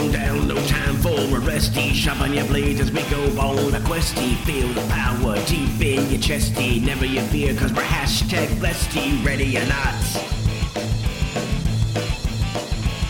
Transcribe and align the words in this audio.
on 0.00 0.12
down, 0.12 0.48
no 0.48 0.54
time 0.66 0.96
for 0.96 1.18
a 1.18 1.40
resty. 1.40 1.92
Sharpen 1.92 2.32
your 2.32 2.44
blades 2.46 2.80
as 2.80 2.90
we 2.90 3.02
go 3.10 3.22
on 3.38 3.74
a 3.74 3.80
questy. 3.80 4.36
Feel 4.44 4.68
the 4.68 4.86
power 4.88 5.36
deep 5.46 5.80
in 5.80 6.10
your 6.10 6.20
chesty. 6.20 6.80
Never 6.80 7.04
you 7.04 7.20
fear, 7.22 7.54
cause 7.54 7.72
we're 7.72 7.82
hashtag 7.82 8.58
blessed. 8.58 8.94
Ready 9.24 9.58
or 9.58 9.66
not? 9.66 9.94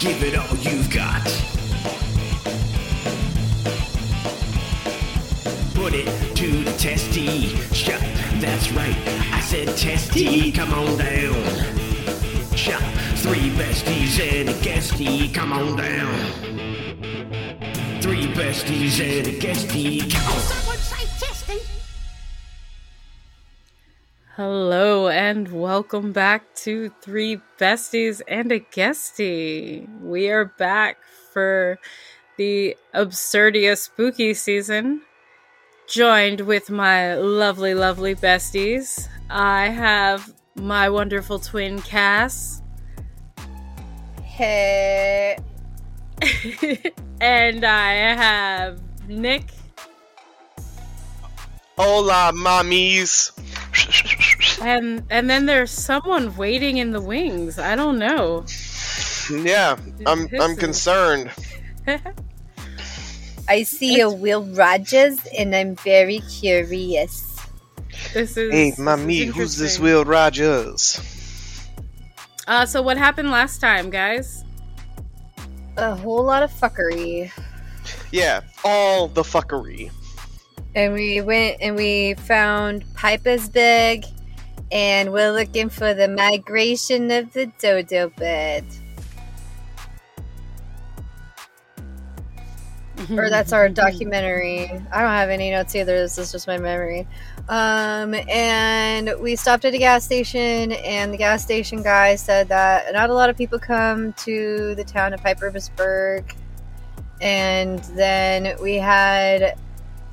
Give 0.01 0.23
it 0.23 0.37
all 0.37 0.57
you've 0.57 0.91
got. 0.91 1.25
Put 5.75 5.95
it 5.95 6.37
to 6.37 6.65
the 6.65 6.73
testy. 6.79 7.49
Shut, 7.75 8.01
that's 8.41 8.73
right. 8.73 8.97
I 9.33 9.41
said 9.41 9.77
testy. 9.77 10.51
Come 10.53 10.73
on 10.73 10.99
down. 10.99 12.57
Shut, 12.57 12.83
three 13.19 13.51
besties 13.51 14.19
and 14.21 14.49
a 14.49 14.55
guestie. 14.55 15.33
Come 15.33 15.53
on 15.53 15.77
down. 15.77 16.50
Three 18.11 18.27
besties 18.27 18.99
and 18.99 19.25
a 19.29 19.39
guestie. 19.39 20.01
Come. 20.13 20.41
Someone 20.41 20.77
say 20.79 21.07
testy. 21.25 21.61
Hello 24.35 25.07
and 25.07 25.47
welcome 25.53 26.11
back 26.11 26.53
to 26.57 26.91
Three 27.03 27.41
Besties 27.57 28.21
and 28.27 28.51
a 28.51 28.59
Guestie. 28.59 29.87
We 30.03 30.29
are 30.29 30.47
back 30.47 30.97
for 31.33 31.79
the 32.37 32.77
Absurdia 32.93 33.79
spooky 33.79 34.35
season, 34.35 35.03
joined 35.87 36.41
with 36.41 36.69
my 36.69 37.15
lovely, 37.15 37.75
lovely 37.75 38.17
besties. 38.17 39.07
I 39.31 39.69
have 39.69 40.35
my 40.57 40.91
wonderful 40.91 41.39
twin 41.39 41.81
Cass, 41.81 42.61
Hey. 44.25 45.37
and 47.21 47.65
I 47.65 47.93
have 48.15 48.81
Nick, 49.09 49.45
Hola, 51.79 52.33
mommies. 52.35 53.33
and 54.63 55.03
and 55.11 55.31
then 55.31 55.47
there's 55.47 55.71
someone 55.71 56.37
waiting 56.37 56.77
in 56.77 56.91
the 56.93 57.01
wings. 57.01 57.59
I 57.59 57.75
don't 57.75 57.99
know. 57.99 58.45
Yeah, 59.31 59.77
I'm 60.07 60.29
I'm 60.41 60.57
concerned. 60.57 61.31
I 63.49 63.63
see 63.65 64.01
a 64.01 64.09
Will 64.11 64.45
Rogers 64.55 65.19
and 65.37 65.55
I'm 65.57 65.75
very 65.77 66.21
curious. 66.21 67.39
This 68.13 68.37
is 68.37 68.53
Hey, 68.53 68.71
this 68.71 68.79
mommy, 68.79 69.25
who's 69.25 69.57
this. 69.57 69.79
Will 69.79 70.05
Rogers? 70.05 71.01
Uh, 72.47 72.67
so 72.67 72.83
what 72.83 72.97
happened 72.99 73.31
last 73.31 73.61
time, 73.61 73.91
guys? 73.91 74.45
A 75.77 75.95
whole 75.95 76.25
lot 76.25 76.43
of 76.43 76.51
fuckery. 76.51 77.31
Yeah, 78.13 78.43
all 78.65 79.09
the 79.09 79.23
fuckery. 79.23 79.91
And 80.75 80.93
we 80.95 81.21
went 81.21 81.59
and 81.61 81.77
we 81.77 82.15
found 82.15 82.85
Pipe 82.95 83.27
is 83.27 83.49
Big 83.49 84.05
and 84.73 85.13
we're 85.13 85.33
looking 85.33 85.69
for 85.69 85.95
the 85.95 86.09
migration 86.09 87.11
of 87.11 87.33
the 87.33 87.47
dodo 87.59 88.11
bird. 88.11 88.65
Or 93.11 93.31
that's 93.31 93.53
our 93.53 93.69
documentary. 93.69 94.65
I 94.65 95.01
don't 95.01 95.11
have 95.11 95.31
any 95.31 95.51
notes 95.51 95.75
either. 95.75 95.99
This 96.01 96.19
is 96.19 96.33
just 96.33 96.47
my 96.47 96.59
memory. 96.59 97.07
Um, 97.49 98.15
and 98.15 99.13
we 99.21 99.37
stopped 99.37 99.65
at 99.65 99.75
a 99.75 99.79
gas 99.79 100.05
station, 100.05 100.73
and 100.73 101.13
the 101.13 101.17
gas 101.17 101.43
station 101.43 101.83
guy 101.83 102.17
said 102.17 102.49
that 102.49 102.93
not 102.93 103.11
a 103.11 103.15
lot 103.15 103.31
of 103.31 103.37
people 103.37 103.59
come 103.59 104.13
to 104.15 104.75
the 104.75 104.85
town 104.85 105.15
of 105.15 105.21
Pipersburg. 105.21 106.35
And 107.21 107.79
then 107.97 108.57
we 108.63 108.77
had 108.77 109.59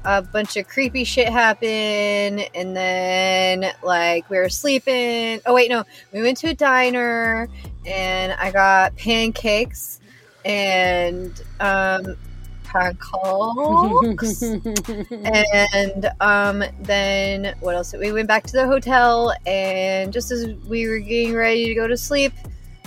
a 0.03 0.21
bunch 0.21 0.55
of 0.57 0.67
creepy 0.67 1.03
shit 1.03 1.29
happen, 1.29 1.67
and 1.69 2.75
then 2.75 3.71
like 3.83 4.29
we 4.29 4.37
were 4.37 4.49
sleeping. 4.49 5.41
Oh 5.45 5.53
wait, 5.53 5.69
no, 5.69 5.83
we 6.13 6.21
went 6.21 6.37
to 6.39 6.47
a 6.47 6.53
diner, 6.53 7.49
and 7.85 8.33
I 8.33 8.51
got 8.51 8.95
pancakes 8.95 9.99
and 10.45 11.41
um 11.59 12.15
pancakes 12.77 14.41
and 14.41 16.11
um 16.21 16.63
then 16.81 17.55
what 17.59 17.75
else? 17.75 17.93
We 17.93 18.11
went 18.11 18.27
back 18.27 18.43
to 18.47 18.53
the 18.53 18.65
hotel 18.65 19.33
and 19.45 20.13
just 20.13 20.31
as 20.31 20.53
we 20.67 20.87
were 20.87 20.99
getting 20.99 21.33
ready 21.33 21.67
to 21.67 21.73
go 21.75 21.87
to 21.87 21.97
sleep 21.97 22.33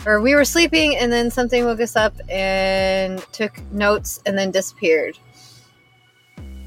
or 0.07 0.21
we 0.21 0.35
were 0.35 0.45
sleeping 0.45 0.97
and 0.97 1.13
then 1.13 1.31
something 1.31 1.65
woke 1.65 1.81
us 1.81 1.97
up 1.97 2.15
and 2.31 3.19
took 3.33 3.61
notes 3.73 4.21
and 4.27 4.37
then 4.39 4.51
disappeared. 4.51 5.19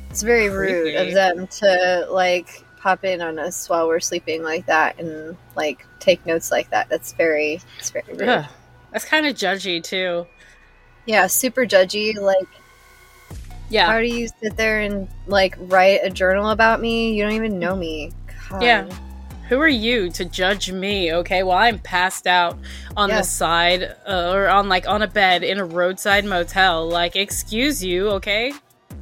It's 0.10 0.22
very 0.22 0.50
rude 0.50 0.96
of 0.96 1.14
them 1.14 1.48
to 1.48 2.08
like 2.12 2.64
pop 2.78 3.04
in 3.04 3.22
on 3.22 3.40
us 3.40 3.68
while 3.70 3.88
we're 3.88 4.00
sleeping 4.00 4.44
like 4.44 4.66
that 4.68 5.00
and 5.00 5.36
like 5.56 5.86
take 6.00 6.26
notes 6.26 6.52
like 6.52 6.70
that. 6.70 6.90
That's 6.90 7.14
very 7.14 7.60
it's 7.80 7.90
very 7.90 8.06
rude. 8.10 8.30
Ugh, 8.30 8.46
that's 8.92 9.06
kind 9.06 9.26
of 9.26 9.36
judgy 9.36 9.82
too. 9.84 10.28
yeah 11.08 11.26
super 11.28 11.66
judgy 11.66 12.16
like 12.16 12.48
Yeah, 13.74 13.88
How 13.88 13.98
do 14.00 14.06
you 14.06 14.28
sit 14.40 14.56
there 14.56 14.82
and 14.82 15.08
like 15.26 15.56
write 15.58 16.02
a 16.04 16.10
journal 16.12 16.52
about 16.52 16.80
me? 16.80 17.14
You 17.16 17.24
don't 17.24 17.34
even 17.34 17.58
know 17.58 17.76
me. 17.76 18.12
God. 18.50 18.62
Yeah. 18.62 18.88
who 19.50 19.60
are 19.60 19.68
you 19.68 20.10
to 20.12 20.26
judge 20.26 20.72
me? 20.72 21.12
Okay, 21.12 21.42
while 21.42 21.58
I'm 21.58 21.80
passed 21.80 22.28
out 22.28 22.58
on 22.96 23.10
Yeah. 23.10 23.18
the 23.18 23.24
side 23.24 23.84
uh, 24.08 24.32
or 24.32 24.48
on 24.48 24.70
like 24.70 24.88
on 24.88 25.02
a 25.02 25.08
bed 25.08 25.44
in 25.44 25.60
a 25.60 25.66
roadside 25.66 26.24
motel. 26.24 26.88
Like, 26.88 27.16
excuse 27.16 27.84
you, 27.84 28.10
okay? 28.12 28.54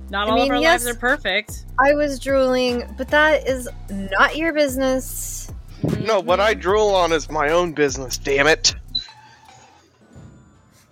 Not 0.10 0.28
I 0.28 0.32
all 0.32 0.36
mean, 0.38 0.52
of 0.52 0.56
our 0.58 0.62
yes. 0.62 0.86
lives 0.86 0.96
are 0.96 1.00
perfect. 1.00 1.66
I 1.78 1.94
was 1.94 2.18
drooling, 2.20 2.84
but 2.98 3.10
that 3.10 3.46
is 3.48 3.68
not 3.90 4.38
your 4.38 4.54
business. 4.54 5.52
No, 6.00 6.20
what 6.22 6.40
I 6.40 6.54
drool 6.54 6.90
on 6.96 7.12
is 7.12 7.30
my 7.30 7.50
own 7.50 7.74
business. 7.74 8.18
Damn 8.18 8.48
it. 8.48 8.74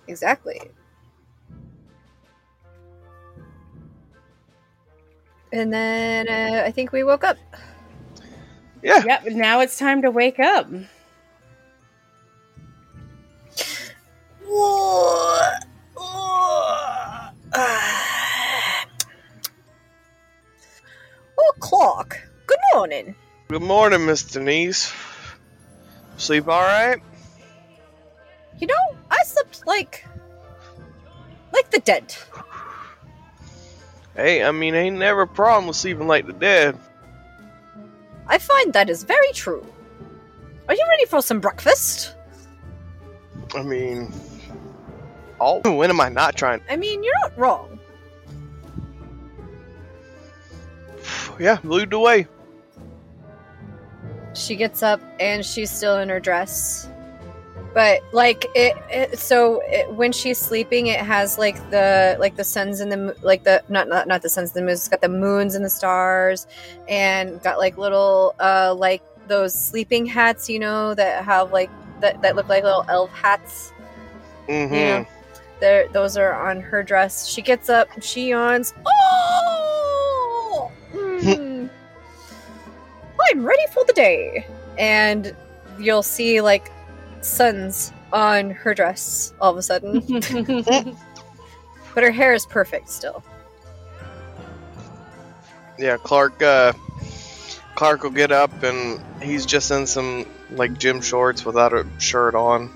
Exactly. 0.07 0.59
And 5.51 5.73
then 5.73 6.29
uh, 6.29 6.63
I 6.65 6.71
think 6.71 6.91
we 6.91 7.03
woke 7.03 7.23
up. 7.23 7.37
Yeah. 8.83 9.03
Yep. 9.05 9.25
Now 9.33 9.61
it's 9.61 9.77
time 9.77 10.01
to 10.03 10.11
wake 10.11 10.39
up. 10.39 10.67
Oh, 21.41 21.53
clock. 21.59 22.19
Good 22.47 22.59
morning. 22.73 23.15
Good 23.49 23.61
morning, 23.61 24.05
Miss 24.05 24.23
Denise. 24.23 24.93
Sleep 26.17 26.47
all 26.47 26.61
right? 26.61 27.01
You 28.59 28.67
know, 28.67 28.97
I 29.09 29.23
slept 29.23 29.65
like 29.65 30.05
like 31.53 31.71
the 31.71 31.79
dead. 31.79 32.15
Hey, 34.19 34.43
I 34.43 34.51
mean, 34.51 34.75
ain't 34.75 34.97
never 34.97 35.21
a 35.21 35.27
problem 35.27 35.67
with 35.67 35.77
sleeping 35.77 36.05
like 36.05 36.27
the 36.27 36.33
dead. 36.33 36.77
I 38.27 38.37
find 38.37 38.73
that 38.73 38.89
is 38.89 39.03
very 39.03 39.31
true. 39.31 39.65
Are 40.67 40.73
you 40.73 40.85
ready 40.89 41.05
for 41.05 41.21
some 41.21 41.39
breakfast? 41.39 42.15
I 43.55 43.63
mean, 43.63 44.11
all 45.39 45.61
when 45.65 45.89
am 45.89 46.01
I 46.01 46.09
not 46.09 46.35
trying? 46.35 46.59
I 46.69 46.75
mean, 46.75 47.01
you're 47.01 47.13
not 47.23 47.37
wrong. 47.37 47.79
Yeah, 51.39 51.59
lead 51.63 51.91
the 51.91 51.99
way. 51.99 52.27
She 54.33 54.57
gets 54.57 54.83
up 54.83 54.99
and 55.21 55.45
she's 55.45 55.71
still 55.71 55.97
in 55.99 56.09
her 56.09 56.19
dress. 56.19 56.88
But 57.79 58.03
like 58.11 58.45
it, 58.55 58.75
it 58.89 59.17
so 59.17 59.61
it, 59.63 59.89
when 59.93 60.11
she's 60.11 60.37
sleeping, 60.37 60.87
it 60.87 60.99
has 60.99 61.37
like 61.37 61.55
the 61.71 62.17
like 62.19 62.35
the 62.35 62.43
suns 62.43 62.81
and 62.81 62.91
the 62.91 63.15
like 63.21 63.45
the 63.45 63.63
not 63.69 63.87
not 63.87 64.05
not 64.05 64.21
the 64.21 64.27
suns 64.27 64.53
and 64.53 64.63
the 64.63 64.65
moons. 64.65 64.79
It's 64.81 64.89
got 64.89 64.99
the 64.99 65.07
moons 65.07 65.55
and 65.55 65.63
the 65.63 65.69
stars, 65.69 66.45
and 66.89 67.41
got 67.41 67.57
like 67.57 67.77
little 67.77 68.35
uh 68.37 68.75
like 68.77 69.01
those 69.29 69.53
sleeping 69.53 70.05
hats, 70.05 70.49
you 70.49 70.59
know, 70.59 70.93
that 70.95 71.23
have 71.23 71.53
like 71.53 71.69
that 72.01 72.21
that 72.21 72.35
look 72.35 72.49
like 72.49 72.65
little 72.65 72.83
elf 72.89 73.11
hats. 73.11 73.71
Mm-hmm. 74.49 74.73
Yeah. 74.73 75.05
There, 75.61 75.87
those 75.87 76.17
are 76.17 76.33
on 76.33 76.59
her 76.59 76.83
dress. 76.83 77.29
She 77.29 77.41
gets 77.41 77.69
up, 77.69 77.87
she 78.01 78.31
yawns. 78.31 78.73
Oh, 78.85 80.69
mm. 80.93 81.69
I'm 83.31 83.45
ready 83.45 83.67
for 83.71 83.85
the 83.85 83.93
day. 83.93 84.45
And 84.77 85.33
you'll 85.79 86.03
see 86.03 86.41
like 86.41 86.73
suns 87.25 87.91
on 88.11 88.51
her 88.51 88.73
dress 88.73 89.33
all 89.39 89.51
of 89.51 89.57
a 89.57 89.61
sudden, 89.61 90.01
but 91.95 92.03
her 92.03 92.11
hair 92.11 92.33
is 92.33 92.45
perfect 92.45 92.89
still. 92.89 93.23
Yeah, 95.77 95.97
Clark. 95.97 96.41
Uh, 96.41 96.73
Clark 97.75 98.03
will 98.03 98.09
get 98.11 98.31
up 98.31 98.63
and 98.63 99.01
he's 99.21 99.45
just 99.45 99.71
in 99.71 99.87
some 99.87 100.25
like 100.51 100.77
gym 100.77 101.01
shorts 101.01 101.45
without 101.45 101.73
a 101.73 101.85
shirt 101.97 102.35
on. 102.35 102.73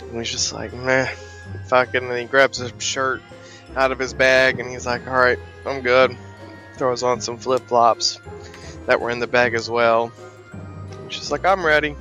And 0.00 0.18
he's 0.18 0.30
just 0.30 0.52
like, 0.52 0.72
meh, 0.72 1.08
fucking. 1.68 2.02
And 2.02 2.18
he 2.18 2.24
grabs 2.24 2.58
his 2.58 2.72
shirt 2.78 3.22
out 3.76 3.92
of 3.92 3.98
his 3.98 4.14
bag, 4.14 4.58
and 4.58 4.68
he's 4.68 4.86
like, 4.86 5.06
"All 5.06 5.14
right, 5.14 5.38
I'm 5.64 5.82
good." 5.82 6.16
Throws 6.76 7.02
on 7.02 7.20
some 7.20 7.36
flip 7.38 7.66
flops 7.68 8.18
that 8.86 9.00
were 9.00 9.10
in 9.10 9.18
the 9.18 9.26
bag 9.26 9.54
as 9.54 9.68
well. 9.68 10.12
She's 11.08 11.30
like, 11.30 11.44
"I'm 11.44 11.64
ready." 11.64 11.94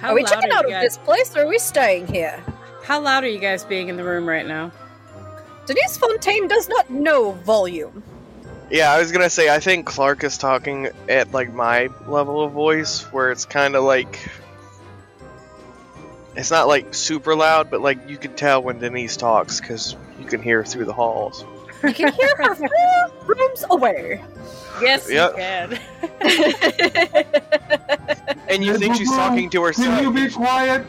How 0.00 0.10
are 0.10 0.14
we 0.14 0.24
checking 0.24 0.50
out 0.50 0.64
of 0.64 0.70
guys? 0.70 0.82
this 0.82 0.98
place 0.98 1.36
or 1.36 1.42
are 1.42 1.48
we 1.48 1.58
staying 1.58 2.06
here? 2.06 2.42
How 2.84 3.00
loud 3.00 3.24
are 3.24 3.28
you 3.28 3.38
guys 3.38 3.64
being 3.64 3.88
in 3.88 3.96
the 3.96 4.04
room 4.04 4.28
right 4.28 4.46
now? 4.46 4.70
Denise 5.66 5.96
Fontaine 5.96 6.46
does 6.46 6.68
not 6.68 6.90
know 6.90 7.32
volume. 7.32 8.02
Yeah, 8.70 8.92
I 8.92 8.98
was 8.98 9.10
gonna 9.12 9.30
say 9.30 9.52
I 9.52 9.60
think 9.60 9.86
Clark 9.86 10.24
is 10.24 10.38
talking 10.38 10.88
at 11.08 11.32
like 11.32 11.52
my 11.52 11.88
level 12.06 12.42
of 12.42 12.52
voice, 12.52 13.02
where 13.12 13.30
it's 13.30 13.44
kind 13.44 13.74
of 13.74 13.84
like 13.84 14.28
it's 16.36 16.50
not 16.50 16.68
like 16.68 16.94
super 16.94 17.34
loud, 17.34 17.70
but 17.70 17.80
like 17.80 18.08
you 18.08 18.18
can 18.18 18.34
tell 18.34 18.62
when 18.62 18.78
Denise 18.78 19.16
talks 19.16 19.60
because 19.60 19.96
you 20.20 20.26
can 20.26 20.42
hear 20.42 20.64
through 20.64 20.84
the 20.84 20.92
halls. 20.92 21.44
You 21.84 21.92
can 21.94 22.12
hear 22.12 22.28
her 22.38 22.54
four 22.56 23.10
rooms 23.26 23.64
away. 23.70 24.22
Yes, 24.80 25.10
Yep. 25.10 25.32
you 25.32 25.36
can. 25.38 25.80
And 28.48 28.64
you 28.64 28.78
think 28.78 28.94
she's 28.94 29.10
talking 29.10 29.50
to 29.50 29.62
herself. 29.64 29.86
Can 30.00 30.04
you 30.04 30.12
be 30.12 30.32
quiet? 30.32 30.86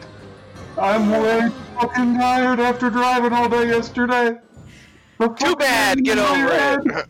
I'm 0.78 1.10
way 1.10 1.50
fucking 1.74 2.14
tired 2.16 2.60
after 2.60 2.88
driving 2.88 3.32
all 3.32 3.48
day 3.48 3.66
yesterday. 3.68 4.36
The 5.18 5.28
Too 5.30 5.56
bad. 5.56 6.04
Get 6.04 6.18
over 6.18 6.48
tired. 6.48 6.86
it. 6.86 7.06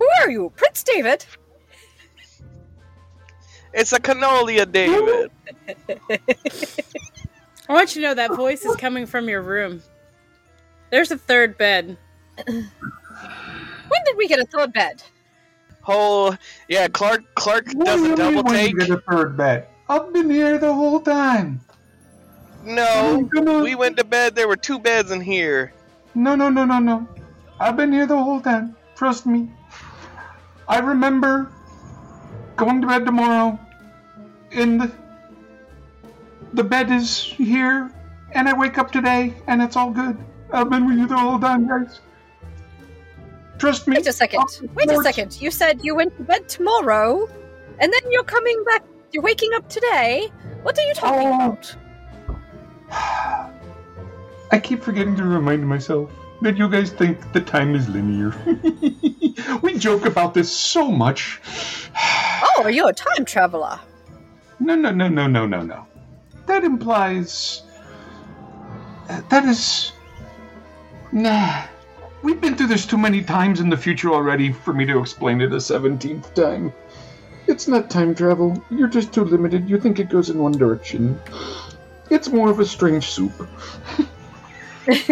Who 0.00 0.08
are 0.20 0.30
you, 0.30 0.52
Prince 0.56 0.82
David? 0.82 1.24
It's 3.72 3.92
a 3.92 4.00
canolia, 4.00 4.70
David. 4.70 5.30
I 7.68 7.72
want 7.72 7.94
you 7.94 8.02
to 8.02 8.08
know 8.08 8.14
that 8.14 8.34
voice 8.34 8.64
is 8.64 8.74
coming 8.76 9.06
from 9.06 9.28
your 9.28 9.42
room. 9.42 9.80
There's 10.90 11.10
a 11.10 11.18
third 11.18 11.58
bed. 11.58 11.96
When 12.46 14.00
did 14.04 14.16
we 14.16 14.28
get 14.28 14.38
a 14.38 14.44
third 14.46 14.72
bed? 14.72 15.02
Whole 15.82 16.34
yeah, 16.68 16.88
Clark 16.88 17.22
Clark 17.34 17.66
What 17.72 17.86
does 17.86 18.00
do 18.00 18.06
a 18.06 18.10
you 18.10 18.16
double 18.16 18.32
mean 18.32 18.44
when 18.44 18.54
take. 18.54 18.72
you 18.72 18.78
get 18.80 18.90
a 18.90 19.00
third 19.10 19.36
bed? 19.36 19.68
I've 19.88 20.12
been 20.12 20.28
here 20.30 20.58
the 20.58 20.72
whole 20.72 21.00
time. 21.00 21.60
No, 22.64 23.28
Come 23.32 23.48
on. 23.48 23.62
we 23.62 23.76
went 23.76 23.96
to 23.98 24.04
bed. 24.04 24.34
There 24.34 24.48
were 24.48 24.56
two 24.56 24.78
beds 24.80 25.12
in 25.12 25.20
here. 25.20 25.72
No, 26.16 26.34
no, 26.34 26.48
no, 26.48 26.64
no, 26.64 26.80
no. 26.80 27.06
I've 27.60 27.76
been 27.76 27.92
here 27.92 28.06
the 28.06 28.20
whole 28.20 28.40
time. 28.40 28.74
Trust 28.96 29.26
me. 29.26 29.48
I 30.68 30.80
remember 30.80 31.52
going 32.56 32.80
to 32.80 32.88
bed 32.88 33.06
tomorrow, 33.06 33.58
and 34.50 34.80
the, 34.80 34.90
the 36.54 36.64
bed 36.64 36.90
is 36.90 37.16
here, 37.22 37.92
and 38.32 38.48
I 38.48 38.58
wake 38.58 38.78
up 38.78 38.90
today, 38.90 39.34
and 39.46 39.62
it's 39.62 39.76
all 39.76 39.90
good. 39.92 40.18
I've 40.56 40.70
been 40.70 40.86
with 40.88 40.98
you 40.98 41.06
the 41.06 41.16
whole 41.18 41.38
time, 41.38 41.68
guys. 41.68 42.00
Trust 43.58 43.86
me. 43.86 43.96
Wait 43.96 44.06
a 44.06 44.12
second. 44.12 44.42
Wait 44.74 44.90
a 44.90 45.02
second. 45.02 45.40
You 45.40 45.50
said 45.50 45.84
you 45.84 45.94
went 45.94 46.16
to 46.16 46.22
bed 46.24 46.48
tomorrow, 46.48 47.28
and 47.78 47.92
then 47.92 48.00
you're 48.10 48.24
coming 48.24 48.64
back. 48.64 48.82
You're 49.12 49.22
waking 49.22 49.50
up 49.54 49.68
today. 49.68 50.30
What 50.62 50.78
are 50.78 50.82
you 50.82 50.94
talking 50.94 51.28
Oh. 51.28 51.34
about? 51.34 51.76
I 54.50 54.58
keep 54.62 54.82
forgetting 54.82 55.16
to 55.16 55.24
remind 55.24 55.66
myself 55.68 56.10
that 56.40 56.56
you 56.56 56.68
guys 56.70 56.90
think 56.90 57.32
the 57.32 57.40
time 57.40 57.74
is 57.74 57.88
linear. 57.88 58.34
we 59.62 59.78
joke 59.78 60.06
about 60.06 60.32
this 60.34 60.50
so 60.50 60.90
much. 60.90 61.40
Oh, 62.58 62.62
are 62.64 62.70
you're 62.70 62.88
a 62.90 62.92
time 62.92 63.24
traveler. 63.24 63.78
No, 64.60 64.74
no, 64.74 64.90
no, 64.90 65.08
no, 65.08 65.26
no, 65.26 65.46
no, 65.46 65.62
no. 65.62 65.86
That 66.46 66.64
implies. 66.64 67.62
Uh, 69.08 69.20
that 69.30 69.44
is. 69.44 69.92
Nah. 71.16 71.64
We've 72.22 72.38
been 72.42 72.56
through 72.56 72.66
this 72.66 72.84
too 72.84 72.98
many 72.98 73.22
times 73.22 73.60
in 73.60 73.70
the 73.70 73.76
future 73.76 74.10
already 74.12 74.52
for 74.52 74.74
me 74.74 74.84
to 74.84 74.98
explain 75.00 75.40
it 75.40 75.50
a 75.50 75.56
17th 75.56 76.34
time. 76.34 76.74
It's 77.46 77.66
not 77.66 77.88
time 77.88 78.14
travel. 78.14 78.62
You're 78.70 78.86
just 78.88 79.14
too 79.14 79.24
limited. 79.24 79.66
You 79.66 79.80
think 79.80 79.98
it 79.98 80.10
goes 80.10 80.28
in 80.28 80.38
one 80.38 80.52
direction. 80.52 81.18
It's 82.10 82.28
more 82.28 82.50
of 82.50 82.60
a 82.60 82.66
strange 82.66 83.08
soup. 83.08 83.32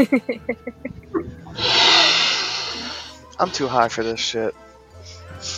I'm 3.40 3.50
too 3.50 3.66
high 3.66 3.88
for 3.88 4.04
this 4.04 4.20
shit. 4.20 4.54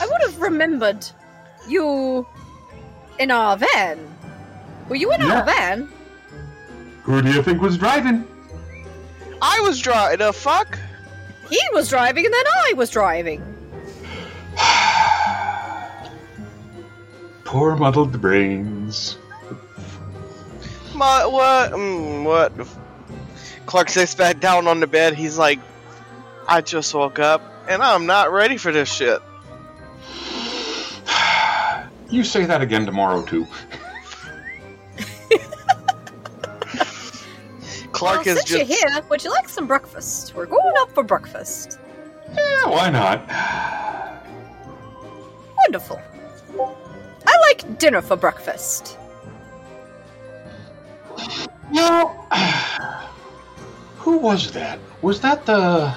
I 0.01 0.07
would 0.07 0.23
have 0.23 0.41
remembered 0.41 1.05
you 1.69 2.25
in 3.19 3.33
our 3.33 3.57
van. 3.57 3.99
Were 4.89 4.95
you 4.97 5.11
in 5.13 5.23
Yeah. 5.23 5.41
our 5.41 5.45
van? 5.45 5.89
Who 7.03 7.21
do 7.21 7.33
you 7.33 7.43
think 7.43 7.61
was 7.61 7.77
driving? 7.77 8.29
I 9.41 9.61
was 9.61 9.81
driving. 9.81 10.19
The 10.19 10.33
fuck? 10.33 10.79
He 11.49 11.61
was 11.73 11.89
driving, 11.89 12.25
and 12.25 12.35
then 12.35 12.45
I 12.47 12.73
was 12.75 12.91
driving. 12.91 13.43
Poor 17.45 17.77
muddled 17.77 18.21
brains. 18.21 19.19
My, 20.95 21.27
what? 21.27 21.73
Mm, 21.73 22.25
what? 22.25 22.53
Clark 23.67 23.91
sits 23.91 24.15
back 24.15 24.41
down 24.41 24.67
on 24.67 24.81
the 24.81 24.87
bed. 24.87 25.15
He's 25.15 25.37
like, 25.37 25.61
I 26.49 26.61
just 26.61 26.95
woke 26.95 27.19
up 27.19 27.43
and 27.69 27.83
I'm 27.83 28.07
not 28.07 28.33
ready 28.33 28.57
for 28.57 28.73
this 28.73 28.93
shit. 28.93 29.21
You 32.09 32.23
say 32.23 32.47
that 32.47 32.63
again 32.63 32.87
tomorrow, 32.87 33.23
too. 33.23 33.49
Clark 37.97 38.27
well, 38.27 38.37
is 38.37 38.39
since 38.41 38.51
just. 38.51 38.69
you're 38.69 38.91
here, 38.91 39.03
would 39.09 39.25
you 39.25 39.31
like 39.31 39.49
some 39.49 39.67
breakfast? 39.67 40.35
We're 40.35 40.45
going 40.45 40.75
up 40.81 40.93
for 40.93 41.03
breakfast. 41.03 41.79
Yeah, 42.35 42.67
why 42.67 42.91
not? 42.91 43.27
Wonderful. 45.57 46.01
I 47.27 47.39
like 47.49 47.79
dinner 47.79 48.03
for 48.03 48.17
breakfast. 48.17 48.99
Well, 51.73 52.09
who 53.97 54.19
was 54.19 54.53
that? 54.53 54.79
Was 55.01 55.23
that 55.23 55.47
the. 55.47 55.95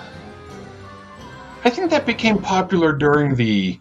I 1.65 1.69
think 1.69 1.91
that 1.91 2.05
became 2.05 2.39
popular 2.41 2.93
during 2.93 3.35
the. 3.35 3.79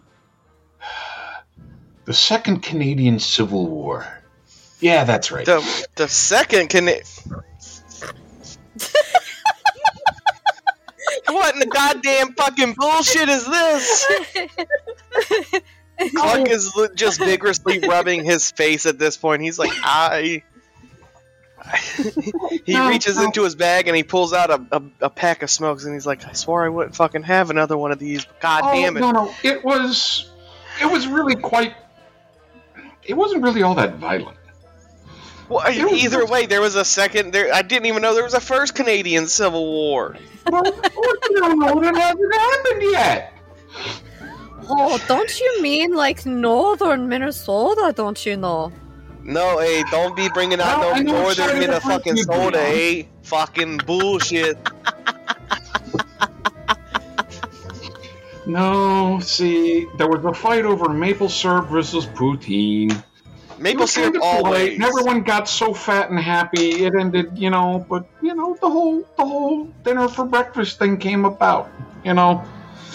The 2.03 2.13
Second 2.13 2.63
Canadian 2.63 3.19
Civil 3.19 3.67
War. 3.67 4.05
Yeah, 4.79 5.03
that's 5.03 5.31
right. 5.31 5.45
The, 5.45 5.87
the 5.95 6.07
second 6.07 6.69
can 6.69 6.89
What 11.27 11.53
in 11.53 11.59
the 11.59 11.65
goddamn 11.67 12.33
fucking 12.33 12.73
bullshit 12.77 13.29
is 13.29 13.45
this? 13.45 14.05
Clark 16.15 16.49
is 16.49 16.71
just 16.95 17.19
vigorously 17.19 17.79
rubbing 17.79 18.23
his 18.23 18.49
face 18.51 18.85
at 18.85 18.97
this 18.97 19.17
point. 19.17 19.41
He's 19.41 19.59
like, 19.59 19.71
I. 19.83 20.43
he 22.65 22.73
No, 22.73 22.89
reaches 22.89 23.17
no. 23.17 23.25
into 23.25 23.43
his 23.43 23.55
bag 23.55 23.87
and 23.87 23.95
he 23.97 24.03
pulls 24.03 24.33
out 24.33 24.49
a, 24.49 24.65
a, 24.71 24.81
a 25.01 25.09
pack 25.09 25.43
of 25.43 25.49
smokes 25.51 25.83
and 25.83 25.93
he's 25.93 26.05
like, 26.05 26.25
I 26.25 26.31
swore 26.33 26.65
I 26.65 26.69
wouldn't 26.69 26.95
fucking 26.95 27.23
have 27.23 27.49
another 27.49 27.77
one 27.77 27.91
of 27.91 27.99
these. 27.99 28.25
God 28.39 28.61
Oh, 28.63 28.73
damn 28.73 28.97
it. 28.97 29.01
No, 29.01 29.11
no, 29.11 29.33
it 29.43 29.63
was. 29.63 30.29
It 30.81 30.89
was 30.91 31.05
really 31.07 31.35
quite. 31.35 31.75
It 33.03 33.13
wasn't 33.15 33.43
really 33.43 33.61
all 33.63 33.75
that 33.75 33.95
violent. 33.95 34.37
Well, 35.49 35.65
it 35.67 35.77
either 35.91 36.19
just- 36.21 36.31
way, 36.31 36.45
there 36.45 36.61
was 36.61 36.75
a 36.75 36.85
second. 36.85 37.33
There, 37.33 37.51
I 37.53 37.63
didn't 37.63 37.87
even 37.87 38.01
know 38.03 38.13
there 38.13 38.23
was 38.23 38.35
a 38.35 38.39
first 38.39 38.75
Canadian 38.75 39.27
Civil 39.27 39.65
War. 39.65 40.15
Well, 40.49 40.63
you 40.65 41.39
don't 41.39 41.59
know 41.59 41.81
it 41.81 41.95
hasn't 41.95 42.33
happened 42.35 42.81
yet. 42.83 43.33
Oh, 44.69 45.03
don't 45.07 45.39
you 45.39 45.61
mean 45.61 45.93
like 45.95 46.25
northern 46.25 47.09
Minnesota? 47.09 47.91
Don't 47.95 48.23
you 48.25 48.37
know? 48.37 48.71
No, 49.23 49.59
hey, 49.59 49.83
don't 49.91 50.15
be 50.15 50.29
bringing 50.29 50.61
out 50.61 50.79
Well, 50.79 50.95
I 50.95 50.99
no 51.01 51.11
northern 51.13 51.33
starting 51.33 51.61
to 51.61 51.67
Minnefucking 51.79 52.17
soda, 52.19 52.57
Dion. 52.57 52.75
eh? 52.75 53.03
Fucking 53.23 53.77
bullshit. 53.85 54.57
No, 58.45 59.19
see, 59.19 59.85
there 59.97 60.07
was 60.07 60.25
a 60.25 60.33
fight 60.33 60.65
over 60.65 60.89
maple 60.89 61.29
syrup 61.29 61.67
versus 61.67 62.07
poutine. 62.07 63.03
Maple 63.59 63.87
syrup 63.87 64.13
kind 64.13 64.15
of 64.17 64.21
polite, 64.21 64.45
always. 64.45 64.73
and 64.75 64.83
everyone 64.83 65.21
got 65.23 65.47
so 65.49 65.73
fat 65.73 66.09
and 66.09 66.19
happy. 66.19 66.83
It 66.85 66.93
ended, 66.95 67.37
you 67.37 67.49
know. 67.49 67.85
But 67.87 68.05
you 68.21 68.33
know, 68.35 68.55
the 68.59 68.69
whole 68.69 69.01
the 69.17 69.25
whole 69.25 69.65
dinner 69.83 70.07
for 70.07 70.25
breakfast 70.25 70.79
thing 70.79 70.97
came 70.97 71.25
about. 71.25 71.69
You 72.03 72.13
know. 72.13 72.43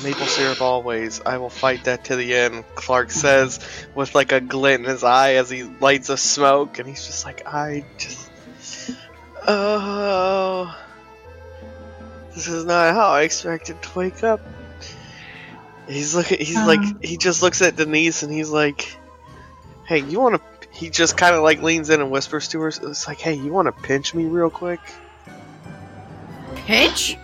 Maple 0.02 0.26
syrup 0.26 0.60
always. 0.60 1.20
I 1.24 1.38
will 1.38 1.50
fight 1.50 1.84
that 1.84 2.06
to 2.06 2.16
the 2.16 2.34
end. 2.34 2.64
Clark 2.74 3.10
says 3.10 3.60
with 3.94 4.14
like 4.14 4.32
a 4.32 4.40
glint 4.40 4.84
in 4.84 4.90
his 4.90 5.04
eye 5.04 5.34
as 5.34 5.48
he 5.48 5.62
lights 5.62 6.08
a 6.08 6.16
smoke, 6.16 6.78
and 6.78 6.88
he's 6.88 7.06
just 7.06 7.24
like, 7.24 7.46
I 7.46 7.84
just. 7.96 8.28
Oh. 9.46 10.76
This 12.34 12.48
is 12.48 12.64
not 12.64 12.94
how 12.94 13.10
I 13.10 13.22
expected 13.22 13.80
to 13.82 13.98
wake 13.98 14.24
up. 14.24 14.40
He's 15.88 16.14
looking. 16.14 16.38
He's 16.38 16.56
Uh. 16.56 16.66
like. 16.66 17.04
He 17.04 17.16
just 17.16 17.42
looks 17.42 17.62
at 17.62 17.76
Denise 17.76 18.22
and 18.22 18.32
he's 18.32 18.50
like, 18.50 18.96
"Hey, 19.86 19.98
you 20.00 20.18
want 20.18 20.36
to?" 20.36 20.40
He 20.74 20.90
just 20.90 21.16
kind 21.16 21.34
of 21.34 21.42
like 21.42 21.62
leans 21.62 21.88
in 21.88 22.00
and 22.00 22.10
whispers 22.10 22.48
to 22.48 22.60
her. 22.60 22.68
It's 22.68 23.06
like, 23.06 23.18
"Hey, 23.20 23.34
you 23.34 23.52
want 23.52 23.66
to 23.66 23.72
pinch 23.82 24.12
me 24.14 24.24
real 24.26 24.50
quick?" 24.50 24.80
pinch? 26.66 27.16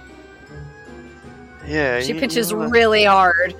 Yeah. 1.66 2.00
She 2.00 2.12
you- 2.14 2.21
pinches 2.21 2.52
wanna- 2.52 2.69
really 2.71 3.04
hard. 3.04 3.54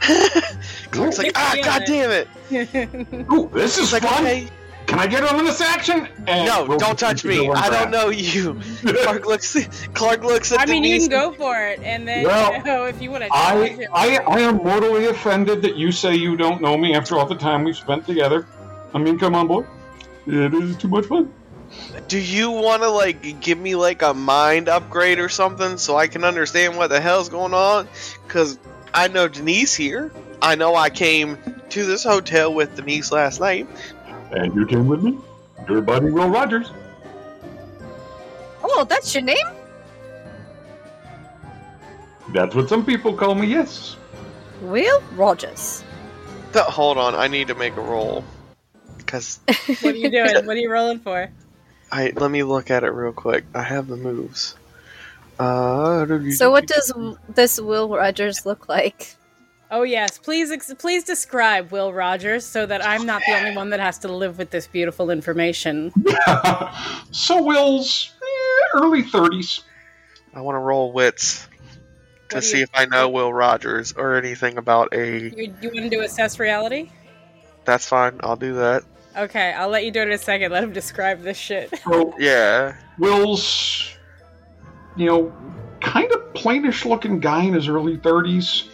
Clark's 0.90 1.18
like, 1.18 1.32
ah, 1.36 1.50
Feel 1.54 1.64
god 1.64 1.82
it." 1.82 1.86
damn 1.86 2.10
it! 2.10 3.26
Ooh, 3.32 3.48
this 3.52 3.78
is 3.78 3.92
like, 3.92 4.02
fun. 4.02 4.22
okay. 4.24 4.48
Can 4.86 4.98
I 4.98 5.06
get 5.06 5.22
on 5.24 5.44
this 5.44 5.60
action? 5.60 6.08
And 6.26 6.46
No, 6.46 6.64
we'll- 6.64 6.76
don't 6.78 6.98
touch 6.98 7.24
me. 7.24 7.48
I 7.48 7.70
don't 7.70 7.90
know 7.90 8.08
you. 8.10 8.60
Clark 9.04 9.26
looks. 9.26 9.56
Clark 9.94 10.24
looks 10.24 10.50
at 10.52 10.58
me. 10.58 10.62
I 10.62 10.66
mean, 10.80 10.84
you 10.84 10.98
can 10.98 11.08
go 11.08 11.32
for 11.32 11.56
it, 11.66 11.80
and 11.82 12.06
then 12.06 12.24
Well, 12.24 12.56
you 12.56 12.62
know, 12.64 12.84
if 12.86 13.00
you 13.00 13.10
want 13.10 13.22
to. 13.22 13.28
I, 13.32 13.86
I, 13.94 14.16
I 14.18 14.40
am 14.40 14.56
mortally 14.56 15.06
offended 15.06 15.62
that 15.62 15.76
you 15.76 15.92
say 15.92 16.16
you 16.16 16.36
don't 16.36 16.60
know 16.60 16.76
me 16.76 16.94
after 16.94 17.16
all 17.16 17.26
the 17.26 17.36
time 17.36 17.62
we've 17.64 17.76
spent 17.76 18.06
together. 18.06 18.46
I 18.94 18.98
mean, 18.98 19.18
come 19.18 19.34
on, 19.34 19.46
boy. 19.46 19.64
It 20.26 20.54
is 20.54 20.76
too 20.76 20.88
much 20.88 21.06
fun. 21.06 21.32
Do 22.08 22.18
you 22.18 22.50
want 22.50 22.82
to 22.82 22.90
like 22.90 23.40
give 23.40 23.58
me 23.58 23.74
like 23.74 24.02
a 24.02 24.12
mind 24.12 24.68
upgrade 24.68 25.18
or 25.18 25.28
something 25.28 25.78
so 25.78 25.96
I 25.96 26.06
can 26.06 26.24
understand 26.24 26.76
what 26.76 26.88
the 26.88 27.00
hell's 27.00 27.28
going 27.28 27.54
on? 27.54 27.88
Cause 28.28 28.58
I 28.92 29.08
know 29.08 29.28
Denise 29.28 29.74
here. 29.74 30.12
I 30.42 30.54
know 30.54 30.74
I 30.74 30.90
came 30.90 31.38
to 31.70 31.84
this 31.86 32.04
hotel 32.04 32.52
with 32.52 32.76
Denise 32.76 33.10
last 33.10 33.40
night. 33.40 33.66
And 34.32 34.54
you 34.54 34.66
came 34.66 34.86
with 34.86 35.02
me? 35.02 35.18
Your 35.68 35.80
buddy 35.80 36.10
Will 36.10 36.28
Rogers. 36.28 36.70
Oh, 38.62 38.84
that's 38.88 39.14
your 39.14 39.22
name? 39.22 39.36
That's 42.32 42.54
what 42.54 42.68
some 42.68 42.84
people 42.84 43.14
call 43.14 43.34
me, 43.34 43.46
yes. 43.46 43.96
Will 44.60 45.02
Rogers. 45.14 45.84
Th- 46.52 46.64
hold 46.64 46.98
on, 46.98 47.14
I 47.14 47.28
need 47.28 47.48
to 47.48 47.54
make 47.54 47.76
a 47.76 47.80
roll. 47.80 48.24
Cause 49.12 49.40
What 49.82 49.94
are 49.94 49.98
you 49.98 50.10
doing? 50.10 50.46
what 50.46 50.56
are 50.56 50.60
you 50.60 50.72
rolling 50.72 50.98
for? 50.98 51.28
I 51.92 52.14
let 52.16 52.30
me 52.30 52.44
look 52.44 52.70
at 52.70 52.82
it 52.82 52.88
real 52.88 53.12
quick. 53.12 53.44
I 53.54 53.62
have 53.62 53.86
the 53.86 53.98
moves. 53.98 54.56
Uh, 55.38 56.06
So, 56.30 56.50
what 56.50 56.66
does 56.66 56.90
this 57.28 57.60
Will 57.60 57.90
Rogers 57.90 58.46
look 58.46 58.70
like? 58.70 59.16
Oh 59.70 59.82
yes, 59.82 60.16
please, 60.16 60.50
ex- 60.50 60.72
please 60.78 61.04
describe 61.04 61.72
Will 61.72 61.92
Rogers 61.92 62.46
so 62.46 62.64
that 62.64 62.82
I'm 62.82 63.04
not 63.04 63.20
the 63.26 63.34
only 63.34 63.54
one 63.54 63.68
that 63.70 63.80
has 63.80 63.98
to 63.98 64.08
live 64.08 64.38
with 64.38 64.48
this 64.50 64.66
beautiful 64.66 65.10
information. 65.10 65.92
so 67.10 67.42
Will's 67.42 68.14
eh, 68.22 68.78
early 68.78 69.02
30s. 69.02 69.60
I 70.32 70.40
want 70.40 70.54
to 70.56 70.60
roll 70.60 70.90
wits 70.92 71.46
to 72.30 72.40
see 72.40 72.62
if 72.62 72.70
I 72.72 72.86
know 72.86 73.10
Will 73.10 73.32
Rogers 73.32 73.92
or 73.92 74.14
anything 74.16 74.56
about 74.56 74.94
a. 74.94 75.28
You, 75.36 75.54
you 75.60 75.70
want 75.70 75.84
to 75.84 75.90
do 75.90 76.00
assess 76.00 76.38
reality? 76.38 76.90
That's 77.66 77.86
fine. 77.86 78.20
I'll 78.22 78.36
do 78.36 78.54
that. 78.54 78.84
Okay, 79.16 79.52
I'll 79.52 79.68
let 79.68 79.84
you 79.84 79.90
do 79.90 80.00
it 80.00 80.08
in 80.08 80.12
a 80.12 80.18
second. 80.18 80.52
Let 80.52 80.64
him 80.64 80.72
describe 80.72 81.22
this 81.22 81.36
shit. 81.36 81.72
So 81.84 82.14
Yeah. 82.18 82.74
Will's, 82.98 83.90
you 84.96 85.06
know, 85.06 85.32
kind 85.80 86.10
of 86.12 86.20
plainish 86.34 86.84
looking 86.84 87.18
guy 87.20 87.42
in 87.44 87.52
his 87.54 87.68
early 87.68 87.98
30s. 87.98 88.68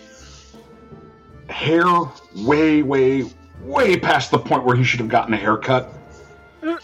Hair 1.49 1.85
way, 2.37 2.83
way, 2.83 3.25
way 3.63 3.99
past 3.99 4.31
the 4.31 4.39
point 4.39 4.65
where 4.65 4.77
he 4.77 4.85
should 4.85 5.01
have 5.01 5.09
gotten 5.09 5.33
a 5.35 5.37
haircut. 5.37 5.93
Oh, 6.63 6.79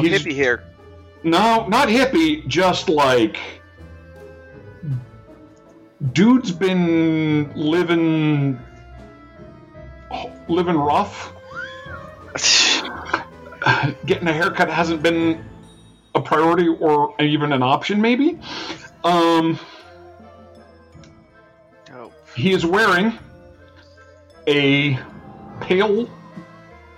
He's- 0.00 0.22
hippie 0.22 0.32
here. 0.32 0.64
No, 1.22 1.66
not 1.68 1.88
hippie, 1.88 2.46
just 2.48 2.88
like. 2.88 3.38
Dude's 6.12 6.52
been 6.52 7.50
living. 7.54 8.58
living 10.48 10.76
rough. 10.76 11.33
Getting 14.06 14.28
a 14.28 14.32
haircut 14.32 14.68
hasn't 14.68 15.02
been 15.02 15.44
a 16.14 16.20
priority 16.20 16.68
or 16.68 17.14
even 17.20 17.52
an 17.52 17.62
option, 17.62 18.00
maybe. 18.00 18.38
Um, 19.02 19.58
Dope. 21.86 22.12
he 22.36 22.52
is 22.52 22.64
wearing 22.64 23.18
a 24.46 24.98
pale 25.60 26.08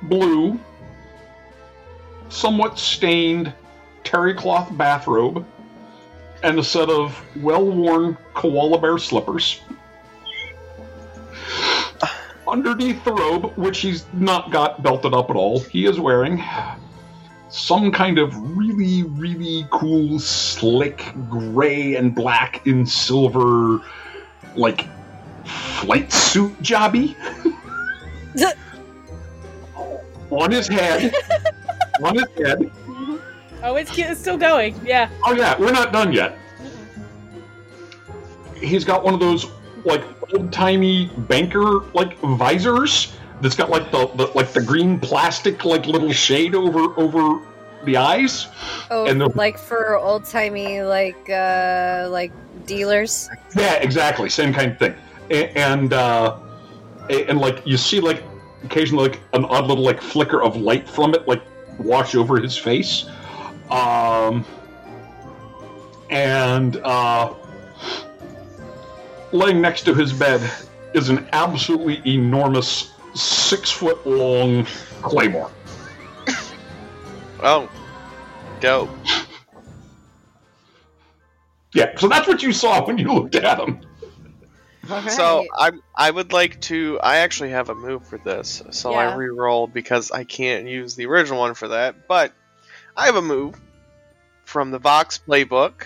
blue, 0.02 0.58
somewhat 2.28 2.78
stained 2.78 3.52
terry 4.04 4.34
cloth 4.34 4.68
bathrobe 4.76 5.44
and 6.42 6.58
a 6.58 6.64
set 6.64 6.88
of 6.88 7.20
well 7.42 7.64
worn 7.64 8.16
koala 8.34 8.78
bear 8.80 8.98
slippers. 8.98 9.60
Underneath 12.48 13.02
the 13.04 13.12
robe, 13.12 13.52
which 13.56 13.80
he's 13.80 14.06
not 14.12 14.50
got 14.52 14.82
belted 14.82 15.14
up 15.14 15.30
at 15.30 15.36
all, 15.36 15.60
he 15.60 15.86
is 15.86 15.98
wearing 15.98 16.42
some 17.48 17.90
kind 17.90 18.18
of 18.18 18.36
really, 18.56 19.02
really 19.04 19.66
cool, 19.70 20.18
slick 20.18 21.12
gray 21.28 21.96
and 21.96 22.14
black 22.14 22.66
and 22.66 22.88
silver, 22.88 23.80
like 24.54 24.86
flight 25.44 26.12
suit 26.12 26.56
jobby. 26.62 27.16
on 30.30 30.50
his 30.50 30.68
head. 30.68 31.14
on 32.02 32.14
his 32.14 32.28
head. 32.36 32.58
Mm-hmm. 32.58 33.16
Oh, 33.62 33.76
it's, 33.76 33.96
it's 33.98 34.20
still 34.20 34.36
going. 34.36 34.78
Yeah. 34.84 35.10
Oh 35.24 35.32
yeah, 35.32 35.58
we're 35.58 35.72
not 35.72 35.92
done 35.92 36.12
yet. 36.12 36.38
He's 38.56 38.84
got 38.84 39.04
one 39.04 39.14
of 39.14 39.20
those 39.20 39.46
like 39.86 40.04
old 40.34 40.52
timey 40.52 41.10
banker 41.28 41.80
like 41.94 42.18
visors 42.20 43.14
that's 43.40 43.54
got 43.54 43.70
like 43.70 43.90
the, 43.92 44.06
the 44.16 44.26
like 44.34 44.52
the 44.52 44.60
green 44.62 44.98
plastic 44.98 45.64
like 45.64 45.86
little 45.86 46.12
shade 46.12 46.54
over 46.54 46.98
over 47.00 47.40
the 47.84 47.96
eyes. 47.96 48.48
Oh, 48.90 49.06
And 49.06 49.20
the- 49.20 49.28
like 49.30 49.58
for 49.58 49.96
old 49.96 50.24
timey, 50.24 50.82
like 50.82 51.30
uh, 51.30 52.08
like 52.10 52.32
dealers. 52.66 53.28
Yeah, 53.56 53.74
exactly, 53.74 54.28
same 54.28 54.52
kind 54.52 54.72
of 54.72 54.78
thing. 54.78 54.94
A- 55.30 55.50
And 55.56 55.92
uh, 55.92 56.38
and 57.08 57.38
like 57.38 57.64
you 57.66 57.76
see 57.76 58.00
like 58.00 58.22
occasionally 58.64 59.08
like 59.10 59.20
an 59.34 59.44
odd 59.44 59.66
little 59.68 59.84
like 59.84 60.00
flicker 60.02 60.42
of 60.42 60.56
light 60.56 60.88
from 60.88 61.14
it 61.14 61.28
like 61.28 61.42
wash 61.78 62.14
over 62.16 62.40
his 62.40 62.56
face. 62.56 63.06
Um, 63.70 64.44
and 66.10 66.76
uh, 66.78 67.34
laying 69.36 69.60
next 69.60 69.82
to 69.82 69.94
his 69.94 70.12
bed 70.12 70.40
is 70.94 71.08
an 71.10 71.28
absolutely 71.32 72.00
enormous 72.06 72.92
six 73.14 73.70
foot 73.70 74.06
long 74.06 74.64
claymore. 75.02 75.50
Oh, 77.42 77.68
dope. 78.60 78.88
Yeah, 81.74 81.96
so 81.98 82.08
that's 82.08 82.26
what 82.26 82.42
you 82.42 82.50
saw 82.52 82.84
when 82.86 82.96
you 82.96 83.12
looked 83.12 83.34
at 83.34 83.58
him. 83.60 83.78
So 85.08 85.44
I 85.54 85.72
I 85.94 86.10
would 86.10 86.32
like 86.32 86.58
to. 86.62 86.98
I 87.02 87.16
actually 87.18 87.50
have 87.50 87.68
a 87.68 87.74
move 87.74 88.06
for 88.06 88.16
this, 88.18 88.62
so 88.70 88.94
I 88.94 89.04
Yeah. 89.04 89.16
re-rolled 89.16 89.74
because 89.74 90.10
I 90.10 90.24
can't 90.24 90.66
use 90.66 90.96
the 90.96 91.04
original 91.06 91.40
one 91.40 91.52
for 91.54 91.68
that. 91.68 92.08
But 92.08 92.32
I 92.96 93.04
have 93.04 93.16
a 93.16 93.22
move 93.22 93.54
from 94.46 94.70
the 94.70 94.78
Vox 94.78 95.20
playbook 95.28 95.82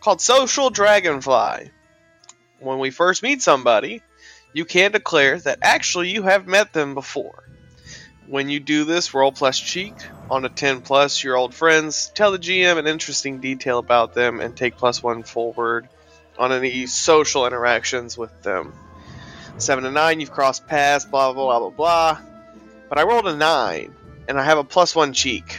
called 0.00 0.20
Social 0.20 0.70
Dragonfly. 0.70 1.70
When 2.60 2.78
we 2.78 2.90
first 2.90 3.22
meet 3.22 3.42
somebody, 3.42 4.02
you 4.52 4.64
can 4.64 4.92
declare 4.92 5.38
that 5.38 5.58
actually 5.62 6.10
you 6.10 6.22
have 6.22 6.46
met 6.46 6.72
them 6.72 6.94
before. 6.94 7.44
When 8.26 8.48
you 8.48 8.60
do 8.60 8.84
this, 8.84 9.14
roll 9.14 9.32
plus 9.32 9.58
cheek 9.58 9.94
on 10.30 10.44
a 10.44 10.48
10 10.48 10.82
plus 10.82 11.22
your 11.22 11.36
old 11.36 11.54
friends, 11.54 12.10
tell 12.14 12.32
the 12.32 12.38
GM 12.38 12.76
an 12.76 12.86
interesting 12.86 13.40
detail 13.40 13.78
about 13.78 14.14
them, 14.14 14.40
and 14.40 14.56
take 14.56 14.76
plus 14.76 15.02
one 15.02 15.22
forward 15.22 15.88
on 16.38 16.52
any 16.52 16.86
social 16.86 17.46
interactions 17.46 18.18
with 18.18 18.42
them. 18.42 18.72
Seven 19.56 19.84
to 19.84 19.90
nine, 19.90 20.20
you've 20.20 20.30
crossed 20.30 20.66
paths, 20.66 21.04
blah 21.04 21.32
blah 21.32 21.44
blah 21.44 21.58
blah 21.58 21.70
blah. 21.70 22.20
But 22.88 22.98
I 22.98 23.02
rolled 23.04 23.26
a 23.26 23.36
nine, 23.36 23.94
and 24.28 24.38
I 24.38 24.44
have 24.44 24.58
a 24.58 24.64
plus 24.64 24.94
one 24.94 25.12
cheek, 25.12 25.56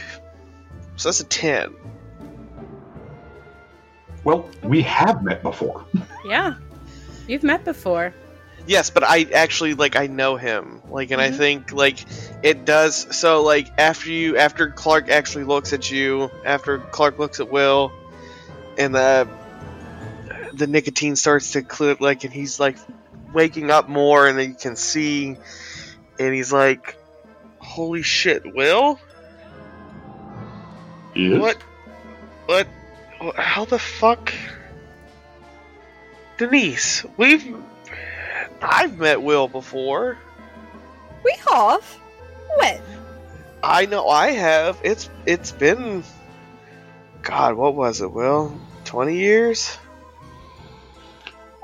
so 0.96 1.08
that's 1.08 1.20
a 1.20 1.24
ten. 1.24 1.74
Well, 4.24 4.48
we 4.62 4.82
have 4.82 5.22
met 5.24 5.42
before. 5.42 5.84
Yeah. 6.24 6.54
You've 7.26 7.42
met 7.42 7.64
before. 7.64 8.12
Yes, 8.66 8.90
but 8.90 9.02
I 9.04 9.26
actually 9.32 9.74
like 9.74 9.96
I 9.96 10.06
know 10.06 10.36
him, 10.36 10.82
like, 10.90 11.10
and 11.10 11.20
I 11.20 11.30
Mhm. 11.30 11.36
think 11.36 11.72
like 11.72 12.04
it 12.42 12.64
does. 12.64 13.16
So 13.16 13.42
like 13.42 13.68
after 13.78 14.10
you, 14.10 14.36
after 14.36 14.68
Clark 14.68 15.08
actually 15.08 15.44
looks 15.44 15.72
at 15.72 15.90
you, 15.90 16.30
after 16.44 16.78
Clark 16.78 17.18
looks 17.18 17.40
at 17.40 17.50
Will, 17.50 17.90
and 18.78 18.94
the 18.94 19.26
the 20.52 20.66
nicotine 20.66 21.16
starts 21.16 21.52
to 21.52 21.62
clear, 21.62 21.96
like, 22.00 22.24
and 22.24 22.32
he's 22.32 22.60
like 22.60 22.76
waking 23.32 23.70
up 23.70 23.88
more, 23.88 24.26
and 24.26 24.38
then 24.38 24.50
you 24.50 24.56
can 24.56 24.76
see, 24.76 25.36
and 26.18 26.34
he's 26.34 26.52
like, 26.52 26.96
"Holy 27.60 28.02
shit, 28.02 28.42
Will! 28.54 29.00
Yes. 31.14 31.40
What? 31.40 31.56
What? 32.46 32.66
How 33.36 33.64
the 33.64 33.78
fuck?" 33.78 34.32
Denise, 36.40 37.04
we've 37.18 37.54
I've 38.62 38.96
met 38.96 39.20
Will 39.20 39.46
before. 39.46 40.16
we 41.22 41.34
have. 41.50 41.84
When? 42.56 42.80
I 43.62 43.84
know 43.84 44.08
I 44.08 44.30
have. 44.30 44.80
It's 44.82 45.10
it's 45.26 45.52
been 45.52 46.02
God, 47.20 47.56
what 47.56 47.74
was 47.74 48.00
it, 48.00 48.10
Will? 48.10 48.58
20 48.86 49.18
years? 49.18 49.76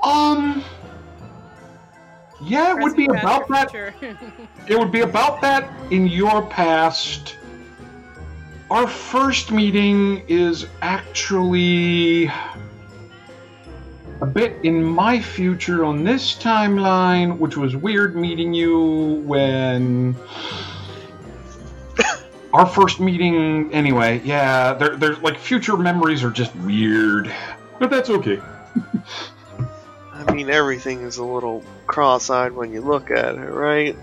Um. 0.03 0.63
Yeah, 2.43 2.77
it 2.77 2.83
would 2.83 2.95
be 2.95 3.07
about 3.07 3.47
that. 3.47 3.71
past, 3.71 3.75
or 3.75 3.91
future. 3.93 4.17
It 4.67 4.77
would 4.77 4.91
be 4.91 5.01
about 5.01 5.41
that 5.41 5.67
in 5.91 6.05
your 6.05 6.45
past. 6.45 7.35
Our 8.69 8.85
first 8.85 9.51
meeting 9.51 10.21
is 10.27 10.67
actually 10.83 12.29
a 14.21 14.25
bit 14.25 14.57
in 14.63 14.83
my 14.83 15.19
future 15.19 15.85
on 15.85 16.03
this 16.03 16.35
timeline, 16.35 17.37
which 17.37 17.55
was 17.57 17.75
weird 17.75 18.15
meeting 18.15 18.53
you 18.53 19.23
when. 19.25 20.15
Our 22.53 22.65
first 22.65 22.99
meeting, 22.99 23.71
anyway, 23.73 24.21
yeah, 24.23 24.73
there, 24.73 24.95
there's 24.95 25.19
like 25.19 25.37
future 25.37 25.77
memories 25.77 26.23
are 26.23 26.31
just 26.31 26.55
weird. 26.57 27.31
But 27.79 27.89
that's 27.89 28.09
okay. 28.09 28.41
I 30.13 30.33
mean, 30.33 30.49
everything 30.49 31.01
is 31.01 31.17
a 31.17 31.23
little 31.23 31.63
cross 31.85 32.29
eyed 32.29 32.53
when 32.53 32.71
you 32.71 32.81
look 32.81 33.11
at 33.11 33.35
it, 33.35 33.51
right? 33.51 33.95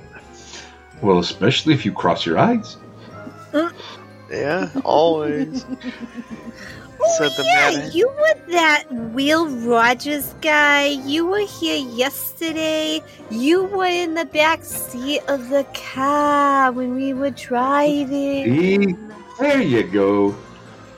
Well, 1.03 1.19
especially 1.19 1.75
if 1.75 1.85
you 1.85 1.93
cross 1.93 2.25
your 2.25 2.39
eyes. 2.39 2.77
Yeah, 4.31 4.71
always. 4.85 5.67
Said 7.17 7.33
oh, 7.33 7.37
the 7.37 7.45
yeah, 7.45 7.79
man. 7.79 7.93
you 7.93 8.09
were 8.09 8.53
that 8.53 8.85
Will 8.91 9.47
Rogers 9.47 10.35
guy. 10.41 10.87
You 10.87 11.27
were 11.27 11.47
here 11.47 11.77
yesterday. 11.77 13.03
You 13.31 13.65
were 13.65 13.87
in 13.87 14.15
the 14.15 14.25
back 14.25 14.65
seat 14.65 15.21
of 15.29 15.49
the 15.51 15.65
car 15.75 16.73
when 16.73 16.95
we 16.95 17.13
were 17.13 17.31
driving. 17.31 18.09
See? 18.09 18.97
There 19.39 19.61
you 19.61 19.83
go. 19.85 20.35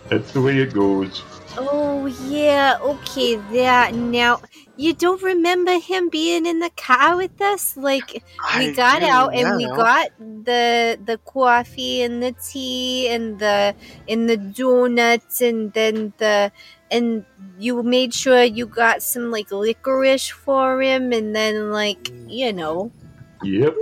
That's 0.09 0.33
the 0.33 0.41
way 0.41 0.59
it 0.59 0.73
goes. 0.73 1.23
Oh 1.59 2.07
yeah, 2.07 2.77
okay, 2.81 3.37
that 3.53 3.95
now 3.95 4.41
you 4.77 4.95
don't 4.95 5.23
remember 5.23 5.79
him 5.79 6.09
being 6.11 6.47
in 6.47 6.61
the 6.61 6.71
car 6.77 7.17
with 7.17 7.41
us? 7.41 7.77
Like 7.77 8.23
we 8.53 8.69
I 8.69 8.73
got 8.73 9.03
do 9.03 9.03
out 9.03 9.31
and 9.35 9.55
we 9.55 9.69
now. 9.69 9.85
got 9.85 10.09
the 10.19 10.99
the 11.03 11.19
coffee 11.25 12.03
and 12.03 12.23
the 12.23 12.33
tea 12.33 13.09
and 13.09 13.39
the 13.39 13.75
and 14.09 14.29
the 14.29 14.37
donuts 14.37 15.41
and 15.41 15.73
then 15.73 16.13
the 16.19 16.53
and 16.91 17.25
you 17.59 17.83
made 17.83 18.15
sure 18.15 18.43
you 18.45 18.67
got 18.67 19.03
some 19.03 19.31
like 19.31 19.51
licorice 19.51 20.29
for 20.29 20.81
him 20.83 21.13
and 21.13 21.35
then 21.35 21.71
like 21.71 22.13
you 22.27 22.53
know 22.53 22.93
Yep. 23.43 23.77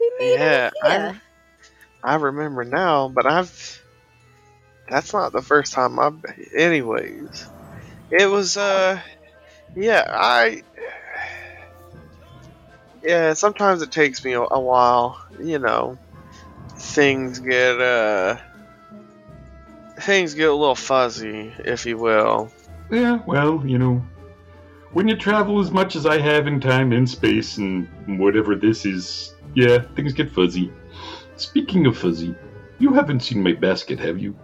we 0.00 0.10
made 0.18 0.40
Yeah, 0.40 0.70
him. 0.80 0.80
I, 0.82 1.14
I 2.02 2.14
remember 2.16 2.64
now, 2.64 3.08
but 3.08 3.26
I've. 3.26 3.82
That's 4.88 5.12
not 5.12 5.32
the 5.32 5.42
first 5.42 5.72
time 5.72 5.98
I've. 5.98 6.22
Anyways, 6.56 7.50
it 8.10 8.26
was, 8.26 8.56
uh. 8.56 9.00
Yeah, 9.76 10.04
I. 10.08 10.62
Yeah, 13.02 13.34
sometimes 13.34 13.82
it 13.82 13.92
takes 13.92 14.24
me 14.24 14.32
a, 14.32 14.40
while. 14.42 15.20
You 15.40 15.58
know, 15.58 15.98
things 16.76 17.38
get, 17.38 17.80
uh. 17.80 18.36
Things 20.00 20.34
get 20.34 20.48
a 20.48 20.54
little 20.54 20.74
fuzzy, 20.74 21.52
if 21.58 21.86
you 21.86 21.98
will. 21.98 22.50
Yeah, 22.90 23.20
well, 23.26 23.62
you 23.64 23.78
know, 23.78 24.04
when 24.92 25.08
you 25.08 25.16
travel 25.16 25.60
as 25.60 25.70
much 25.70 25.96
as 25.96 26.06
I 26.06 26.18
have 26.18 26.46
in 26.46 26.60
time 26.60 26.92
and 26.92 27.08
space 27.08 27.58
and 27.58 27.88
whatever 28.18 28.54
this 28.56 28.86
is, 28.86 29.34
yeah, 29.54 29.78
things 29.94 30.12
get 30.12 30.30
fuzzy. 30.30 30.72
Speaking 31.36 31.86
of 31.86 31.98
fuzzy, 31.98 32.34
you 32.78 32.92
haven't 32.92 33.20
seen 33.20 33.42
my 33.42 33.52
basket, 33.52 33.98
have 33.98 34.18
you? 34.18 34.36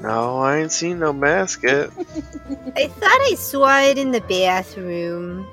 No, 0.00 0.38
I 0.38 0.58
ain't 0.58 0.72
seen 0.72 0.98
no 1.00 1.12
basket. 1.12 1.92
I 2.76 2.88
thought 2.88 3.20
I 3.30 3.34
saw 3.36 3.80
it 3.82 3.98
in 3.98 4.12
the 4.12 4.20
bathroom. 4.22 5.46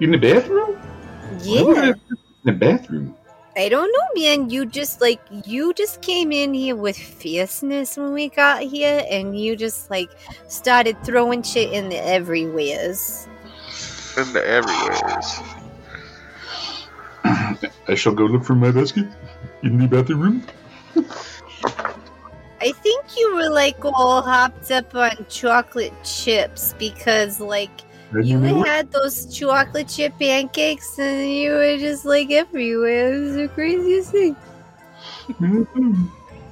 In 0.00 0.10
the 0.12 0.18
bathroom? 0.18 0.78
Why 1.46 1.72
Yeah. 1.72 1.88
in 1.88 2.00
the 2.44 2.52
bathroom? 2.52 3.16
I 3.56 3.68
don't 3.68 3.90
know, 3.92 4.22
man. 4.22 4.50
You 4.50 4.66
just 4.66 5.00
like 5.00 5.20
you 5.44 5.74
just 5.74 6.00
came 6.00 6.30
in 6.32 6.54
here 6.54 6.76
with 6.76 6.96
fierceness 6.96 7.96
when 7.96 8.12
we 8.12 8.28
got 8.28 8.62
here, 8.62 9.04
and 9.10 9.38
you 9.38 9.56
just 9.56 9.90
like 9.90 10.10
started 10.46 10.96
throwing 11.04 11.42
shit 11.42 11.72
in 11.72 11.88
the 11.88 11.98
everywheres. 11.98 13.26
In 14.16 14.32
the 14.32 14.46
everywheres. 14.46 15.42
I 17.88 17.94
shall 17.94 18.14
go 18.14 18.24
look 18.26 18.44
for 18.44 18.54
my 18.54 18.70
basket 18.70 19.06
in 19.62 19.78
the 19.78 19.88
bathroom. 19.88 20.46
I 22.60 22.72
think 22.72 23.16
you 23.16 23.34
were 23.36 23.50
like 23.50 23.84
all 23.84 24.20
hopped 24.20 24.70
up 24.70 24.94
on 24.94 25.26
chocolate 25.28 25.92
chips 26.02 26.74
because 26.78 27.40
like 27.40 27.70
you 28.22 28.38
had 28.64 28.90
those 28.90 29.26
chocolate 29.26 29.88
chip 29.88 30.18
pancakes 30.18 30.98
and 30.98 31.30
you 31.30 31.52
were 31.52 31.76
just 31.78 32.04
like 32.04 32.30
everywhere. 32.30 33.14
It 33.14 33.20
was 33.20 33.34
the 33.34 33.48
craziest 33.48 34.10
thing. 34.10 34.36
Mm-hmm. 35.28 36.06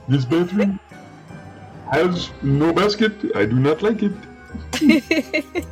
This 0.06 0.24
bathroom 0.24 0.78
has 1.90 2.30
no 2.42 2.72
basket. 2.72 3.12
I 3.34 3.46
do 3.46 3.58
not 3.58 3.82
like 3.82 4.02
it. 4.02 4.12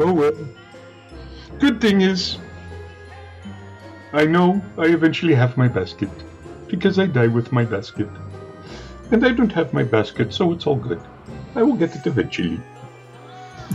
Oh 0.00 0.12
well. 0.12 0.32
Good 1.58 1.80
thing 1.80 2.02
is, 2.02 2.38
I 4.12 4.26
know 4.26 4.62
I 4.76 4.84
eventually 4.84 5.34
have 5.34 5.56
my 5.56 5.66
basket 5.66 6.10
because 6.68 6.98
I 6.98 7.06
die 7.06 7.26
with 7.26 7.52
my 7.52 7.64
basket. 7.64 8.08
And 9.10 9.24
I 9.24 9.32
don't 9.32 9.52
have 9.52 9.72
my 9.72 9.82
basket, 9.82 10.32
so 10.32 10.52
it's 10.52 10.66
all 10.66 10.76
good. 10.76 11.00
I 11.54 11.62
will 11.62 11.76
get 11.76 11.96
it 11.96 12.06
eventually. 12.06 12.60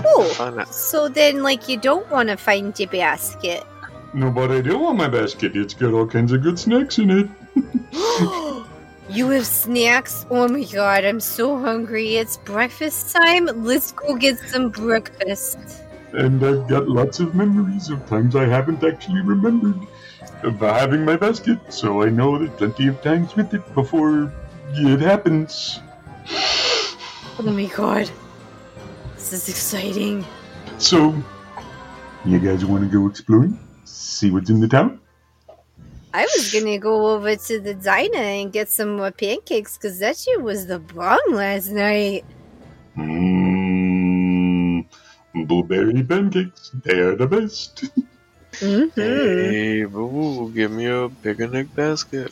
oh, 0.06 0.66
so 0.72 1.08
then 1.08 1.44
like 1.44 1.68
you 1.68 1.78
don't 1.78 2.10
want 2.10 2.30
to 2.30 2.38
find 2.38 2.78
your 2.80 2.90
basket. 2.90 3.64
No, 4.14 4.30
but 4.30 4.52
I 4.52 4.62
do 4.62 4.78
want 4.78 4.98
my 4.98 5.08
basket. 5.08 5.56
It's 5.56 5.74
got 5.74 5.94
all 5.94 6.06
kinds 6.06 6.32
of 6.32 6.44
good 6.44 6.60
snacks 6.60 7.00
in 7.00 7.10
it. 7.10 7.30
you 9.10 9.30
have 9.30 9.46
snacks? 9.46 10.26
Oh 10.30 10.48
my 10.48 10.64
god, 10.64 11.04
I'm 11.04 11.20
so 11.20 11.58
hungry. 11.58 12.18
It's 12.18 12.38
breakfast 12.38 13.16
time. 13.16 13.46
Let's 13.64 13.92
go 13.92 14.16
get 14.16 14.38
some 14.38 14.70
breakfast. 14.70 15.58
And 16.14 16.44
I've 16.46 16.68
got 16.68 16.88
lots 16.88 17.20
of 17.20 17.34
memories 17.34 17.90
of 17.90 18.06
times 18.08 18.36
I 18.36 18.46
haven't 18.46 18.84
actually 18.84 19.22
remembered 19.22 19.80
of 20.44 20.60
having 20.60 21.06
my 21.06 21.16
basket, 21.16 21.60
so 21.70 22.04
I 22.04 22.10
know 22.10 22.38
there's 22.38 22.52
plenty 22.52 22.88
of 22.88 23.02
times 23.02 23.36
with 23.36 23.54
it 23.54 23.74
before 23.74 24.32
it 24.72 25.00
happens. 25.00 25.80
Oh 27.40 27.44
my 27.44 27.66
god. 27.66 28.10
This 29.16 29.34
is 29.34 29.50
exciting. 29.50 30.26
So, 30.78 31.16
you 32.26 32.40
guys 32.40 32.66
want 32.66 32.84
to 32.84 32.90
go 32.90 33.08
exploring? 33.08 33.60
See 33.86 34.32
what's 34.32 34.50
in 34.50 34.60
the 34.60 34.68
town? 34.68 35.00
I 36.14 36.24
was 36.36 36.54
gonna 36.54 36.78
go 36.78 37.08
over 37.08 37.36
to 37.36 37.60
the 37.60 37.74
diner 37.74 38.18
and 38.18 38.54
get 38.54 38.70
some 38.70 38.98
more 38.98 39.12
pancakes 39.12 39.78
because 39.78 39.98
that 40.00 40.18
shit 40.18 40.42
was 40.42 40.68
the 40.68 40.80
bomb 40.80 41.20
last 41.30 41.70
night. 41.70 42.24
Mmm. 42.96 44.86
Blueberry 45.48 46.04
pancakes. 46.04 46.70
They 46.84 47.00
are 47.00 47.16
the 47.16 47.26
best. 47.26 47.86
Mm-hmm. 48.64 49.52
Hey, 49.52 49.84
boo, 49.86 50.52
give 50.54 50.72
me 50.72 50.86
a 50.88 51.10
picnic 51.10 51.74
basket. 51.76 52.32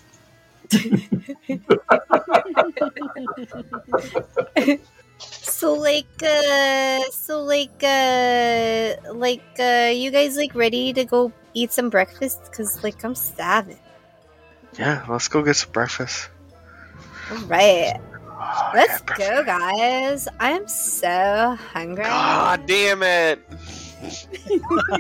So 5.44 5.74
like, 5.74 6.22
uh, 6.24 7.02
so 7.12 7.44
like, 7.44 7.84
uh, 7.84 8.96
like, 9.14 9.44
uh, 9.60 9.92
you 9.94 10.10
guys 10.12 10.36
like 10.38 10.56
ready 10.56 10.94
to 10.94 11.06
go 11.06 11.32
eat 11.54 11.72
some 11.72 11.90
breakfast? 11.90 12.52
Cause 12.54 12.84
like 12.84 13.04
I'm 13.04 13.16
starving. 13.16 13.80
Yeah, 14.78 15.06
let's 15.10 15.28
go 15.28 15.44
get 15.44 15.56
some 15.56 15.72
breakfast. 15.72 16.30
All 17.30 17.38
right, 17.48 18.00
Oh, 18.40 18.72
let's 18.74 19.02
yeah, 19.08 19.16
go, 19.18 19.44
breakfast. 19.44 19.46
guys. 19.46 20.28
I 20.40 20.52
am 20.52 20.68
so 20.68 21.56
hungry. 21.74 22.04
God 22.06 22.66
damn 22.66 23.04
it! 23.04 23.40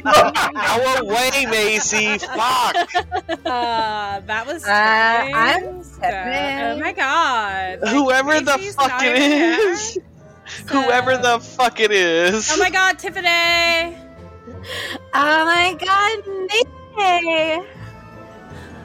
Go 0.03 0.95
away, 0.99 1.45
Macy! 1.49 2.17
Fuck! 2.19 2.75
Uh, 3.45 4.19
that 4.21 4.43
was. 4.47 4.63
Uh. 4.65 4.69
I'm 4.71 5.83
So- 5.83 5.99
tempted. 6.01 6.77
oh 6.77 6.79
my 6.79 6.91
god! 6.93 7.79
Like, 7.81 7.91
Whoever 7.91 8.39
the 8.41 8.57
Macy's 8.57 8.75
fuck 8.75 9.01
it 9.03 9.15
is. 9.15 9.17
it 9.17 9.23
even 9.23 9.39
there. 9.39 9.71
is! 9.73 9.97
Whoever 10.69 11.15
So- 11.15 11.21
the 11.21 11.39
fuck 11.43 11.79
it 11.79 11.91
is! 11.91 12.51
Oh 12.53 12.57
my 12.57 12.69
god, 12.69 12.99
Tiffany! 12.99 13.97
Oh 15.13 15.45
my 15.45 15.75
god, 15.79 16.17
Mickey! 16.49 17.67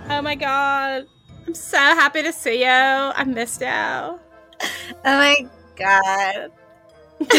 Oh 0.09 0.23
my 0.23 0.35
god. 0.35 1.07
I'm 1.47 1.55
so 1.55 1.79
happy 1.79 2.23
to 2.23 2.33
see 2.33 2.61
you. 2.61 2.67
I 2.69 3.25
missed 3.25 3.61
you. 3.61 3.67
Oh 3.69 4.19
my 5.05 5.47
god. 5.77 6.51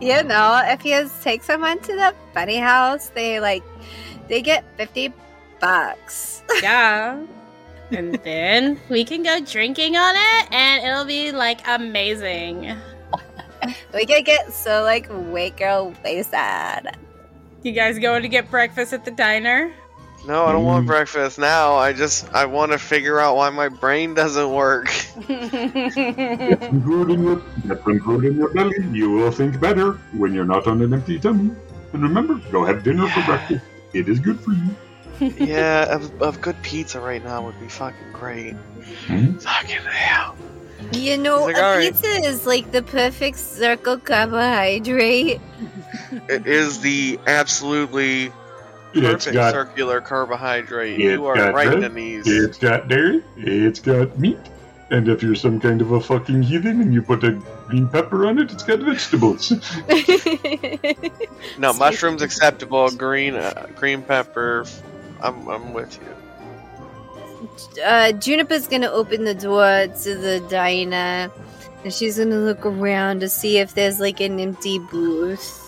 you 0.00 0.22
know, 0.24 0.62
if 0.64 0.84
you 0.84 1.10
take 1.22 1.42
someone 1.42 1.78
to 1.80 1.92
the 1.92 2.14
bunny 2.32 2.56
house, 2.56 3.10
they 3.10 3.40
like 3.40 3.62
they 4.28 4.40
get 4.40 4.64
fifty 4.76 5.12
bucks. 5.60 6.42
yeah. 6.62 7.20
and 7.90 8.14
then 8.24 8.80
we 8.88 9.04
can 9.04 9.22
go 9.22 9.38
drinking 9.40 9.96
on 9.96 10.14
it, 10.16 10.52
and 10.52 10.84
it'll 10.84 11.04
be 11.04 11.30
like 11.32 11.60
amazing. 11.68 12.74
We 13.92 14.06
can 14.06 14.22
get 14.22 14.52
so 14.52 14.82
like 14.82 15.06
way 15.10 15.50
girl 15.50 15.92
wasted. 16.04 16.96
You 17.62 17.72
guys 17.72 17.98
going 17.98 18.22
to 18.22 18.28
get 18.28 18.50
breakfast 18.50 18.92
at 18.92 19.04
the 19.04 19.10
diner? 19.10 19.72
No, 20.26 20.44
I 20.46 20.52
don't 20.52 20.64
want 20.64 20.84
Mm. 20.84 20.88
breakfast 20.88 21.38
now. 21.38 21.76
I 21.76 21.92
just 21.92 22.28
I 22.34 22.44
want 22.46 22.72
to 22.72 22.78
figure 22.78 23.18
out 23.18 23.36
why 23.36 23.50
my 23.50 23.68
brain 23.68 24.14
doesn't 24.14 24.50
work. 24.52 24.86
Get 25.26 26.62
some 26.64 26.82
food 26.82 27.10
in 27.10 27.22
your 27.22 27.36
get 27.66 27.82
some 27.84 28.00
food 28.00 28.24
in 28.24 28.36
your 28.36 28.52
belly. 28.52 28.76
You 28.92 29.10
will 29.10 29.30
think 29.30 29.60
better 29.60 29.92
when 30.12 30.34
you're 30.34 30.44
not 30.44 30.66
on 30.66 30.82
an 30.82 30.92
empty 30.92 31.18
tummy. 31.18 31.50
And 31.92 32.02
remember, 32.02 32.34
go 32.50 32.64
have 32.64 32.82
dinner 32.82 33.08
for 33.08 33.22
breakfast. 33.22 33.64
It 33.94 34.08
is 34.08 34.20
good 34.20 34.40
for 34.40 34.52
you. 34.52 34.76
yeah, 35.38 35.94
of, 35.94 36.20
of 36.22 36.40
good 36.40 36.60
pizza 36.62 37.00
right 37.00 37.24
now 37.24 37.42
would 37.44 37.58
be 37.58 37.68
fucking 37.68 38.12
great. 38.12 38.54
Hmm? 39.06 39.32
Fucking 39.38 39.82
hell. 39.82 40.36
You 40.92 41.16
know, 41.16 41.44
like, 41.44 41.56
a 41.56 41.64
"Alright." 41.64 41.92
pizza 41.94 42.06
is 42.06 42.46
like 42.46 42.70
the 42.70 42.82
perfect 42.82 43.38
circle 43.38 43.98
carbohydrate. 43.98 45.40
It 46.28 46.46
is 46.46 46.80
the 46.80 47.18
absolutely 47.26 48.32
It's 48.94 49.24
perfect 49.24 49.34
got 49.34 49.52
circular 49.52 50.00
carbohydrate. 50.00 50.98
You 50.98 51.26
are 51.26 51.34
got 51.36 51.54
right, 51.54 51.68
red, 51.68 51.80
Denise. 51.80 52.26
it's 52.26 52.58
got 52.58 52.88
dairy, 52.88 53.22
it's 53.36 53.80
got 53.80 54.18
meat, 54.18 54.38
and 54.90 55.08
if 55.08 55.22
you're 55.22 55.34
some 55.34 55.60
kind 55.60 55.80
of 55.82 55.92
a 55.92 56.00
fucking 56.00 56.42
heathen 56.42 56.80
and 56.80 56.92
you 56.94 57.02
put 57.02 57.22
a 57.24 57.32
green 57.68 57.86
pepper 57.88 58.26
on 58.26 58.38
it, 58.38 58.50
it's 58.50 58.62
got 58.64 58.80
vegetables. 58.80 59.52
No, 61.58 61.72
mushrooms 61.78 62.22
acceptable. 62.22 62.90
Green, 62.90 63.34
uh, 63.34 63.66
green 63.76 64.02
pepper. 64.02 64.64
I'm, 65.20 65.48
I'm 65.48 65.72
with 65.72 65.98
you. 66.00 67.82
uh, 67.82 68.12
Juniper's 68.12 68.66
gonna 68.66 68.90
open 68.90 69.24
the 69.24 69.34
door 69.34 69.86
to 70.02 70.14
the 70.16 70.40
diner, 70.48 71.30
and 71.84 71.92
she's 71.92 72.18
gonna 72.18 72.36
look 72.36 72.64
around 72.66 73.20
to 73.20 73.28
see 73.28 73.58
if 73.58 73.74
there's 73.74 74.00
like 74.00 74.20
an 74.20 74.38
empty 74.40 74.78
booth. 74.78 75.67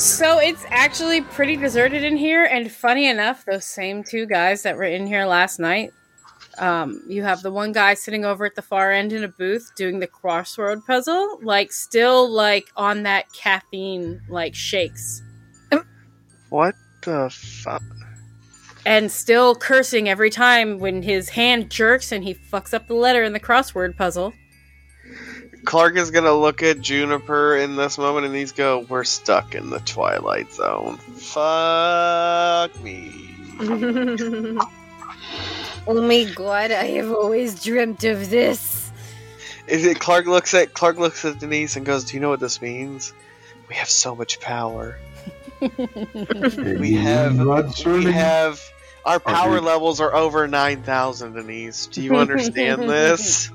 So 0.00 0.38
it's 0.38 0.64
actually 0.70 1.20
pretty 1.20 1.56
deserted 1.56 2.02
in 2.02 2.16
here, 2.16 2.44
and 2.44 2.72
funny 2.72 3.06
enough, 3.06 3.44
those 3.44 3.66
same 3.66 4.02
two 4.02 4.24
guys 4.24 4.62
that 4.62 4.74
were 4.74 4.84
in 4.84 5.06
here 5.06 5.26
last 5.26 5.58
night. 5.58 5.92
Um, 6.56 7.02
you 7.06 7.22
have 7.22 7.42
the 7.42 7.50
one 7.52 7.72
guy 7.72 7.92
sitting 7.92 8.24
over 8.24 8.46
at 8.46 8.54
the 8.54 8.62
far 8.62 8.92
end 8.92 9.12
in 9.12 9.24
a 9.24 9.28
booth 9.28 9.70
doing 9.76 10.00
the 10.00 10.06
crossword 10.08 10.86
puzzle, 10.86 11.38
like 11.42 11.70
still 11.70 12.30
like 12.30 12.70
on 12.76 13.02
that 13.02 13.30
caffeine 13.34 14.22
like 14.30 14.54
shakes, 14.54 15.22
What 16.48 16.74
the 17.02 17.28
fuck? 17.30 17.82
and 18.86 19.12
still 19.12 19.54
cursing 19.54 20.08
every 20.08 20.30
time 20.30 20.78
when 20.78 21.02
his 21.02 21.28
hand 21.28 21.70
jerks 21.70 22.10
and 22.10 22.24
he 22.24 22.32
fucks 22.32 22.72
up 22.72 22.88
the 22.88 22.94
letter 22.94 23.22
in 23.22 23.34
the 23.34 23.40
crossword 23.40 23.98
puzzle. 23.98 24.32
Clark 25.64 25.96
is 25.96 26.10
gonna 26.10 26.32
look 26.32 26.62
at 26.62 26.80
Juniper 26.80 27.56
in 27.56 27.76
this 27.76 27.98
moment 27.98 28.26
and 28.26 28.34
he's 28.34 28.52
go, 28.52 28.80
"We're 28.88 29.04
stuck 29.04 29.54
in 29.54 29.70
the 29.70 29.80
Twilight 29.80 30.52
Zone. 30.52 30.96
Fuck 30.96 32.82
me." 32.82 33.12
oh 35.86 36.02
my 36.02 36.24
god, 36.34 36.70
I 36.70 36.84
have 36.96 37.10
always 37.12 37.62
dreamt 37.62 38.04
of 38.04 38.30
this. 38.30 38.90
Is 39.66 39.84
it 39.84 40.00
Clark 40.00 40.26
looks 40.26 40.54
at 40.54 40.72
Clark 40.74 40.96
looks 40.98 41.24
at 41.24 41.38
Denise 41.38 41.76
and 41.76 41.84
goes, 41.86 42.04
"Do 42.04 42.16
you 42.16 42.20
know 42.20 42.30
what 42.30 42.40
this 42.40 42.60
means? 42.62 43.12
We 43.68 43.74
have 43.76 43.88
so 43.88 44.16
much 44.16 44.40
power. 44.40 44.98
We 45.60 46.94
have 46.94 47.38
We 47.86 48.12
have 48.12 48.60
our 49.04 49.20
power 49.20 49.56
you- 49.56 49.60
levels 49.60 50.00
are 50.00 50.14
over 50.14 50.48
nine 50.48 50.82
thousand. 50.82 51.34
Denise, 51.34 51.86
do 51.86 52.02
you 52.02 52.16
understand 52.16 52.82
this? 52.90 53.50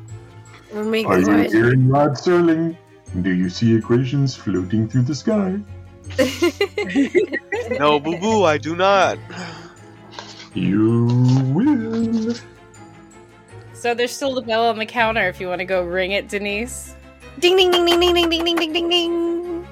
Oh 0.74 0.84
my 0.84 1.04
Are 1.04 1.20
you 1.20 1.50
hearing 1.50 1.90
Rod 1.90 2.12
Serling? 2.12 2.76
Do 3.22 3.32
you 3.32 3.50
see 3.50 3.76
equations 3.76 4.36
floating 4.36 4.88
through 4.90 5.04
the 5.04 5.16
sky? 5.16 5.60
no, 7.80 8.00
boo 8.00 8.18
boo, 8.20 8.44
I 8.44 8.58
do 8.58 8.76
not. 8.76 9.18
You 10.54 11.06
will. 11.54 12.36
So 13.74 13.94
there's 13.94 14.12
still 14.12 14.34
the 14.34 14.42
bell 14.42 14.68
on 14.68 14.78
the 14.78 14.86
counter 14.86 15.28
if 15.28 15.40
you 15.40 15.48
want 15.48 15.60
to 15.60 15.66
go 15.66 15.84
ring 15.84 16.12
it, 16.12 16.30
Denise. 16.30 16.96
ding 17.40 17.58
ding 17.58 17.72
ding 17.72 17.86
ding 17.86 18.00
ding 18.00 18.14
ding 18.14 18.30
ding 18.30 18.46
ding 18.46 18.56
ding 18.56 18.74
ding 18.74 18.90
ding. 18.90 19.68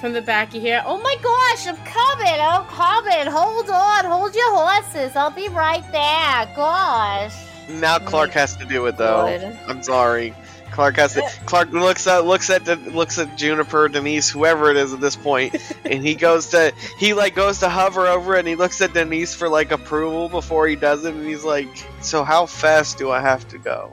From 0.00 0.12
the 0.12 0.22
back, 0.22 0.52
you 0.52 0.60
hear, 0.60 0.82
"Oh 0.84 1.00
my 1.00 1.16
Gosh, 1.22 1.66
I'm 1.66 1.76
coming. 1.86 2.26
I'm 2.26 2.64
coming. 2.66 3.26
Hold 3.26 3.70
on. 3.70 4.04
Hold 4.04 4.34
your 4.34 4.54
horses. 4.54 5.16
I'll 5.16 5.30
be 5.30 5.48
right 5.48 5.84
there. 5.92 6.54
Gosh. 6.56 7.53
Now 7.68 7.98
mm-hmm. 7.98 8.06
Clark 8.06 8.30
has 8.30 8.56
to 8.56 8.64
do 8.64 8.86
it 8.86 8.96
though. 8.96 9.38
God. 9.38 9.58
I'm 9.68 9.82
sorry. 9.82 10.34
Clark 10.74 10.96
has 10.96 11.14
to. 11.14 11.22
Clark 11.46 11.70
looks 11.70 12.06
at 12.08 12.24
looks 12.24 12.50
at 12.50 12.64
the, 12.64 12.74
looks 12.76 13.18
at 13.18 13.38
Juniper, 13.38 13.88
Denise, 13.88 14.28
whoever 14.28 14.70
it 14.72 14.76
is 14.76 14.92
at 14.92 15.00
this 15.00 15.14
point, 15.14 15.54
and 15.84 16.04
he 16.04 16.16
goes 16.16 16.48
to 16.48 16.72
he 16.98 17.14
like 17.14 17.36
goes 17.36 17.60
to 17.60 17.68
hover 17.68 18.08
over 18.08 18.34
it, 18.34 18.40
and 18.40 18.48
he 18.48 18.56
looks 18.56 18.80
at 18.80 18.92
Denise 18.92 19.34
for 19.34 19.48
like 19.48 19.70
approval 19.70 20.28
before 20.28 20.66
he 20.66 20.74
does 20.74 21.04
it, 21.04 21.14
and 21.14 21.24
he's 21.24 21.44
like, 21.44 21.68
"So 22.00 22.24
how 22.24 22.46
fast 22.46 22.98
do 22.98 23.10
I 23.10 23.20
have 23.20 23.46
to 23.48 23.58
go? 23.58 23.92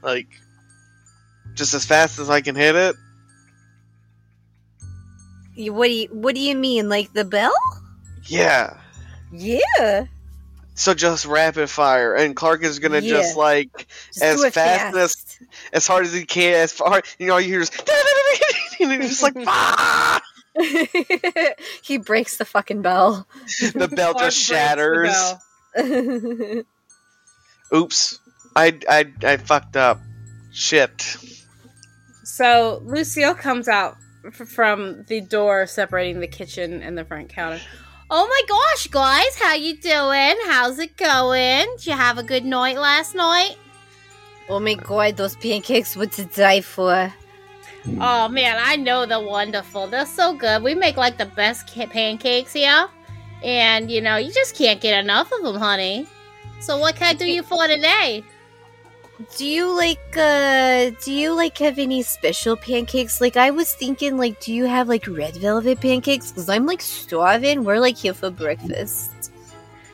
Like, 0.00 0.28
just 1.52 1.74
as 1.74 1.84
fast 1.84 2.18
as 2.18 2.30
I 2.30 2.40
can 2.40 2.56
hit 2.56 2.76
it?" 2.76 2.96
What 5.54 5.86
do 5.88 5.92
you 5.92 6.08
What 6.10 6.34
do 6.34 6.40
you 6.40 6.56
mean? 6.56 6.88
Like 6.88 7.12
the 7.12 7.26
bell? 7.26 7.52
Yeah. 8.24 8.78
Yeah. 9.30 10.06
So 10.82 10.94
just 10.94 11.26
rapid 11.26 11.70
fire, 11.70 12.12
and 12.12 12.34
Clark 12.34 12.64
is 12.64 12.80
gonna 12.80 13.00
just 13.00 13.36
like 13.36 13.86
Just 14.08 14.20
As 14.20 14.40
do 14.40 14.46
it 14.46 14.52
fast 14.52 14.96
as- 14.96 15.38
as 15.72 15.86
hard 15.86 16.04
as 16.06 16.12
he 16.12 16.24
can, 16.24 16.54
as 16.54 16.72
far 16.72 17.02
you 17.20 17.28
know, 17.28 17.36
you 17.36 17.48
hear 17.50 17.60
just 17.60 17.88
and 18.80 19.00
he's 19.00 19.10
just 19.10 19.22
like 19.22 19.34
ah! 19.46 20.20
he 21.82 21.98
breaks 21.98 22.36
the 22.36 22.44
fucking 22.44 22.82
bell. 22.82 23.28
the 23.74 23.86
bell 23.94 24.12
Clark 24.14 24.32
just 24.32 24.42
shatters. 24.42 25.34
bell. 25.76 26.64
Oops, 27.72 28.18
I, 28.56 28.76
I 28.88 29.12
I 29.22 29.36
fucked 29.36 29.76
up. 29.76 30.00
Shit. 30.50 31.16
So 32.24 32.82
Lucille 32.84 33.36
comes 33.36 33.68
out 33.68 33.98
from 34.32 35.04
the 35.06 35.20
door 35.20 35.68
separating 35.68 36.18
the 36.18 36.26
kitchen 36.26 36.82
and 36.82 36.98
the 36.98 37.04
front 37.04 37.28
counter. 37.28 37.60
Oh 38.14 38.26
my 38.28 38.42
gosh, 38.46 38.88
guys. 38.88 39.38
How 39.38 39.54
you 39.54 39.74
doing? 39.74 40.36
How's 40.44 40.78
it 40.78 40.98
going? 40.98 41.64
Did 41.78 41.86
you 41.86 41.92
have 41.94 42.18
a 42.18 42.22
good 42.22 42.44
night 42.44 42.76
last 42.76 43.14
night? 43.14 43.56
oh 44.50 44.60
my 44.60 44.74
god, 44.74 45.16
those 45.16 45.34
pancakes 45.36 45.96
were 45.96 46.08
to 46.08 46.26
die 46.26 46.60
for. 46.60 47.10
Oh 47.98 48.28
man, 48.28 48.58
I 48.60 48.76
know 48.76 49.06
they're 49.06 49.18
wonderful. 49.18 49.86
They're 49.86 50.04
so 50.04 50.34
good. 50.34 50.62
We 50.62 50.74
make 50.74 50.98
like 50.98 51.16
the 51.16 51.24
best 51.24 51.72
ca- 51.72 51.86
pancakes 51.86 52.52
here. 52.52 52.86
And 53.42 53.90
you 53.90 54.02
know, 54.02 54.18
you 54.18 54.30
just 54.30 54.56
can't 54.56 54.82
get 54.82 55.02
enough 55.02 55.32
of 55.32 55.42
them, 55.42 55.56
honey. 55.56 56.06
So 56.60 56.76
what 56.76 56.96
can 56.96 57.06
I 57.06 57.14
do 57.14 57.24
you 57.24 57.42
for 57.42 57.66
today? 57.66 58.24
Do 59.36 59.46
you 59.46 59.66
like 59.76 60.16
uh 60.16 60.90
do 61.04 61.12
you 61.12 61.32
like 61.34 61.58
have 61.58 61.78
any 61.78 62.02
special 62.02 62.56
pancakes? 62.56 63.20
Like 63.20 63.36
I 63.36 63.50
was 63.50 63.72
thinking 63.74 64.16
like 64.16 64.40
do 64.40 64.52
you 64.54 64.64
have 64.64 64.88
like 64.88 65.06
red 65.06 65.36
velvet 65.36 65.80
pancakes? 65.80 66.32
Cuz 66.32 66.48
I'm 66.48 66.66
like 66.66 66.80
starving. 66.80 67.64
We're 67.64 67.78
like 67.78 67.96
here 67.98 68.14
for 68.14 68.30
breakfast. 68.30 69.30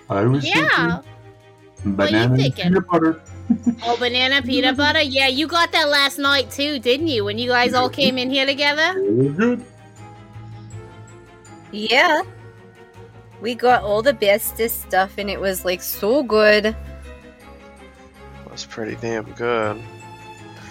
I 0.09 0.25
was 0.25 0.45
Yeah. 0.47 0.55
thinking 0.55 1.97
What 1.97 2.11
you 2.13 2.19
banana 2.19 2.37
thinking? 2.37 2.65
peanut 2.65 2.87
butter. 2.89 3.21
Oh, 3.87 3.97
banana 3.99 4.43
peanut 4.43 4.77
butter? 4.83 5.01
Yeah, 5.03 5.27
you 5.27 5.47
got 5.49 5.73
that 5.73 5.89
last 5.89 6.19
night 6.19 6.51
too, 6.51 6.79
didn't 6.79 7.09
you? 7.09 7.25
When 7.25 7.39
you 7.39 7.49
guys 7.51 7.75
all 7.75 7.89
came 7.89 8.19
in 8.19 8.31
here 8.31 8.47
together? 8.47 8.93
Very 8.95 9.29
good. 9.31 9.65
Yeah. 11.73 12.23
We 13.41 13.55
got 13.55 13.83
all 13.83 14.03
the 14.03 14.13
bestest 14.15 14.83
stuff 14.83 15.15
and 15.19 15.29
it 15.31 15.41
was 15.41 15.65
like 15.65 15.83
so 15.83 16.23
good. 16.23 16.75
That's 18.59 18.75
pretty 18.75 18.97
damn 18.97 19.31
good. 19.35 19.81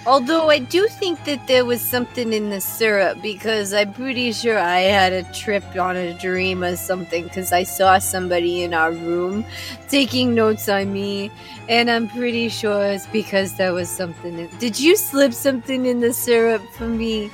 Although 0.05 0.49
I 0.49 0.59
do 0.59 0.89
think 0.89 1.23
that 1.23 1.47
there 1.47 1.63
was 1.63 1.79
something 1.79 2.33
in 2.33 2.49
the 2.49 2.59
syrup 2.59 3.21
because 3.21 3.73
I'm 3.73 3.93
pretty 3.93 4.33
sure 4.33 4.59
I 4.59 4.79
had 4.79 5.13
a 5.13 5.23
trip 5.31 5.63
on 5.77 5.95
a 5.95 6.13
dream 6.19 6.65
or 6.65 6.75
something 6.75 7.23
because 7.23 7.53
I 7.53 7.63
saw 7.63 7.97
somebody 7.99 8.63
in 8.63 8.73
our 8.73 8.91
room 8.91 9.45
taking 9.87 10.35
notes 10.35 10.67
on 10.67 10.91
me, 10.91 11.31
and 11.69 11.89
I'm 11.89 12.09
pretty 12.09 12.49
sure 12.49 12.83
it's 12.83 13.07
because 13.07 13.55
there 13.55 13.73
was 13.73 13.87
something. 13.87 14.37
In- 14.37 14.49
Did 14.59 14.77
you 14.77 14.97
slip 14.97 15.31
something 15.31 15.85
in 15.85 16.01
the 16.01 16.11
syrup 16.11 16.63
for 16.73 16.89
me? 16.89 17.31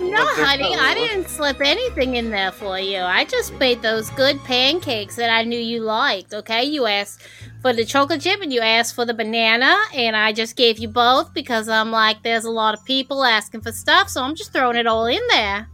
No, 0.00 0.24
honey. 0.28 0.74
I 0.74 0.94
didn't 0.94 1.28
slip 1.28 1.60
anything 1.60 2.16
in 2.16 2.30
there 2.30 2.52
for 2.52 2.78
you. 2.80 3.00
I 3.00 3.26
just 3.26 3.52
made 3.54 3.82
those 3.82 4.08
good 4.10 4.42
pancakes 4.44 5.16
that 5.16 5.28
I 5.28 5.44
knew 5.44 5.58
you 5.58 5.80
liked, 5.80 6.32
okay? 6.32 6.64
You 6.64 6.86
asked 6.86 7.22
for 7.60 7.72
the 7.72 7.84
chocolate 7.84 8.20
chip 8.22 8.40
and 8.40 8.52
you 8.52 8.60
asked 8.60 8.94
for 8.94 9.04
the 9.04 9.14
banana, 9.14 9.76
and 9.94 10.16
I 10.16 10.32
just 10.32 10.56
gave 10.56 10.78
you 10.78 10.88
both 10.88 11.32
because 11.34 11.68
I'm 11.68 11.90
like, 11.90 12.22
there's 12.22 12.44
a 12.44 12.50
lot 12.50 12.74
of 12.74 12.84
people 12.84 13.24
asking 13.24 13.60
for 13.62 13.72
stuff, 13.72 14.08
so 14.08 14.22
I'm 14.22 14.34
just 14.34 14.52
throwing 14.52 14.76
it 14.76 14.86
all 14.86 15.06
in 15.06 15.20
there. 15.28 15.68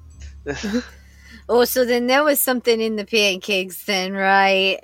Oh, 1.48 1.64
so 1.64 1.84
then 1.84 2.08
there 2.08 2.24
was 2.24 2.40
something 2.40 2.80
in 2.80 2.96
the 2.96 3.04
pancakes, 3.04 3.84
then, 3.84 4.12
right? 4.14 4.80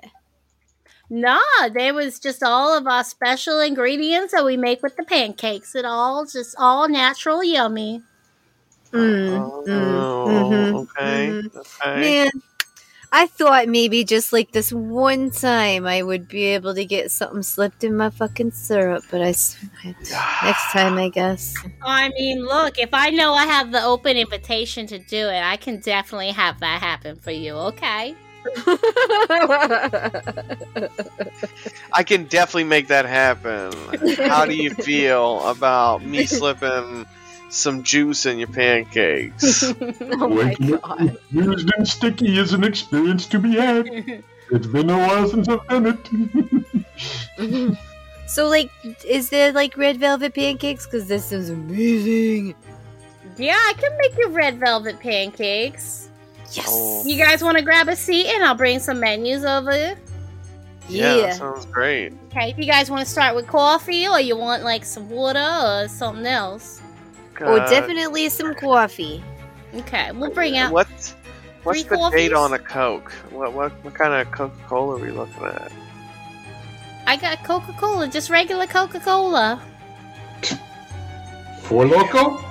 Nah, 1.10 1.40
there 1.74 1.92
was 1.92 2.18
just 2.20 2.42
all 2.42 2.76
of 2.76 2.86
our 2.86 3.04
special 3.04 3.60
ingredients 3.60 4.32
that 4.32 4.44
we 4.44 4.56
make 4.56 4.82
with 4.82 4.96
the 4.96 5.02
pancakes. 5.02 5.74
It 5.74 5.84
all 5.84 6.24
just 6.24 6.54
all 6.58 6.88
natural, 6.88 7.42
yummy. 7.42 8.02
Mm, 8.92 9.38
oh, 9.38 9.64
mm, 9.66 10.06
mhm, 10.24 10.74
okay. 10.74 11.36
mhm. 11.42 11.56
Okay. 11.56 12.00
Man, 12.00 12.30
I 13.14 13.26
thought 13.26 13.68
maybe 13.68 14.04
just 14.04 14.32
like 14.32 14.52
this 14.52 14.72
one 14.72 15.30
time 15.30 15.86
I 15.86 16.02
would 16.02 16.28
be 16.28 16.44
able 16.44 16.74
to 16.74 16.84
get 16.86 17.10
something 17.10 17.42
slipped 17.42 17.84
in 17.84 17.94
my 17.94 18.08
fucking 18.08 18.52
syrup, 18.52 19.04
but 19.10 19.20
I 19.20 19.28
s- 19.28 19.56
next 20.42 20.72
time 20.72 20.96
I 20.96 21.10
guess. 21.10 21.54
I 21.82 22.08
mean, 22.18 22.42
look, 22.42 22.78
if 22.78 22.88
I 22.94 23.10
know 23.10 23.34
I 23.34 23.44
have 23.44 23.70
the 23.70 23.84
open 23.84 24.16
invitation 24.16 24.86
to 24.86 24.98
do 24.98 25.28
it, 25.28 25.42
I 25.42 25.56
can 25.58 25.80
definitely 25.80 26.30
have 26.30 26.60
that 26.60 26.80
happen 26.80 27.16
for 27.16 27.32
you, 27.32 27.52
okay? 27.52 28.14
I 31.92 32.02
can 32.04 32.24
definitely 32.24 32.64
make 32.64 32.88
that 32.88 33.04
happen. 33.04 33.72
How 34.26 34.46
do 34.46 34.54
you 34.54 34.70
feel 34.70 35.46
about 35.46 36.04
me 36.04 36.26
slipping 36.26 37.06
some 37.52 37.82
juice 37.82 38.26
in 38.26 38.38
your 38.38 38.48
pancakes? 38.48 39.62
oh 39.80 40.28
my 40.28 40.54
god. 40.54 41.18
Used 41.30 41.70
and 41.76 41.86
sticky 41.86 42.38
is 42.38 42.52
an 42.52 42.64
experience 42.64 43.26
to 43.26 43.38
be 43.38 43.54
had. 43.56 44.22
It's 44.50 44.66
been 44.66 44.90
a 44.90 44.98
while 44.98 45.26
since 45.28 45.48
I've 45.48 45.66
done 45.66 45.86
it. 45.86 47.78
So 48.26 48.48
like, 48.48 48.70
is 49.06 49.30
there 49.30 49.50
like 49.50 49.78
red 49.78 49.96
velvet 49.96 50.34
pancakes? 50.34 50.84
Because 50.84 51.08
this 51.08 51.32
is 51.32 51.48
amazing. 51.48 52.54
yeah, 53.38 53.54
I 53.56 53.72
can 53.78 53.96
make 53.96 54.18
you 54.18 54.28
red 54.28 54.58
velvet 54.60 55.00
pancakes. 55.00 56.10
Yes. 56.50 56.66
Oh. 56.68 57.02
You 57.06 57.16
guys 57.16 57.42
want 57.42 57.56
to 57.56 57.64
grab 57.64 57.88
a 57.88 57.96
seat 57.96 58.26
and 58.26 58.44
I'll 58.44 58.54
bring 58.54 58.78
some 58.78 59.00
menus 59.00 59.42
over? 59.42 59.72
yeah, 59.72 59.96
Yeah. 60.88 61.16
that 61.22 61.36
sounds 61.36 61.64
great. 61.64 62.12
Okay, 62.26 62.50
if 62.50 62.58
you 62.58 62.66
guys 62.66 62.90
want 62.90 63.00
to 63.02 63.10
start 63.10 63.34
with 63.34 63.46
coffee 63.46 64.06
or 64.06 64.20
you 64.20 64.36
want 64.36 64.64
like 64.64 64.84
some 64.84 65.08
water 65.08 65.38
or 65.64 65.88
something 65.88 66.26
else. 66.26 66.81
Oh, 67.40 67.56
Uh, 67.56 67.68
definitely 67.70 68.28
some 68.28 68.54
coffee. 68.54 69.22
Okay, 69.74 70.12
we'll 70.12 70.30
bring 70.30 70.56
out. 70.58 70.72
What? 70.72 70.88
What's 71.62 71.82
three 71.82 71.96
the 71.96 72.10
date 72.10 72.32
on 72.32 72.52
a 72.52 72.58
Coke? 72.58 73.12
What 73.30 73.52
what 73.52 73.72
what 73.84 73.94
kind 73.94 74.12
of 74.14 74.30
Coca 74.32 74.56
Cola 74.66 74.96
are 74.96 74.98
we 74.98 75.10
looking 75.10 75.44
at? 75.44 75.70
I 77.06 77.16
got 77.16 77.42
Coca 77.44 77.72
Cola, 77.78 78.08
just 78.08 78.30
regular 78.30 78.66
Coca 78.66 78.98
Cola. 79.00 79.62
Four 81.62 81.86
Loco? 81.86 82.42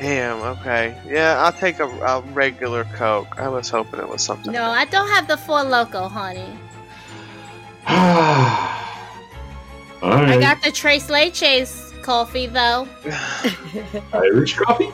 Damn. 0.00 0.40
Okay. 0.58 0.98
Yeah, 1.06 1.42
I'll 1.42 1.52
take 1.52 1.78
a, 1.78 1.84
a 1.86 2.20
regular 2.32 2.84
Coke. 2.84 3.38
I 3.38 3.48
was 3.48 3.68
hoping 3.68 4.00
it 4.00 4.08
was 4.08 4.22
something. 4.22 4.52
No, 4.52 4.64
I 4.64 4.84
don't 4.86 5.08
have 5.08 5.28
the 5.28 5.36
Four 5.36 5.62
Loco, 5.64 6.08
honey. 6.08 6.58
All 10.02 10.12
I 10.12 10.38
got 10.40 10.62
the 10.62 10.70
Tres 10.72 11.08
Leches 11.08 11.85
coffee 12.06 12.46
though. 12.46 12.88
Irish 14.12 14.54
coffee? 14.54 14.90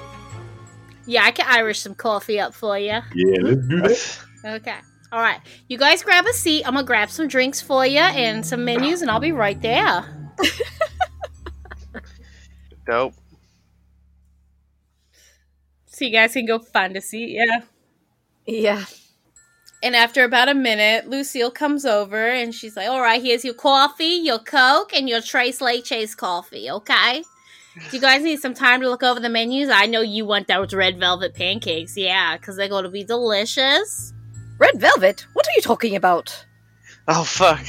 Yeah, 1.07 1.25
I 1.25 1.31
can 1.31 1.47
Irish 1.47 1.81
some 1.81 1.95
coffee 1.95 2.41
up 2.41 2.55
for 2.55 2.79
you. 2.79 3.01
Yeah, 3.15 3.37
let's 3.43 3.69
do 3.69 3.83
that. 3.83 4.19
Okay. 4.45 4.77
All 5.13 5.21
right. 5.21 5.41
You 5.69 5.77
guys 5.77 6.03
grab 6.03 6.25
a 6.25 6.33
seat. 6.33 6.67
I'm 6.67 6.73
going 6.73 6.85
to 6.85 6.87
grab 6.87 7.11
some 7.11 7.29
drinks 7.29 7.61
for 7.61 7.85
you 7.85 7.99
and 7.99 8.47
some 8.47 8.65
menus, 8.65 9.03
and 9.03 9.11
I'll 9.11 9.21
be 9.21 9.33
right 9.33 9.61
there. 9.61 10.33
Dope. 12.87 13.15
So 15.87 16.07
you 16.07 16.13
guys 16.13 16.33
can 16.33 16.47
go 16.47 16.59
find 16.59 16.97
a 16.97 17.03
seat, 17.03 17.37
yeah. 17.37 17.61
Yeah. 18.47 18.85
And 19.83 19.97
after 19.97 20.23
about 20.23 20.49
a 20.49 20.55
minute, 20.55 21.09
Lucille 21.09 21.51
comes 21.51 21.85
over 21.85 22.29
and 22.29 22.55
she's 22.55 22.77
like, 22.77 22.89
All 22.89 23.01
right, 23.01 23.21
here's 23.21 23.45
your 23.45 23.55
coffee, 23.55 24.21
your 24.23 24.39
Coke, 24.39 24.93
and 24.95 25.09
your 25.09 25.21
Tres 25.21 25.59
Leches 25.59 26.17
coffee, 26.17 26.71
okay? 26.71 27.25
Do 27.75 27.97
you 27.97 28.01
guys 28.01 28.23
need 28.23 28.39
some 28.39 28.55
time 28.55 28.81
to 28.83 28.89
look 28.89 29.03
over 29.03 29.19
the 29.19 29.31
menus? 29.31 29.71
I 29.71 29.87
know 29.87 30.03
you 30.03 30.27
want 30.27 30.47
those 30.47 30.75
red 30.75 31.01
velvet 31.01 31.35
pancakes, 31.35 31.97
yeah, 31.97 32.37
because 32.37 32.57
they're 32.57 32.69
going 32.69 32.85
to 32.85 32.91
be 32.91 33.03
delicious. 33.03 34.13
Red 34.59 34.79
velvet? 34.79 35.27
What 35.33 35.49
are 35.49 35.53
you 35.57 35.63
talking 35.63 35.97
about? 35.97 36.45
Oh 37.09 37.25
fuck. 37.25 37.65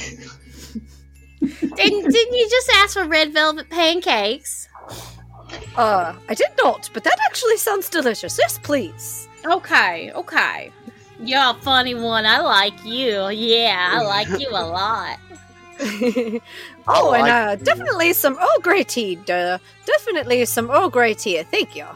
Didn't, 1.40 2.10
didn't 2.10 2.34
you 2.34 2.48
just 2.48 2.70
ask 2.74 2.94
for 2.94 3.04
red 3.06 3.32
velvet 3.32 3.68
pancakes? 3.70 4.68
Uh, 5.76 6.14
I 6.28 6.34
did 6.34 6.50
not, 6.62 6.88
but 6.92 7.04
that 7.04 7.18
actually 7.26 7.56
sounds 7.56 7.88
delicious. 7.88 8.38
Yes, 8.38 8.58
please. 8.62 9.28
Okay, 9.44 10.12
okay. 10.12 10.70
You're 11.20 11.50
a 11.50 11.54
funny 11.54 11.94
one. 11.94 12.26
I 12.26 12.40
like 12.40 12.84
you. 12.84 13.28
Yeah, 13.28 13.90
I 13.92 14.02
like 14.04 14.28
you 14.40 14.48
a 14.50 14.66
lot. 14.66 15.18
oh, 16.86 17.10
I 17.10 17.18
and 17.18 17.28
uh, 17.28 17.56
you. 17.58 17.64
definitely 17.64 18.12
some 18.12 18.38
Earl 18.38 18.60
Grey 18.62 18.84
tea. 18.84 19.18
Uh, 19.28 19.58
definitely 19.86 20.44
some 20.44 20.70
Earl 20.70 20.88
Grey 20.88 21.14
tea. 21.14 21.42
Thank 21.42 21.76
you. 21.76 21.86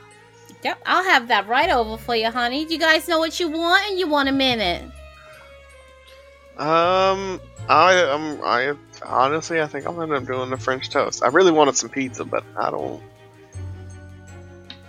Yep, 0.64 0.82
I'll 0.86 1.04
have 1.04 1.28
that 1.28 1.46
right 1.46 1.70
over 1.70 1.96
for 1.96 2.16
you, 2.16 2.30
honey. 2.30 2.64
Do 2.64 2.72
you 2.74 2.80
guys 2.80 3.06
know 3.06 3.18
what 3.18 3.38
you 3.38 3.48
want 3.48 3.88
and 3.90 3.98
you 3.98 4.08
want 4.08 4.28
a 4.28 4.32
minute? 4.32 4.82
Um, 6.56 7.40
I 7.68 8.02
um 8.02 8.40
I 8.42 8.74
honestly 9.06 9.60
I 9.60 9.66
think 9.68 9.86
I'll 9.86 10.02
end 10.02 10.12
up 10.12 10.26
doing 10.26 10.50
the 10.50 10.56
French 10.56 10.90
toast. 10.90 11.22
I 11.22 11.28
really 11.28 11.52
wanted 11.52 11.76
some 11.76 11.90
pizza, 11.90 12.24
but 12.24 12.42
I 12.56 12.70
don't. 12.70 13.00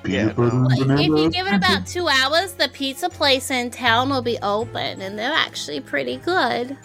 Peanut 0.03 0.27
Yeah, 0.27 0.33
butter 0.33 0.53
no. 0.53 0.69
and 0.93 0.99
If 0.99 1.07
you 1.07 1.29
give 1.31 1.47
it 1.47 1.53
about 1.55 1.85
two 1.85 2.07
hours, 2.07 2.53
the 2.53 2.69
pizza 2.69 3.09
place 3.09 3.51
in 3.51 3.69
town 3.71 4.09
will 4.09 4.21
be 4.21 4.37
open, 4.41 5.01
and 5.01 5.19
they're 5.19 5.33
actually 5.33 5.81
pretty 5.81 6.17
good. 6.17 6.77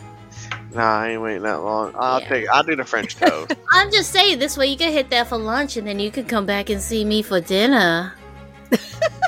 Nah, 0.75 1.01
I 1.03 1.11
ain't 1.11 1.23
waiting 1.23 1.43
that 1.43 1.63
long. 1.63 1.93
I'll 1.97 2.21
Yeah. 2.21 2.29
take. 2.29 2.49
I'll 2.51 2.65
do 2.65 2.75
the 2.75 2.85
French 2.85 3.15
toast. 3.17 3.53
I'm 3.73 3.93
just 3.93 4.11
saying, 4.11 4.41
this 4.41 4.57
way 4.57 4.67
you 4.67 4.77
can 4.77 4.93
hit 4.93 5.09
there 5.11 5.25
for 5.25 5.39
lunch, 5.39 5.77
and 5.77 5.87
then 5.87 6.01
you 6.01 6.11
can 6.11 6.25
come 6.25 6.47
back 6.47 6.69
and 6.71 6.83
see 6.83 7.05
me 7.05 7.23
for 7.23 7.41
dinner. 7.41 8.15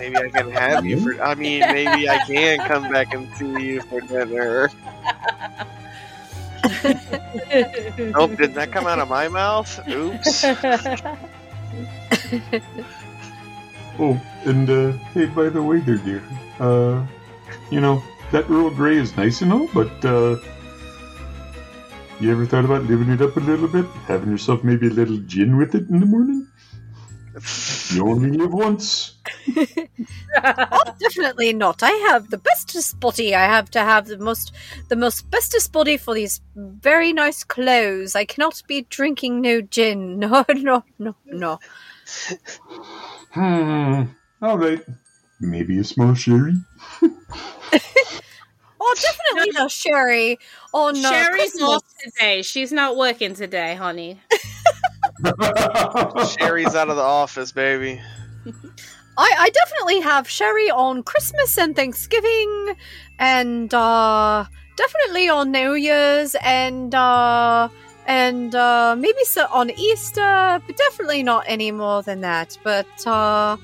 maybe 0.00 0.16
I 0.16 0.28
can 0.30 0.50
have 0.50 0.84
you 0.84 1.00
for. 1.00 1.22
I 1.22 1.34
mean, 1.36 1.60
maybe 1.60 2.08
I 2.08 2.18
can 2.18 2.58
come 2.60 2.90
back 2.90 3.14
and 3.14 3.28
see 3.36 3.66
you 3.66 3.80
for 3.82 4.00
dinner. 4.00 4.70
Oh, 8.16 8.26
did 8.26 8.54
that 8.54 8.72
come 8.72 8.88
out 8.88 8.98
of 8.98 9.08
my 9.08 9.28
mouth? 9.28 9.78
Oops. 9.88 10.44
Oh, 13.98 14.20
and 14.44 14.68
uh, 14.68 14.92
hey, 15.14 15.26
by 15.26 15.48
the 15.48 15.62
way, 15.62 15.78
there, 15.80 15.96
dear. 15.96 16.22
Uh, 16.60 17.06
you 17.70 17.80
know 17.80 18.02
that 18.30 18.50
Earl 18.50 18.70
Grey 18.70 18.96
is 18.96 19.16
nice 19.16 19.40
and 19.42 19.52
all, 19.52 19.68
but 19.72 20.04
uh, 20.04 20.36
you 22.20 22.30
ever 22.30 22.46
thought 22.46 22.64
about 22.64 22.84
living 22.84 23.08
it 23.10 23.22
up 23.22 23.36
a 23.36 23.40
little 23.40 23.68
bit, 23.68 23.86
having 24.06 24.30
yourself 24.30 24.62
maybe 24.64 24.88
a 24.88 24.90
little 24.90 25.18
gin 25.18 25.56
with 25.56 25.74
it 25.74 25.88
in 25.88 26.00
the 26.00 26.06
morning? 26.06 26.46
You 27.90 28.08
only 28.08 28.30
live 28.30 28.52
once. 28.52 29.16
oh, 30.42 30.82
definitely 30.98 31.52
not. 31.52 31.82
I 31.82 31.90
have 32.08 32.30
the 32.30 32.38
bestest 32.38 32.98
body. 32.98 33.34
I 33.34 33.44
have 33.44 33.70
to 33.72 33.80
have 33.80 34.06
the 34.06 34.16
most, 34.16 34.52
the 34.88 34.96
most 34.96 35.30
bestest 35.30 35.70
body 35.70 35.98
for 35.98 36.14
these 36.14 36.40
very 36.54 37.12
nice 37.12 37.44
clothes. 37.44 38.14
I 38.14 38.24
cannot 38.24 38.62
be 38.66 38.86
drinking 38.88 39.42
no 39.42 39.60
gin. 39.60 40.18
No, 40.26 40.44
no, 40.48 40.84
no, 40.98 41.14
no. 41.26 41.60
Hmm. 43.36 44.04
All 44.40 44.56
right. 44.56 44.80
Maybe 45.40 45.78
a 45.78 45.84
small 45.84 46.14
sherry. 46.14 46.54
Oh, 48.88 48.94
definitely 48.94 49.50
no 49.58 49.66
sherry 49.66 50.38
Oh 50.72 50.90
uh, 50.90 50.94
Sherry's 50.94 51.50
Christmas. 51.50 51.62
off 51.68 51.82
today. 52.04 52.42
She's 52.42 52.70
not 52.70 52.96
working 52.96 53.34
today, 53.34 53.74
honey. 53.74 54.20
Sherry's 56.38 56.74
out 56.76 56.88
of 56.88 56.94
the 56.96 57.02
office, 57.02 57.50
baby. 57.50 58.00
I, 59.18 59.34
I 59.38 59.50
definitely 59.50 60.00
have 60.00 60.28
sherry 60.28 60.70
on 60.70 61.02
Christmas 61.02 61.58
and 61.58 61.74
Thanksgiving, 61.74 62.76
and 63.18 63.74
uh, 63.74 64.44
definitely 64.76 65.28
on 65.30 65.50
New 65.50 65.72
Year's 65.74 66.36
and 66.42 66.94
uh, 66.94 67.68
and 68.06 68.54
uh, 68.54 68.94
maybe 68.96 69.24
so 69.24 69.46
on 69.50 69.70
Easter, 69.70 70.62
but 70.66 70.76
definitely 70.76 71.22
not 71.22 71.44
any 71.46 71.72
more 71.72 72.02
than 72.02 72.20
that. 72.22 72.56
But 72.62 72.86
uh, 73.06 73.56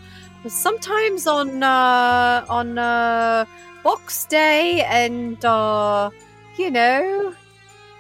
sometimes 0.49 1.27
on 1.27 1.63
uh, 1.63 2.45
on 2.49 2.77
uh, 2.77 3.45
Box 3.83 4.25
Day 4.27 4.83
and 4.83 5.43
uh, 5.45 6.11
you 6.59 6.71
know. 6.71 7.35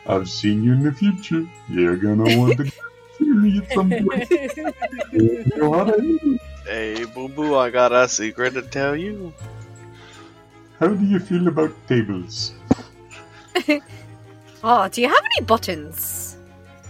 I've 0.06 0.28
seen 0.28 0.64
you 0.64 0.72
in 0.72 0.82
the 0.82 0.92
future. 0.92 1.46
You're 1.68 1.96
gonna 1.96 2.36
want 2.36 2.58
to 2.58 2.64
sherry 3.18 3.58
at 3.58 3.72
some 3.72 3.90
point. 3.90 4.30
You 5.12 5.44
know 5.56 5.70
what 5.70 5.94
I 5.94 5.96
mean? 5.98 6.40
Hey, 6.66 7.04
boo 7.04 7.28
boo, 7.28 7.56
I 7.56 7.70
got 7.70 7.92
a 7.92 8.08
secret 8.08 8.54
to 8.54 8.62
tell 8.62 8.96
you. 8.96 9.32
How 10.80 10.88
do 10.88 11.04
you 11.04 11.20
feel 11.20 11.46
about 11.46 11.70
tables? 11.86 12.52
Oh, 14.64 14.86
do 14.86 15.00
you 15.00 15.08
have 15.08 15.24
any 15.36 15.44
buttons? 15.44 16.31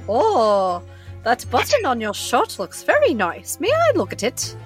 Oh, 0.09 0.83
that 1.25 1.45
button 1.51 1.87
on 1.87 2.01
your 2.01 2.15
shirt 2.15 2.59
looks 2.59 2.83
very 2.83 3.15
nice. 3.15 3.61
May 3.61 3.73
I 3.73 3.93
look 3.95 4.13
at 4.13 4.23
it? 4.23 4.57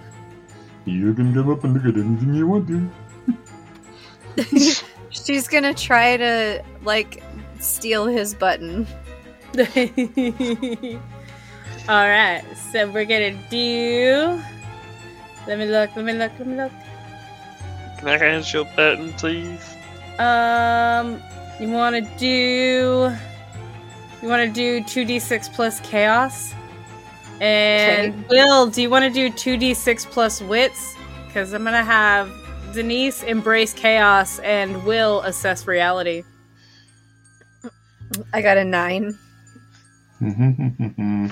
You 0.84 1.12
can 1.14 1.34
come 1.34 1.50
up 1.50 1.64
and 1.64 1.74
look 1.74 1.84
at 1.84 1.96
anything 2.00 2.34
you 2.34 2.46
want 2.46 2.68
to. 2.68 2.90
She's 5.10 5.48
gonna 5.48 5.74
try 5.74 6.16
to 6.16 6.62
like 6.82 7.22
steal 7.58 8.06
his 8.06 8.34
button. 8.34 8.86
All 11.88 12.08
right, 12.08 12.42
so 12.72 12.90
we're 12.90 13.04
gonna 13.04 13.36
do. 13.50 14.40
Let 15.46 15.58
me 15.58 15.66
look. 15.66 15.94
Let 15.96 16.04
me 16.04 16.12
look. 16.12 16.32
Let 16.38 16.46
me 16.46 16.56
look. 16.56 16.72
Can 17.98 18.08
I 18.08 18.18
have 18.18 18.52
your 18.52 18.64
button, 18.76 19.12
please? 19.14 19.74
Um, 20.18 21.22
you 21.60 21.70
want 21.70 21.96
to 21.96 22.02
do? 22.18 23.14
You 24.22 24.28
want 24.28 24.42
to 24.42 24.52
do 24.52 24.82
two 24.82 25.04
d 25.04 25.18
six 25.18 25.48
plus 25.48 25.80
chaos? 25.80 26.54
And 27.40 28.26
Will, 28.28 28.66
do 28.66 28.80
you 28.80 28.88
want 28.88 29.04
to 29.04 29.10
do 29.10 29.30
two 29.30 29.56
d 29.56 29.74
six 29.74 30.06
plus 30.06 30.40
wits? 30.40 30.96
Because 31.26 31.52
I'm 31.52 31.64
gonna 31.64 31.84
have 31.84 32.32
Denise 32.72 33.22
embrace 33.22 33.72
chaos 33.72 34.38
and 34.40 34.84
Will 34.84 35.20
assess 35.22 35.66
reality. 35.66 36.22
I 38.32 38.40
got 38.40 38.56
a 38.56 38.64
nine. 38.64 39.18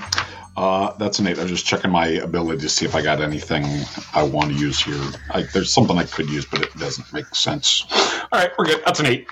uh, 0.57 0.93
that's 0.97 1.19
an 1.19 1.27
eight. 1.27 1.39
I'm 1.39 1.47
just 1.47 1.65
checking 1.65 1.89
my 1.89 2.07
ability 2.07 2.61
to 2.61 2.69
see 2.69 2.85
if 2.85 2.93
I 2.95 3.01
got 3.01 3.19
anything 3.19 3.65
I 4.13 4.23
want 4.23 4.51
to 4.51 4.55
use 4.55 4.79
here. 4.79 5.01
I, 5.31 5.43
there's 5.53 5.71
something 5.71 5.97
I 5.97 6.03
could 6.03 6.29
use, 6.29 6.45
but 6.45 6.61
it 6.61 6.75
doesn't 6.77 7.11
make 7.11 7.33
sense. 7.33 7.85
All 8.31 8.39
right, 8.39 8.51
we're 8.59 8.65
good. 8.65 8.83
That's 8.85 8.99
an 8.99 9.07
eight. 9.07 9.27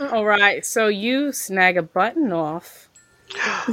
All 0.00 0.24
right, 0.24 0.64
so 0.64 0.88
you 0.88 1.32
snag 1.32 1.76
a 1.76 1.82
button 1.82 2.32
off. 2.32 2.88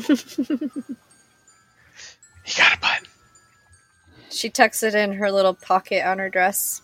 You 2.46 2.54
got 2.58 2.76
a 2.76 2.80
button. 2.80 3.08
She 4.30 4.50
tucks 4.50 4.84
it 4.84 4.96
in 4.96 5.14
her 5.14 5.32
little 5.32 5.54
pocket 5.54 6.06
on 6.06 6.20
her 6.20 6.30
dress. 6.30 6.82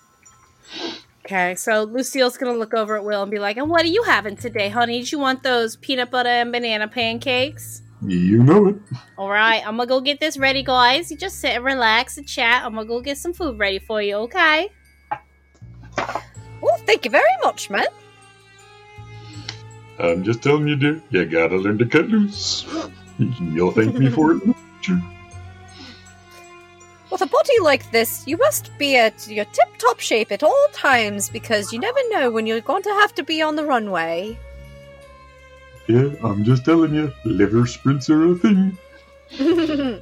Okay, 1.26 1.56
so 1.56 1.84
Lucille's 1.84 2.38
gonna 2.38 2.58
look 2.58 2.74
over 2.74 2.96
at 2.96 3.04
Will 3.04 3.22
and 3.22 3.32
be 3.32 3.40
like, 3.40 3.58
"And 3.58 3.70
what 3.70 3.84
are 3.84 3.90
you 3.90 4.04
having 4.04 4.38
today, 4.38 4.70
honey? 4.70 5.00
Did 5.00 5.12
you 5.12 5.20
want 5.20 5.44
those 5.44 5.76
peanut 5.76 6.12
butter 6.12 6.30
and 6.30 6.52
banana 6.52 6.88
pancakes?" 6.88 7.82
You 8.02 8.42
know 8.42 8.68
it. 8.68 8.76
All 9.18 9.30
right, 9.30 9.62
I'm 9.68 9.76
gonna 9.76 9.88
go 9.88 10.00
get 10.00 10.22
this 10.22 10.38
ready, 10.38 10.64
guys. 10.64 11.12
You 11.12 11.18
just 11.18 11.40
sit 11.40 11.52
and 11.56 11.66
relax 11.66 12.18
and 12.18 12.26
chat. 12.26 12.64
I'm 12.64 12.76
gonna 12.76 12.88
go 12.88 13.02
get 13.02 13.18
some 13.18 13.34
food 13.34 13.60
ready 13.60 13.80
for 13.80 14.02
you, 14.02 14.16
okay? 14.16 14.70
Oh, 16.64 16.78
thank 16.86 17.04
you 17.04 17.12
very 17.12 17.26
much, 17.44 17.70
man. 17.70 17.88
I'm 20.00 20.24
just 20.24 20.42
telling 20.42 20.68
you, 20.68 20.76
dear. 20.76 21.02
You 21.10 21.26
gotta 21.26 21.58
learn 21.58 21.78
to 21.80 21.86
cut 21.86 22.08
loose. 22.08 22.66
You'll 23.18 23.72
thank 23.72 23.96
me 23.96 24.10
for 24.10 24.32
it. 24.32 24.44
in 24.44 24.50
the 24.50 24.56
future. 24.82 25.02
With 27.12 27.22
a 27.22 27.26
body 27.26 27.60
like 27.62 27.92
this, 27.92 28.26
you 28.28 28.38
must 28.38 28.76
be 28.78 28.96
at 28.96 29.28
your 29.28 29.46
tip 29.46 29.78
top 29.78 30.00
shape 30.00 30.32
at 30.32 30.44
all 30.44 30.68
times 30.72 31.30
because 31.30 31.74
you 31.74 31.80
never 31.80 32.00
know 32.10 32.32
when 32.32 32.46
you're 32.46 32.62
going 32.62 32.84
to 32.84 32.92
have 32.92 33.14
to 33.16 33.24
be 33.24 33.42
on 33.42 33.56
the 33.56 33.66
runway. 33.66 34.38
Yeah, 35.88 36.12
I'm 36.24 36.44
just 36.44 36.66
telling 36.66 36.94
you. 36.94 37.12
Liver 37.26 37.66
sprints 37.66 38.10
are 38.10 38.32
a 38.32 38.36
thing. 38.36 38.78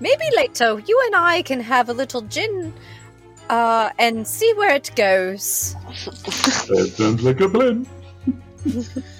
Maybe 0.00 0.24
later 0.36 0.80
you 0.80 1.00
and 1.06 1.14
I 1.14 1.42
can 1.42 1.60
have 1.60 1.88
a 1.88 1.92
little 1.92 2.22
gin 2.22 2.74
uh, 3.48 3.90
and 3.98 4.26
see 4.26 4.52
where 4.54 4.74
it 4.74 4.90
goes. 4.96 5.76
That 5.84 6.92
sounds 6.96 7.22
like 7.22 7.40
a 7.40 7.48
plan. 7.48 7.86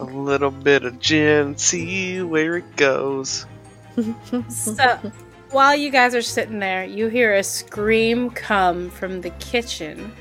A 0.00 0.04
little 0.04 0.50
bit 0.50 0.84
of 0.84 0.98
gin, 0.98 1.56
see 1.56 2.22
where 2.22 2.56
it 2.56 2.76
goes. 2.76 3.46
So, 4.48 4.98
while 5.50 5.76
you 5.76 5.90
guys 5.90 6.14
are 6.14 6.22
sitting 6.22 6.58
there, 6.58 6.84
you 6.84 7.08
hear 7.08 7.34
a 7.34 7.42
scream 7.42 8.30
come 8.30 8.90
from 8.90 9.20
the 9.20 9.30
kitchen. 9.30 10.12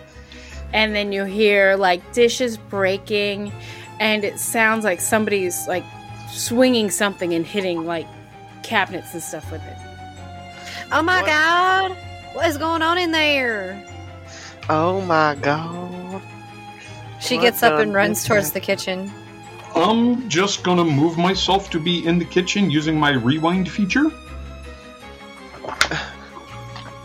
And 0.73 0.95
then 0.95 1.11
you 1.11 1.23
hear 1.25 1.75
like 1.75 2.13
dishes 2.13 2.57
breaking, 2.57 3.51
and 3.99 4.23
it 4.23 4.39
sounds 4.39 4.83
like 4.85 5.01
somebody's 5.01 5.67
like 5.67 5.83
swinging 6.29 6.89
something 6.89 7.33
and 7.33 7.45
hitting 7.45 7.85
like 7.85 8.07
cabinets 8.63 9.13
and 9.13 9.23
stuff 9.23 9.51
with 9.51 9.61
it. 9.63 9.77
Oh 10.91 11.01
my 11.01 11.21
What? 11.21 11.25
god! 11.25 11.97
What 12.33 12.47
is 12.47 12.57
going 12.57 12.81
on 12.81 12.97
in 12.97 13.11
there? 13.11 13.83
Oh 14.69 15.01
my 15.01 15.35
god. 15.41 16.21
She 17.19 17.37
What 17.37 17.41
gets 17.43 17.63
up 17.63 17.79
and 17.79 17.93
runs 17.93 18.25
heck? 18.27 18.27
towards 18.27 18.51
the 18.51 18.59
kitchen. 18.61 19.11
I'm 19.75 20.29
just 20.29 20.63
gonna 20.63 20.85
move 20.85 21.17
myself 21.17 21.69
to 21.71 21.79
be 21.79 22.05
in 22.05 22.19
the 22.19 22.25
kitchen 22.25 22.69
using 22.69 22.99
my 22.99 23.11
rewind 23.11 23.69
feature. 23.69 24.11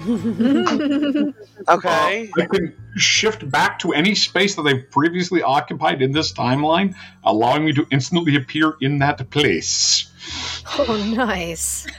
Okay. 1.68 2.30
I 2.38 2.46
can 2.46 2.74
shift 2.96 3.50
back 3.50 3.78
to 3.80 3.92
any 3.92 4.14
space 4.14 4.54
that 4.54 4.62
I've 4.62 4.88
previously 4.90 5.42
occupied 5.42 6.00
in 6.00 6.12
this 6.12 6.32
timeline, 6.32 6.94
allowing 7.24 7.64
me 7.64 7.72
to 7.72 7.86
instantly 7.90 8.36
appear 8.36 8.76
in 8.80 8.98
that 8.98 9.28
place. 9.30 10.12
oh, 10.78 11.12
nice. 11.16 11.86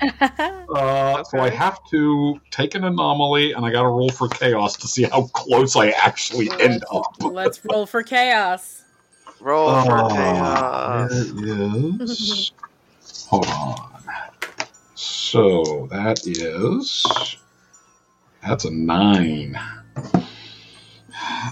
Uh, 0.69 1.23
So 1.23 1.39
I 1.39 1.49
have 1.49 1.79
to 1.91 2.39
take 2.51 2.75
an 2.75 2.83
anomaly, 2.83 3.53
and 3.53 3.65
I 3.65 3.71
got 3.71 3.81
to 3.83 3.87
roll 3.87 4.09
for 4.09 4.27
chaos 4.27 4.75
to 4.77 4.87
see 4.87 5.03
how 5.03 5.23
close 5.27 5.75
I 5.75 5.89
actually 5.89 6.49
end 6.59 6.83
up. 6.93 7.05
Let's 7.21 7.63
roll 7.65 7.85
for 7.85 8.03
chaos. 8.03 8.76
Roll 9.39 9.75
for 9.77 10.03
Oh, 10.03 10.05
chaos. 10.05 11.33
There 11.37 11.37
is. 11.37 12.51
Hold 13.27 13.47
on. 13.47 14.03
So 14.95 15.87
that 15.91 16.25
is. 16.27 17.37
That's 18.43 18.65
a 18.65 18.71
nine. 18.71 19.59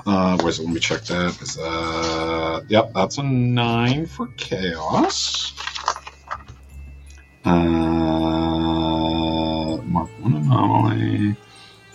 Uh, 0.06 0.38
where's 0.40 0.60
it? 0.60 0.64
Let 0.66 0.74
me 0.74 0.80
check 0.80 1.04
that. 1.06 1.42
Is 1.42 1.58
uh, 1.60 2.62
yep, 2.70 2.92
that's 2.94 3.18
a 3.20 3.24
nine 3.24 4.06
for 4.08 4.28
chaos. 4.38 5.54
Uh, 7.46 7.54
mark 9.84 10.12
one 10.18 10.36
anomaly. 10.36 11.38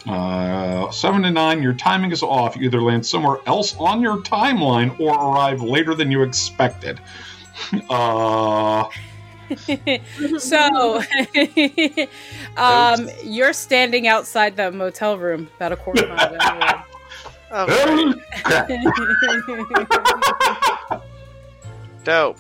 Uh, 0.07 0.91
seven 0.91 1.23
to 1.23 1.31
nine, 1.31 1.63
your 1.63 1.75
timing 1.75 2.11
is 2.11 2.23
off. 2.23 2.57
You 2.57 2.63
either 2.65 2.81
land 2.81 3.05
somewhere 3.05 3.37
else 3.47 3.77
on 3.79 4.01
your 4.01 4.19
timeline 4.19 4.99
or 4.99 5.15
arrive 5.15 5.63
later 5.63 5.95
than 5.95 6.11
you 6.11 6.23
expected. 6.23 7.01
Uh, 7.91 8.89
so, 10.39 11.03
um, 12.57 13.11
you're 13.23 13.53
standing 13.53 14.09
outside 14.09 14.57
the 14.57 14.73
motel 14.73 15.19
room, 15.19 15.47
about 15.57 15.73
a 15.73 15.77
quarter 15.77 16.07
mile 16.09 16.39
down 16.39 16.83
Okay. 17.53 18.13
crap. 18.45 18.69
the 18.69 21.03
Dope. 22.05 22.39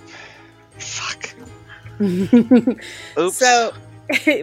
Fuck. 0.78 1.34
Oops. 2.00 3.36
So, 3.36 3.72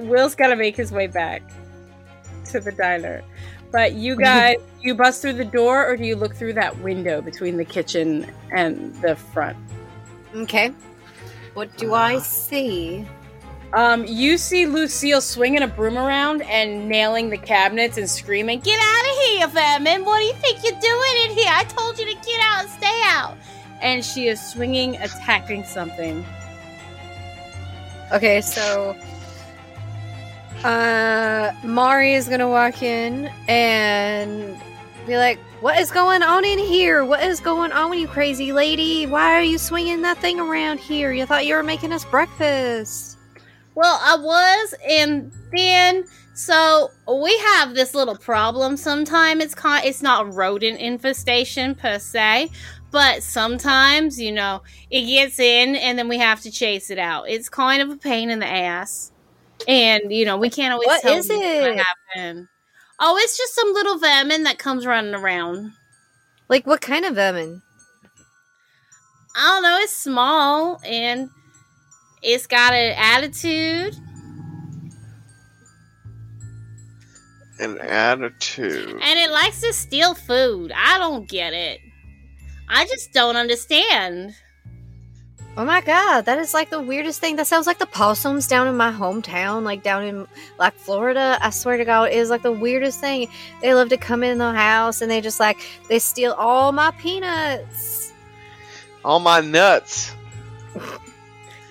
Will's 0.01 0.35
got 0.35 0.47
to 0.49 0.55
make 0.55 0.75
his 0.75 0.91
way 0.91 1.07
back 1.07 1.41
to 2.51 2.59
the 2.59 2.71
diner. 2.71 3.23
But 3.71 3.93
you 3.93 4.15
guys, 4.15 4.57
you 4.81 4.95
bust 4.95 5.21
through 5.21 5.33
the 5.33 5.45
door, 5.45 5.85
or 5.85 5.97
do 5.97 6.03
you 6.05 6.15
look 6.15 6.33
through 6.35 6.53
that 6.53 6.77
window 6.79 7.21
between 7.21 7.57
the 7.57 7.65
kitchen 7.65 8.31
and 8.51 8.93
the 9.01 9.15
front? 9.15 9.57
Okay. 10.35 10.71
What 11.53 11.75
do 11.77 11.93
I 11.93 12.19
see? 12.19 13.05
Um, 13.73 14.05
you 14.05 14.37
see 14.37 14.65
Lucille 14.65 15.19
swinging 15.19 15.63
a 15.63 15.67
broom 15.67 15.97
around 15.97 16.41
and 16.43 16.87
nailing 16.87 17.29
the 17.29 17.37
cabinets 17.37 17.97
and 17.97 18.09
screaming, 18.09 18.59
Get 18.61 18.79
out 18.79 19.03
of 19.11 19.17
here, 19.25 19.47
Vermin. 19.47 20.05
What 20.05 20.19
do 20.19 20.25
you 20.25 20.33
think 20.35 20.63
you're 20.63 20.79
doing 20.79 21.13
in 21.25 21.31
here? 21.31 21.49
I 21.49 21.65
told 21.65 21.99
you 21.99 22.05
to 22.05 22.15
get 22.25 22.39
out 22.39 22.61
and 22.61 22.69
stay 22.69 23.01
out. 23.05 23.35
and 23.81 24.03
she 24.03 24.27
is 24.27 24.41
swinging, 24.41 24.95
attacking 24.97 25.63
something. 25.65 26.25
Okay, 28.13 28.39
so 28.41 28.95
uh 30.63 31.51
Mari 31.63 32.13
is 32.13 32.27
gonna 32.27 32.49
walk 32.49 32.81
in 32.81 33.31
and 33.47 34.59
be 35.05 35.17
like, 35.17 35.39
"What 35.61 35.79
is 35.79 35.91
going 35.91 36.23
on 36.23 36.43
in 36.45 36.59
here? 36.59 37.05
What 37.05 37.23
is 37.23 37.39
going 37.39 37.71
on 37.71 37.89
with 37.89 37.99
you, 37.99 38.07
crazy 38.07 38.51
lady? 38.51 39.05
Why 39.05 39.35
are 39.35 39.41
you 39.41 39.57
swinging 39.57 40.01
that 40.01 40.17
thing 40.17 40.39
around 40.39 40.79
here? 40.79 41.13
You 41.13 41.25
thought 41.25 41.45
you 41.45 41.55
were 41.55 41.63
making 41.63 41.93
us 41.93 42.05
breakfast." 42.05 43.17
Well, 43.75 43.99
I 44.01 44.15
was, 44.15 44.73
and 44.89 45.31
then 45.55 46.03
so 46.33 46.91
we 47.07 47.37
have 47.39 47.73
this 47.73 47.93
little 47.93 48.15
problem. 48.15 48.77
Sometimes 48.77 49.43
it's 49.43 49.55
kind, 49.55 49.85
it's 49.85 50.01
not 50.01 50.33
rodent 50.33 50.79
infestation 50.79 51.75
per 51.75 51.99
se, 51.99 52.49
but 52.91 53.23
sometimes 53.23 54.19
you 54.19 54.31
know 54.31 54.61
it 54.89 55.05
gets 55.05 55.39
in, 55.39 55.75
and 55.75 55.97
then 55.97 56.07
we 56.07 56.17
have 56.17 56.41
to 56.41 56.51
chase 56.51 56.89
it 56.89 56.99
out. 56.99 57.29
It's 57.29 57.49
kind 57.49 57.81
of 57.81 57.89
a 57.89 57.97
pain 57.97 58.29
in 58.29 58.39
the 58.39 58.47
ass, 58.47 59.11
and 59.67 60.11
you 60.11 60.25
know 60.25 60.37
we 60.37 60.49
can't 60.49 60.73
always 60.73 60.87
What 60.87 61.01
tell 61.01 61.13
is 61.13 61.27
what's 61.27 61.41
gonna 61.41 61.81
it? 61.81 61.85
happen. 62.15 62.49
Oh, 62.99 63.17
it's 63.17 63.37
just 63.37 63.53
some 63.55 63.73
little 63.73 63.99
vermin 63.99 64.43
that 64.43 64.57
comes 64.57 64.85
running 64.85 65.13
around. 65.13 65.73
Like 66.49 66.65
what 66.67 66.81
kind 66.81 67.05
of 67.05 67.15
vermin? 67.15 67.61
I 69.35 69.43
don't 69.43 69.63
know. 69.63 69.77
It's 69.81 69.95
small 69.95 70.81
and 70.83 71.29
it's 72.23 72.47
got 72.47 72.73
an 72.73 72.95
attitude. 72.97 73.95
An 77.59 77.77
attitude. 77.79 78.89
And 79.01 79.19
it 79.19 79.31
likes 79.31 79.61
to 79.61 79.73
steal 79.73 80.13
food. 80.13 80.71
I 80.75 80.97
don't 80.99 81.27
get 81.27 81.53
it. 81.53 81.79
I 82.69 82.85
just 82.85 83.13
don't 83.13 83.35
understand. 83.35 84.33
Oh 85.57 85.65
my 85.65 85.81
god, 85.81 86.25
that 86.25 86.37
is 86.37 86.53
like 86.53 86.69
the 86.69 86.79
weirdest 86.79 87.19
thing. 87.19 87.35
That 87.35 87.47
sounds 87.47 87.65
like 87.65 87.79
the 87.79 87.87
possums 87.87 88.45
down 88.45 88.67
in 88.67 88.77
my 88.77 88.91
hometown, 88.91 89.63
like 89.63 89.81
down 89.81 90.03
in 90.03 90.27
like 90.59 90.75
Florida. 90.75 91.39
I 91.41 91.49
swear 91.49 91.77
to 91.77 91.83
God, 91.83 92.11
it 92.11 92.13
is 92.13 92.29
like 92.29 92.43
the 92.43 92.51
weirdest 92.51 92.99
thing. 92.99 93.27
They 93.63 93.73
love 93.73 93.89
to 93.89 93.97
come 93.97 94.21
in 94.23 94.37
the 94.37 94.53
house 94.53 95.01
and 95.01 95.09
they 95.09 95.19
just 95.19 95.39
like 95.39 95.57
they 95.89 95.97
steal 95.97 96.33
all 96.33 96.71
my 96.71 96.91
peanuts. 96.91 98.13
All 99.03 99.19
my 99.19 99.41
nuts. 99.41 100.13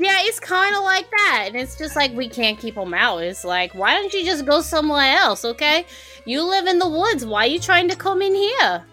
Yeah, 0.00 0.18
it's 0.22 0.40
kind 0.40 0.74
of 0.74 0.82
like 0.82 1.08
that. 1.08 1.44
And 1.46 1.56
it's 1.56 1.78
just 1.78 1.94
like 1.94 2.12
we 2.12 2.28
can't 2.28 2.58
keep 2.58 2.74
them 2.74 2.92
out. 2.92 3.18
It's 3.18 3.44
like, 3.44 3.72
why 3.72 3.94
don't 3.94 4.12
you 4.12 4.24
just 4.24 4.44
go 4.46 4.62
somewhere 4.62 5.16
else, 5.16 5.44
okay? 5.44 5.86
You 6.24 6.42
live 6.42 6.66
in 6.66 6.80
the 6.80 6.88
woods. 6.88 7.24
Why 7.24 7.44
are 7.44 7.46
you 7.46 7.60
trying 7.60 7.88
to 7.88 7.96
come 7.96 8.20
in 8.20 8.34
here? 8.34 8.84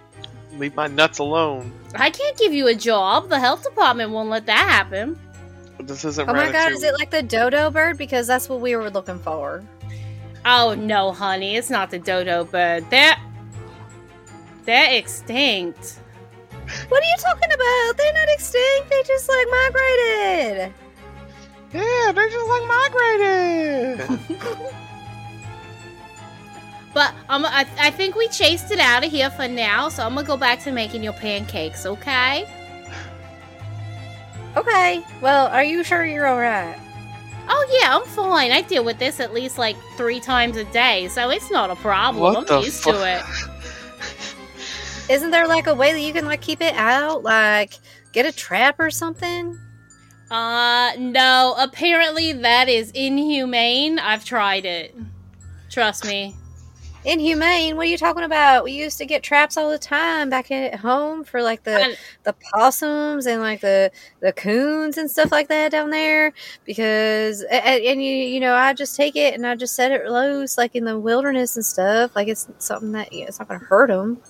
Leave 0.57 0.75
my 0.75 0.87
nuts 0.87 1.19
alone. 1.19 1.71
I 1.95 2.09
can't 2.09 2.37
give 2.37 2.53
you 2.53 2.67
a 2.67 2.75
job. 2.75 3.29
The 3.29 3.39
health 3.39 3.63
department 3.63 4.11
won't 4.11 4.29
let 4.29 4.45
that 4.45 4.69
happen. 4.69 5.19
This 5.79 6.05
isn't 6.05 6.29
Oh 6.29 6.33
my 6.33 6.51
god, 6.51 6.71
is 6.71 6.83
it 6.83 6.93
like 6.93 7.11
the 7.11 7.23
dodo 7.23 7.69
bird? 7.69 7.97
Because 7.97 8.27
that's 8.27 8.47
what 8.47 8.61
we 8.61 8.75
were 8.75 8.89
looking 8.89 9.19
for. 9.19 9.63
Oh 10.45 10.75
no, 10.75 11.11
honey, 11.11 11.55
it's 11.55 11.69
not 11.69 11.89
the 11.89 11.99
dodo 11.99 12.45
bird. 12.45 12.89
They're 12.89 13.15
they're 14.65 14.97
extinct. 14.97 15.99
What 16.87 17.01
are 17.01 17.05
you 17.05 17.15
talking 17.19 17.51
about? 17.51 17.93
They're 17.97 18.13
not 18.13 18.29
extinct. 18.29 18.89
They 18.89 19.03
just 19.03 19.29
like 19.29 19.47
migrated. 19.49 20.73
Yeah, 21.73 22.11
they're 22.13 22.29
just 22.29 22.47
like 22.47 22.67
migrated. 22.67 24.19
But 26.93 27.13
um, 27.29 27.45
I, 27.45 27.67
I 27.79 27.89
think 27.89 28.15
we 28.15 28.27
chased 28.27 28.71
it 28.71 28.79
out 28.79 29.03
of 29.03 29.11
here 29.11 29.29
for 29.31 29.47
now. 29.47 29.89
So 29.89 30.05
I'm 30.05 30.13
gonna 30.13 30.27
go 30.27 30.37
back 30.37 30.59
to 30.63 30.71
making 30.71 31.03
your 31.03 31.13
pancakes. 31.13 31.85
Okay? 31.85 32.47
Okay. 34.55 35.03
Well, 35.21 35.47
are 35.47 35.63
you 35.63 35.83
sure 35.83 36.05
you're 36.05 36.27
alright? 36.27 36.79
Oh 37.49 37.79
yeah, 37.81 37.95
I'm 37.97 38.05
fine. 38.05 38.51
I 38.51 38.61
deal 38.61 38.85
with 38.85 38.99
this 38.99 39.19
at 39.19 39.33
least 39.33 39.57
like 39.57 39.75
three 39.97 40.19
times 40.19 40.55
a 40.57 40.63
day, 40.65 41.07
so 41.09 41.29
it's 41.29 41.51
not 41.51 41.69
a 41.69 41.75
problem. 41.75 42.21
What 42.21 42.37
I'm 42.37 42.45
the 42.45 42.59
used 42.61 42.83
fu- 42.83 42.91
to 42.91 43.17
it. 43.17 43.23
Isn't 45.09 45.31
there 45.31 45.47
like 45.47 45.67
a 45.67 45.73
way 45.73 45.91
that 45.91 45.99
you 45.99 46.13
can 46.13 46.25
like 46.25 46.41
keep 46.41 46.61
it 46.61 46.73
out? 46.75 47.23
Like 47.23 47.73
get 48.13 48.25
a 48.25 48.31
trap 48.31 48.79
or 48.79 48.89
something? 48.89 49.59
Uh, 50.31 50.91
no. 50.97 51.55
Apparently 51.57 52.33
that 52.33 52.69
is 52.69 52.91
inhumane. 52.91 53.99
I've 53.99 54.23
tried 54.23 54.65
it. 54.65 54.95
Trust 55.69 56.05
me. 56.05 56.35
Inhumane? 57.05 57.75
What 57.75 57.85
are 57.87 57.89
you 57.89 57.97
talking 57.97 58.23
about? 58.23 58.63
We 58.63 58.71
used 58.71 58.97
to 58.99 59.05
get 59.05 59.23
traps 59.23 59.57
all 59.57 59.69
the 59.69 59.77
time 59.77 60.29
back 60.29 60.51
at 60.51 60.75
home 60.75 61.23
for 61.25 61.41
like 61.41 61.63
the 61.63 61.75
I- 61.83 61.95
the 62.23 62.33
possums 62.33 63.25
and 63.25 63.41
like 63.41 63.59
the 63.61 63.91
the 64.21 64.31
coons 64.31 64.97
and 64.97 65.11
stuff 65.11 65.31
like 65.31 65.49
that 65.49 65.71
down 65.71 65.89
there 65.89 66.31
because 66.63 67.41
a- 67.43 67.55
a- 67.55 67.91
and 67.91 68.01
you 68.01 68.09
you 68.15 68.39
know 68.39 68.53
I 68.55 68.73
just 68.73 68.95
take 68.95 69.15
it 69.17 69.33
and 69.33 69.45
I 69.45 69.55
just 69.55 69.75
set 69.75 69.91
it 69.91 70.05
loose 70.09 70.57
like 70.57 70.75
in 70.75 70.85
the 70.85 70.97
wilderness 70.97 71.57
and 71.57 71.65
stuff 71.65 72.15
like 72.15 72.29
it's 72.29 72.47
something 72.59 72.93
that 72.93 73.11
yeah, 73.11 73.25
it's 73.25 73.39
not 73.39 73.49
gonna 73.49 73.59
hurt 73.59 73.89
them. 73.89 74.21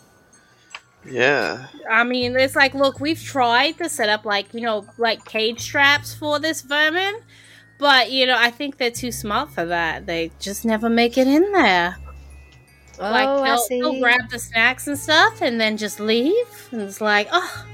yeah. 1.09 1.67
I 1.91 2.03
mean, 2.05 2.35
it's 2.37 2.55
like, 2.55 2.73
look, 2.73 2.99
we've 2.99 3.21
tried 3.21 3.77
to 3.79 3.89
set 3.89 4.09
up 4.09 4.25
like 4.25 4.51
you 4.53 4.61
know, 4.61 4.87
like 4.97 5.25
cage 5.25 5.67
traps 5.67 6.15
for 6.15 6.39
this 6.39 6.61
vermin, 6.61 7.19
but 7.77 8.11
you 8.11 8.25
know, 8.25 8.37
I 8.37 8.49
think 8.49 8.77
they're 8.77 8.89
too 8.89 9.11
smart 9.11 9.51
for 9.51 9.65
that. 9.65 10.07
They 10.07 10.31
just 10.39 10.65
never 10.65 10.89
make 10.89 11.19
it 11.19 11.27
in 11.27 11.51
there. 11.51 11.97
Like 12.99 13.27
oh, 13.27 13.43
they'll, 13.43 13.57
see. 13.57 13.79
they'll 13.79 13.99
grab 13.99 14.29
the 14.29 14.39
snacks 14.39 14.87
and 14.87 14.97
stuff 14.97 15.41
and 15.41 15.59
then 15.59 15.77
just 15.77 15.99
leave. 15.99 16.67
And 16.71 16.81
it's 16.81 17.01
like, 17.01 17.27
oh, 17.31 17.65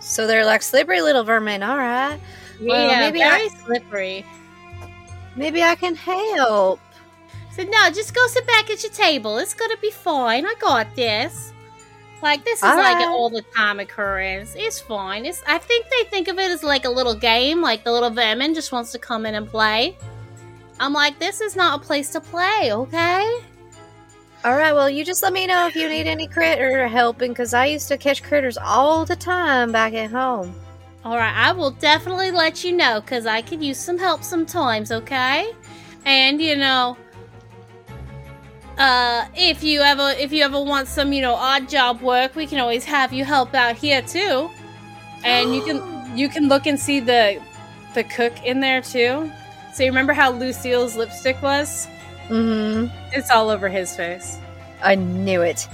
so 0.00 0.26
they're 0.26 0.44
like 0.44 0.62
slippery 0.62 1.00
little 1.00 1.24
vermin. 1.24 1.62
All 1.62 1.76
right, 1.78 2.18
Well, 2.60 2.90
yeah, 2.90 3.00
maybe 3.00 3.18
very 3.20 3.44
I- 3.44 3.48
slippery. 3.64 4.26
maybe 5.36 5.62
I 5.62 5.74
can 5.74 5.94
help. 5.94 6.80
So 7.54 7.62
no, 7.64 7.90
just 7.90 8.14
go 8.14 8.26
sit 8.28 8.46
back 8.46 8.70
at 8.70 8.82
your 8.82 8.92
table. 8.92 9.36
It's 9.38 9.54
gonna 9.54 9.76
be 9.76 9.90
fine. 9.90 10.46
I 10.46 10.54
got 10.58 10.94
this. 10.96 11.52
Like 12.22 12.44
this 12.44 12.58
is 12.58 12.64
All 12.64 12.76
like 12.76 12.96
right. 12.96 13.02
an 13.04 13.08
all 13.10 13.28
the 13.30 13.42
time 13.54 13.80
occurrence. 13.80 14.54
It's 14.56 14.80
fine. 14.80 15.26
It's 15.26 15.42
I 15.46 15.58
think 15.58 15.86
they 15.90 16.04
think 16.08 16.28
of 16.28 16.38
it 16.38 16.50
as 16.50 16.62
like 16.62 16.84
a 16.84 16.88
little 16.90 17.14
game, 17.14 17.60
like 17.60 17.84
the 17.84 17.92
little 17.92 18.10
vermin 18.10 18.54
just 18.54 18.72
wants 18.72 18.92
to 18.92 18.98
come 18.98 19.26
in 19.26 19.34
and 19.34 19.46
play. 19.48 19.96
I'm 20.80 20.92
like, 20.92 21.18
this 21.18 21.40
is 21.40 21.54
not 21.56 21.80
a 21.80 21.84
place 21.84 22.10
to 22.10 22.20
play, 22.20 22.70
okay? 22.72 23.40
All 24.44 24.56
right, 24.56 24.72
well, 24.72 24.90
you 24.90 25.04
just 25.04 25.22
let 25.22 25.32
me 25.32 25.46
know 25.46 25.68
if 25.68 25.76
you 25.76 25.88
need 25.88 26.08
any 26.08 26.26
critter 26.26 26.88
helping 26.88 27.30
because 27.30 27.54
I 27.54 27.66
used 27.66 27.86
to 27.88 27.96
catch 27.96 28.24
critters 28.24 28.58
all 28.58 29.04
the 29.04 29.14
time 29.14 29.70
back 29.70 29.94
at 29.94 30.10
home. 30.10 30.52
All 31.04 31.16
right, 31.16 31.32
I 31.32 31.52
will 31.52 31.70
definitely 31.70 32.32
let 32.32 32.64
you 32.64 32.72
know 32.72 33.00
because 33.00 33.24
I 33.24 33.40
could 33.42 33.62
use 33.62 33.78
some 33.78 33.98
help 33.98 34.24
sometimes, 34.24 34.90
okay? 34.90 35.52
And 36.04 36.42
you 36.42 36.56
know, 36.56 36.96
uh, 38.78 39.26
if 39.36 39.62
you 39.62 39.80
ever 39.80 40.10
if 40.18 40.32
you 40.32 40.42
ever 40.42 40.60
want 40.60 40.88
some 40.88 41.12
you 41.12 41.22
know 41.22 41.34
odd 41.34 41.68
job 41.68 42.00
work, 42.00 42.34
we 42.34 42.48
can 42.48 42.58
always 42.58 42.84
have 42.84 43.12
you 43.12 43.24
help 43.24 43.54
out 43.54 43.76
here 43.76 44.02
too. 44.02 44.50
And 45.22 45.54
you 45.54 45.62
can 45.62 46.16
you 46.18 46.28
can 46.28 46.48
look 46.48 46.66
and 46.66 46.78
see 46.78 46.98
the 46.98 47.40
the 47.94 48.02
cook 48.02 48.32
in 48.44 48.58
there 48.58 48.82
too. 48.82 49.30
So 49.72 49.84
you 49.84 49.90
remember 49.90 50.12
how 50.12 50.32
Lucille's 50.32 50.96
lipstick 50.96 51.40
was? 51.42 51.86
Mm-hmm. 52.32 52.86
It's 53.12 53.30
all 53.30 53.50
over 53.50 53.68
his 53.68 53.94
face. 53.94 54.38
I 54.82 54.94
knew 54.94 55.42
it. 55.42 55.68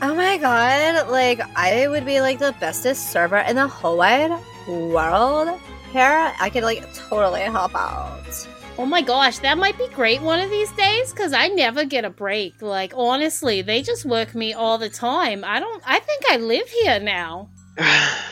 Oh 0.00 0.14
my 0.14 0.38
god, 0.38 1.08
like 1.10 1.40
I 1.56 1.88
would 1.88 2.06
be 2.06 2.20
like 2.20 2.38
the 2.38 2.54
bestest 2.60 3.10
server 3.10 3.38
in 3.38 3.56
the 3.56 3.66
whole 3.66 3.96
wide 3.96 4.30
world. 4.68 5.60
Here, 5.90 6.32
I 6.38 6.48
could 6.50 6.62
like 6.62 6.84
totally 6.94 7.40
help 7.40 7.74
out. 7.74 8.46
Oh 8.78 8.86
my 8.86 9.02
gosh, 9.02 9.40
that 9.40 9.58
might 9.58 9.76
be 9.76 9.88
great 9.88 10.22
one 10.22 10.38
of 10.38 10.50
these 10.50 10.70
days 10.72 11.10
because 11.10 11.32
I 11.32 11.48
never 11.48 11.84
get 11.84 12.04
a 12.04 12.10
break. 12.10 12.62
Like, 12.62 12.92
honestly, 12.94 13.60
they 13.60 13.82
just 13.82 14.04
work 14.04 14.36
me 14.36 14.52
all 14.52 14.78
the 14.78 14.88
time. 14.88 15.42
I 15.44 15.58
don't, 15.58 15.82
I 15.84 15.98
think 15.98 16.22
I 16.30 16.36
live 16.36 16.68
here 16.68 17.00
now. 17.00 17.50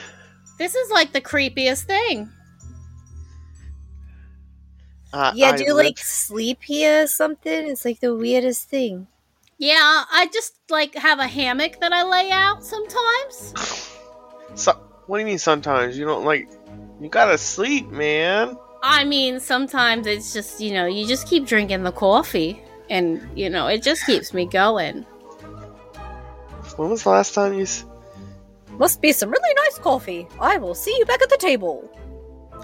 This 0.58 0.74
is 0.74 0.90
like 0.90 1.12
the 1.12 1.20
creepiest 1.20 1.82
thing. 1.82 2.30
Uh, 5.16 5.32
Yeah, 5.34 5.48
I 5.52 5.56
do 5.56 5.64
you 5.64 5.74
live- 5.74 5.86
like 5.86 5.98
sleep 5.98 6.58
here 6.62 7.04
or 7.04 7.06
something? 7.06 7.68
It's 7.68 7.84
like 7.84 8.00
the 8.00 8.14
weirdest 8.14 8.68
thing. 8.68 9.06
Yeah, 9.58 10.04
I 10.12 10.28
just 10.32 10.52
like 10.68 10.94
have 10.96 11.18
a 11.18 11.26
hammock 11.26 11.80
that 11.80 11.92
I 11.92 12.02
lay 12.04 12.30
out 12.30 12.64
sometimes. 12.64 13.54
So, 14.54 14.72
what 15.06 15.18
do 15.18 15.20
you 15.20 15.26
mean 15.26 15.38
sometimes? 15.38 15.98
You 15.98 16.06
don't 16.06 16.24
like. 16.24 16.48
You 17.00 17.08
gotta 17.10 17.36
sleep, 17.36 17.88
man. 17.90 18.56
I 18.82 19.04
mean, 19.04 19.38
sometimes 19.40 20.06
it's 20.06 20.32
just, 20.32 20.60
you 20.60 20.72
know, 20.72 20.86
you 20.86 21.06
just 21.06 21.28
keep 21.28 21.44
drinking 21.44 21.82
the 21.82 21.92
coffee 21.92 22.62
and, 22.88 23.20
you 23.36 23.50
know, 23.50 23.66
it 23.66 23.82
just 23.82 24.06
keeps 24.06 24.32
me 24.32 24.46
going. 24.46 25.04
When 26.76 26.88
was 26.88 27.02
the 27.02 27.10
last 27.10 27.34
time 27.34 27.52
you. 27.54 27.62
s- 27.64 27.84
Must 28.78 29.00
be 29.02 29.12
some 29.12 29.30
really 29.30 29.54
nice 29.64 29.78
coffee. 29.78 30.26
I 30.40 30.56
will 30.56 30.74
see 30.74 30.94
you 30.98 31.04
back 31.04 31.20
at 31.20 31.28
the 31.28 31.36
table. 31.38 31.90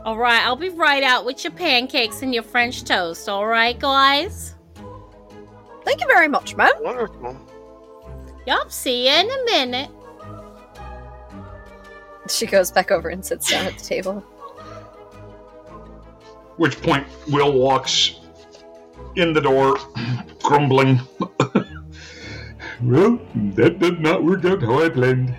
All 0.04 0.18
right, 0.18 0.44
I'll 0.44 0.56
be 0.56 0.68
right 0.70 1.04
out 1.04 1.24
with 1.24 1.44
your 1.44 1.52
pancakes 1.52 2.22
and 2.22 2.34
your 2.34 2.42
French 2.42 2.82
toast. 2.82 3.28
All 3.28 3.46
right, 3.46 3.78
guys? 3.78 4.56
Thank 5.84 6.00
you 6.00 6.06
very 6.08 6.26
much, 6.26 6.56
ma'am. 6.56 6.72
Wonderful. 6.80 7.36
Yup, 8.44 8.72
see 8.72 9.06
you 9.06 9.14
in 9.14 9.30
a 9.30 9.44
minute. 9.44 9.90
She 12.28 12.46
goes 12.46 12.70
back 12.70 12.92
over 12.92 13.08
and 13.08 13.26
sits 13.26 13.50
down 13.50 13.66
at 13.66 13.76
the 13.76 13.84
table. 13.84 14.20
Which 16.56 16.80
point 16.80 17.04
Will 17.28 17.52
walks 17.52 18.20
in 19.16 19.32
the 19.32 19.40
door, 19.40 19.76
grumbling. 20.42 21.00
well, 22.82 23.18
that 23.34 23.80
did 23.80 24.00
not 24.00 24.22
work 24.22 24.44
out 24.44 24.62
how 24.62 24.84
I 24.84 24.88
planned. 24.88 25.34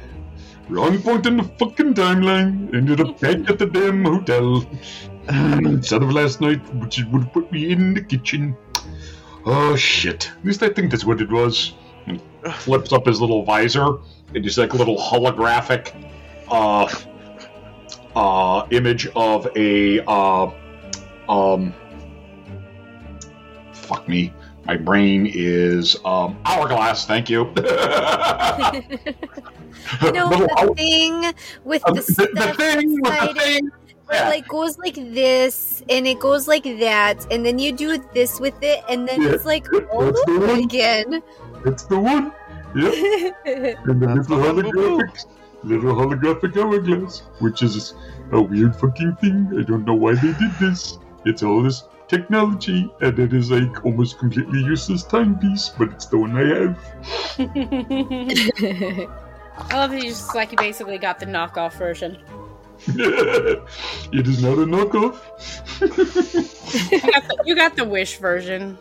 Wrong 0.69 1.01
point 1.01 1.25
in 1.25 1.37
the 1.37 1.43
fucking 1.43 1.93
timeline. 1.93 2.73
Ended 2.73 3.01
up 3.01 3.19
back 3.25 3.49
at 3.49 3.59
the 3.59 3.65
damn 3.65 4.03
hotel. 4.03 4.65
Instead 5.29 6.03
of 6.03 6.11
last 6.11 6.41
night, 6.41 6.61
which 6.75 7.03
would 7.11 7.31
put 7.33 7.51
me 7.51 7.71
in 7.71 7.93
the 7.93 8.01
kitchen. 8.01 8.55
Oh 9.45 9.75
shit. 9.75 10.31
At 10.39 10.45
least 10.45 10.63
I 10.63 10.69
think 10.69 10.91
that's 10.91 11.05
what 11.05 11.21
it 11.21 11.29
was. 11.29 11.73
And 12.07 12.21
flips 12.55 12.93
up 12.93 13.05
his 13.05 13.19
little 13.21 13.43
visor 13.43 13.97
and 14.35 14.43
just 14.43 14.57
like 14.57 14.73
a 14.73 14.77
little 14.77 14.97
holographic 14.97 15.93
uh 16.49 16.89
uh 18.15 18.67
image 18.71 19.07
of 19.15 19.47
a 19.55 20.03
uh 20.05 20.51
um 21.29 21.73
fuck 23.71 24.07
me 24.07 24.33
my 24.65 24.75
brain 24.77 25.25
is 25.33 25.97
um 26.05 26.37
hourglass 26.45 27.05
thank 27.05 27.29
you 27.29 27.43
You 30.01 30.11
know 30.11 30.29
Little 30.29 30.47
the 30.47 30.55
hour- 30.59 30.75
thing 30.75 31.33
with 31.63 31.83
uh, 31.85 31.93
the, 31.93 32.01
the, 32.01 32.29
the 32.33 32.41
stuff 32.43 32.55
thing 32.57 32.93
with 33.01 33.03
the 33.03 33.29
it, 33.29 33.37
thing 33.37 33.71
yeah. 34.11 34.27
it 34.27 34.29
like 34.29 34.47
goes 34.47 34.77
like 34.77 34.95
this 34.95 35.83
and 35.89 36.07
it 36.07 36.19
goes 36.19 36.47
like 36.47 36.63
that 36.63 37.25
and 37.31 37.45
then 37.45 37.59
you 37.59 37.71
do 37.73 37.97
this 38.13 38.39
with 38.39 38.55
it 38.61 38.83
and 38.89 39.07
then 39.07 39.21
Yeah, 39.21 39.29
it's 39.31 39.45
like 39.45 39.67
all 39.91 40.05
that's 40.05 40.21
over 40.29 40.47
one. 40.47 40.59
again. 40.63 41.21
it's 41.65 41.83
the 41.83 41.99
one 41.99 42.31
yep 42.75 42.93
and 43.85 44.01
the 44.01 44.07
That's 44.07 44.29
little 44.29 44.57
the 44.57 44.63
holographic 44.63 45.25
little 45.63 45.93
holographic 45.95 46.57
hourglass, 46.57 47.19
which 47.39 47.63
is 47.63 47.93
a 48.31 48.41
weird 48.41 48.75
fucking 48.75 49.15
thing. 49.17 49.47
I 49.57 49.63
don't 49.63 49.85
know 49.85 49.93
why 49.93 50.13
they 50.15 50.33
did 50.33 50.51
this. 50.59 50.97
It's 51.25 51.41
all 51.41 51.63
this 51.63 51.83
technology, 52.17 52.89
and 53.01 53.19
it 53.19 53.33
is 53.33 53.51
like 53.51 53.83
almost 53.85 54.17
completely 54.19 54.61
useless 54.63 55.03
timepiece, 55.03 55.69
but 55.77 55.89
it's 55.89 56.05
the 56.05 56.17
one 56.17 56.37
I 56.37 56.45
have. 56.59 56.77
I 59.71 59.77
love 59.77 59.91
that 59.91 60.01
you 60.03 60.09
just 60.09 60.33
like 60.35 60.51
you 60.51 60.57
basically 60.57 60.97
got 60.97 61.19
the 61.19 61.25
knockoff 61.25 61.73
version. 61.77 62.17
it 62.87 64.27
is 64.27 64.41
not 64.43 64.57
a 64.57 64.65
knockoff. 64.65 65.19
You 66.91 66.99
got 67.01 67.23
the, 67.27 67.43
you 67.45 67.55
got 67.55 67.75
the 67.75 67.85
wish 67.85 68.17
version. 68.17 68.77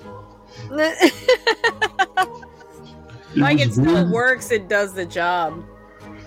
It 3.35 3.39
Like 3.39 3.61
it 3.61 3.73
still 3.73 3.85
very- 3.95 4.11
works, 4.11 4.51
it 4.51 4.69
does 4.69 4.93
the 4.93 5.07
job. 5.07 5.65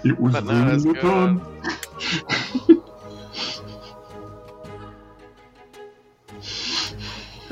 It 0.04 0.20
was 0.20 0.34
But 0.34 0.46
not 0.46 0.66
very 0.66 0.76
as 0.76 0.86
good. 0.86 0.98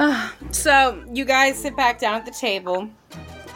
Done. 0.04 0.32
so 0.54 1.04
you 1.14 1.26
guys 1.26 1.58
sit 1.58 1.76
back 1.76 2.00
down 2.00 2.16
at 2.16 2.26
the 2.26 2.32
table. 2.32 2.90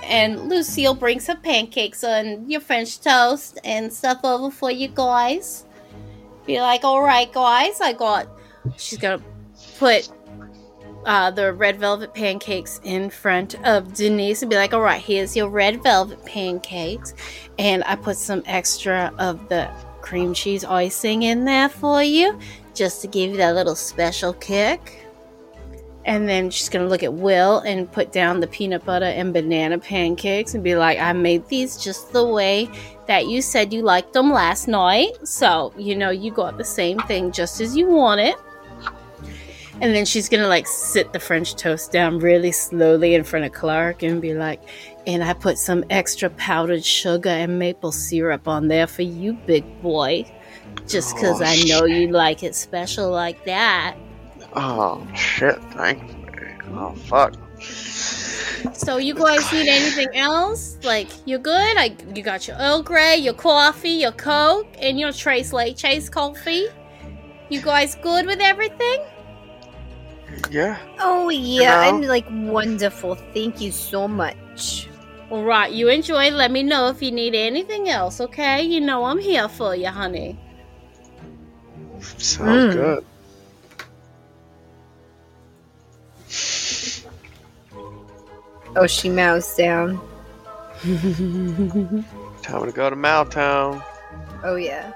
And 0.03 0.47
Lucille 0.47 0.95
brings 0.95 1.25
some 1.25 1.41
pancakes 1.41 2.03
and 2.03 2.49
your 2.49 2.61
French 2.61 3.01
toast 3.01 3.59
and 3.65 3.91
stuff 3.91 4.21
over 4.23 4.49
for 4.49 4.71
you 4.71 4.87
guys. 4.87 5.65
Be 6.45 6.61
like, 6.61 6.85
all 6.85 7.01
right, 7.01 7.31
guys, 7.31 7.81
I 7.81 7.91
got. 7.91 8.29
She's 8.77 8.99
gonna 8.99 9.21
put 9.77 10.09
uh, 11.05 11.31
the 11.31 11.53
red 11.53 11.79
velvet 11.79 12.13
pancakes 12.13 12.79
in 12.83 13.09
front 13.09 13.55
of 13.65 13.93
Denise 13.93 14.41
and 14.41 14.49
be 14.49 14.55
like, 14.55 14.73
"All 14.73 14.81
right, 14.81 15.01
here's 15.01 15.35
your 15.35 15.49
red 15.49 15.81
velvet 15.83 16.23
pancakes, 16.25 17.13
and 17.57 17.83
I 17.85 17.95
put 17.95 18.17
some 18.17 18.43
extra 18.45 19.13
of 19.17 19.47
the 19.49 19.69
cream 20.01 20.33
cheese 20.33 20.63
icing 20.65 21.23
in 21.23 21.45
there 21.45 21.69
for 21.69 22.03
you, 22.03 22.37
just 22.73 23.01
to 23.01 23.07
give 23.07 23.31
you 23.31 23.37
that 23.37 23.55
little 23.55 23.75
special 23.75 24.33
kick." 24.33 25.06
And 26.07 26.27
then 26.27 26.49
she's 26.49 26.69
gonna 26.69 26.87
look 26.87 27.03
at 27.03 27.13
Will 27.13 27.59
and 27.59 27.91
put 27.91 28.11
down 28.13 28.39
the 28.39 28.47
peanut 28.47 28.85
butter 28.85 29.05
and 29.05 29.33
banana 29.33 29.77
pancakes 29.77 30.53
and 30.55 30.63
be 30.63 30.75
like, 30.75 30.97
"I 30.99 31.11
made 31.11 31.45
these 31.49 31.75
just 31.77 32.13
the 32.13 32.25
way 32.25 32.69
that 33.07 33.27
you 33.27 33.41
said 33.41 33.73
you 33.73 33.81
liked 33.81 34.13
them 34.13 34.31
last 34.31 34.67
night, 34.69 35.11
so 35.27 35.73
you 35.77 35.95
know 35.95 36.09
you 36.09 36.31
got 36.31 36.57
the 36.57 36.63
same 36.63 36.97
thing 36.99 37.31
just 37.33 37.59
as 37.59 37.75
you 37.75 37.87
want 37.87 38.21
it." 38.21 38.35
And 39.81 39.93
then 39.93 40.05
she's 40.05 40.29
gonna 40.29 40.47
like 40.47 40.65
sit 40.65 41.11
the 41.13 41.19
French 41.19 41.55
toast 41.55 41.91
down 41.91 42.19
really 42.19 42.51
slowly 42.53 43.13
in 43.13 43.23
front 43.25 43.45
of 43.45 43.51
Clark 43.51 44.01
and 44.01 44.21
be 44.21 44.33
like, 44.33 44.61
and 45.05 45.23
I 45.23 45.33
put 45.33 45.57
some 45.57 45.83
extra 45.89 46.29
powdered 46.31 46.83
sugar 46.83 47.29
and 47.29 47.59
maple 47.59 47.91
syrup 47.91 48.47
on 48.47 48.69
there 48.69 48.87
for 48.87 49.03
you, 49.03 49.33
big 49.45 49.81
boy. 49.81 50.25
Just 50.87 51.15
because 51.15 51.41
Oh, 51.41 51.45
I 51.45 51.57
know 51.67 51.85
shit. 51.85 51.89
you 51.97 52.07
like 52.11 52.43
it 52.43 52.55
special 52.55 53.11
like 53.11 53.43
that. 53.45 53.95
Oh 54.59 55.05
shit! 55.13 55.61
Thank 55.73 56.01
you. 56.11 56.47
Oh 56.73 56.93
fuck. 57.05 57.35
So 58.73 58.97
you 58.97 59.13
guys 59.13 59.51
need 59.53 59.67
anything 59.67 60.09
else? 60.15 60.77
Like 60.83 61.09
you're 61.25 61.39
good? 61.39 61.75
Like 61.75 62.01
you 62.17 62.23
got 62.23 62.47
your 62.47 62.57
Earl 62.57 62.81
Grey, 62.81 63.17
your 63.17 63.33
coffee, 63.35 64.01
your 64.01 64.11
Coke, 64.13 64.67
and 64.81 64.99
your 64.99 65.11
Tres 65.11 65.51
Leches 65.51 66.09
coffee. 66.09 66.67
You 67.49 67.61
guys 67.61 67.95
good 67.95 68.25
with 68.25 68.39
everything? 68.41 69.03
Yeah. 70.49 70.77
Oh 70.99 71.29
yeah, 71.29 71.75
No. 71.75 71.77
I'm 71.77 72.01
like 72.01 72.25
wonderful. 72.31 73.15
Thank 73.33 73.61
you 73.61 73.71
so 73.71 74.07
much. 74.07 74.89
All 75.29 75.43
right, 75.43 75.71
you 75.71 75.89
enjoy. 75.89 76.31
Let 76.31 76.49
me 76.51 76.63
know 76.63 76.87
if 76.89 77.01
you 77.01 77.11
need 77.11 77.35
anything 77.35 77.89
else, 77.89 78.19
okay? 78.21 78.63
You 78.63 78.81
know 78.81 79.05
I'm 79.05 79.19
here 79.19 79.47
for 79.47 79.75
you, 79.75 79.87
honey. 79.87 80.39
Sounds 81.99 82.73
Mm. 82.73 82.73
good. 82.73 83.05
Oh, 88.77 88.85
she 88.85 89.09
mouse 89.09 89.57
down. 89.57 89.99
Time 92.43 92.65
to 92.65 92.71
go 92.71 92.91
to 92.91 92.95
Maltown. 92.95 93.83
Oh 94.43 94.55
yeah. 94.55 94.93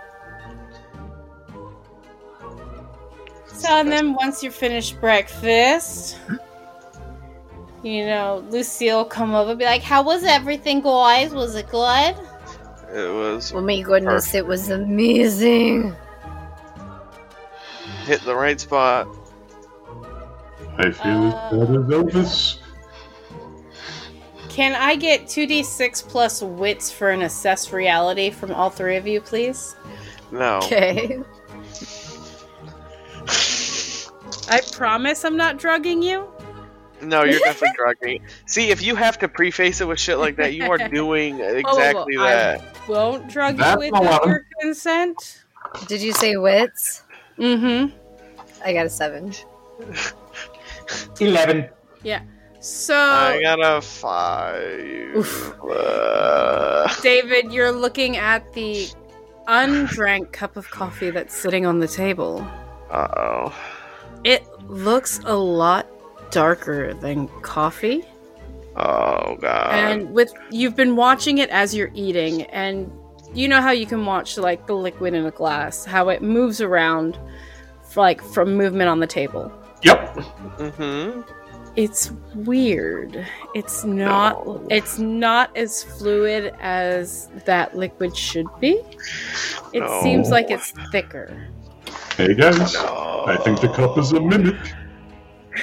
So, 3.47 3.69
and 3.69 3.91
then 3.91 4.13
once 4.13 4.43
you're 4.43 4.51
finished 4.51 5.01
breakfast, 5.01 6.19
you 7.81 8.05
know, 8.05 8.45
Lucille 8.49 9.03
come 9.03 9.33
over 9.33 9.51
and 9.51 9.59
be 9.59 9.65
like, 9.65 9.81
How 9.81 10.03
was 10.03 10.23
everything, 10.25 10.81
guys? 10.81 11.33
Was 11.33 11.55
it 11.55 11.67
good? 11.69 12.15
It 12.93 13.11
was 13.11 13.51
Oh 13.51 13.61
my 13.61 13.81
goodness, 13.81 14.35
it 14.35 14.45
was 14.45 14.69
amazing. 14.69 15.95
hit 18.05 18.21
the 18.25 18.35
right 18.35 18.59
spot. 18.59 19.07
I 20.77 20.91
feel 20.91 21.33
uh, 21.33 21.49
as 21.49 21.67
bad 21.67 21.75
as 21.75 21.85
Elvis. 21.87 22.60
Can 24.51 24.75
I 24.75 24.97
get 24.97 25.27
2d6 25.27 26.09
plus 26.09 26.41
wits 26.41 26.91
for 26.91 27.09
an 27.09 27.21
assess 27.21 27.71
reality 27.71 28.29
from 28.29 28.51
all 28.51 28.69
three 28.69 28.97
of 28.97 29.07
you, 29.07 29.21
please? 29.21 29.77
No. 30.29 30.57
Okay. 30.57 31.21
I 34.49 34.59
promise 34.73 35.23
I'm 35.23 35.37
not 35.37 35.57
drugging 35.57 36.03
you. 36.03 36.27
No, 37.01 37.23
you're 37.23 37.39
definitely 37.39 37.77
drugging. 37.77 38.21
Me. 38.21 38.27
See, 38.45 38.69
if 38.71 38.81
you 38.83 38.95
have 38.95 39.17
to 39.19 39.29
preface 39.29 39.79
it 39.79 39.87
with 39.87 39.99
shit 40.01 40.17
like 40.17 40.35
that, 40.35 40.53
you 40.53 40.69
are 40.69 40.77
doing 40.89 41.39
exactly 41.39 42.17
I- 42.17 42.29
that. 42.29 42.89
Won't 42.89 43.29
drug 43.29 43.55
That's 43.55 43.81
you 43.85 43.89
a 43.95 44.01
without 44.01 44.25
your 44.25 44.45
consent. 44.59 45.43
Did 45.87 46.01
you 46.01 46.11
say 46.11 46.35
wits? 46.35 47.03
Mm-hmm. 47.37 47.95
I 48.65 48.73
got 48.73 48.85
a 48.85 48.89
seven. 48.89 49.33
Eleven. 51.21 51.69
So 52.61 52.95
I 52.95 53.41
got 53.41 53.59
a 53.59 53.81
five. 53.81 55.55
Uh, 55.67 56.87
David, 57.01 57.51
you're 57.51 57.71
looking 57.71 58.17
at 58.17 58.53
the 58.53 58.87
undrank 59.47 60.31
cup 60.31 60.55
of 60.57 60.69
coffee 60.69 61.09
that's 61.09 61.35
sitting 61.35 61.65
on 61.65 61.79
the 61.79 61.87
table. 61.87 62.47
Uh 62.91 63.07
oh. 63.17 63.55
It 64.23 64.45
looks 64.69 65.19
a 65.25 65.35
lot 65.35 65.87
darker 66.29 66.93
than 66.93 67.27
coffee. 67.41 68.05
Oh 68.75 69.37
god. 69.41 69.73
and 69.73 70.13
with 70.13 70.31
you've 70.51 70.75
been 70.75 70.95
watching 70.95 71.39
it 71.39 71.49
as 71.49 71.75
you're 71.75 71.91
eating 71.93 72.43
and 72.43 72.89
you 73.33 73.47
know 73.47 73.59
how 73.59 73.71
you 73.71 73.85
can 73.85 74.05
watch 74.05 74.37
like 74.37 74.67
the 74.67 74.75
liquid 74.75 75.15
in 75.15 75.25
a 75.25 75.31
glass, 75.31 75.83
how 75.83 76.09
it 76.09 76.21
moves 76.21 76.61
around 76.61 77.19
f- 77.81 77.97
like 77.97 78.21
from 78.21 78.53
movement 78.55 78.87
on 78.87 78.99
the 78.99 79.07
table. 79.07 79.51
Yep. 79.83 80.15
mm-hmm. 80.15 81.21
It's 81.75 82.11
weird. 82.35 83.25
It's 83.55 83.83
not 83.85 84.45
No. 84.45 84.67
it's 84.69 84.99
not 84.99 85.55
as 85.55 85.83
fluid 85.83 86.53
as 86.59 87.29
that 87.45 87.77
liquid 87.77 88.15
should 88.15 88.47
be. 88.59 88.81
It 89.73 89.79
No. 89.79 90.01
seems 90.03 90.29
like 90.29 90.51
it's 90.51 90.71
thicker. 90.91 91.31
Hey 92.17 92.33
guys, 92.35 92.73
No. 92.73 93.23
I 93.27 93.37
think 93.37 93.61
the 93.61 93.69
cup 93.69 93.97
is 93.97 94.11
a 94.11 94.19
mimic. 94.19 94.55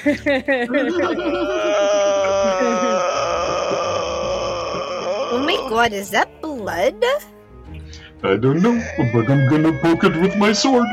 Oh 5.30 5.42
my 5.44 5.56
god, 5.68 5.92
is 5.92 6.10
that 6.10 6.40
blood? 6.40 7.04
I 8.22 8.36
don't 8.36 8.62
know, 8.62 8.80
but 9.12 9.30
I'm 9.30 9.46
gonna 9.48 9.72
poke 9.80 10.04
it 10.04 10.16
with 10.20 10.36
my 10.36 10.52
sword. 10.52 10.86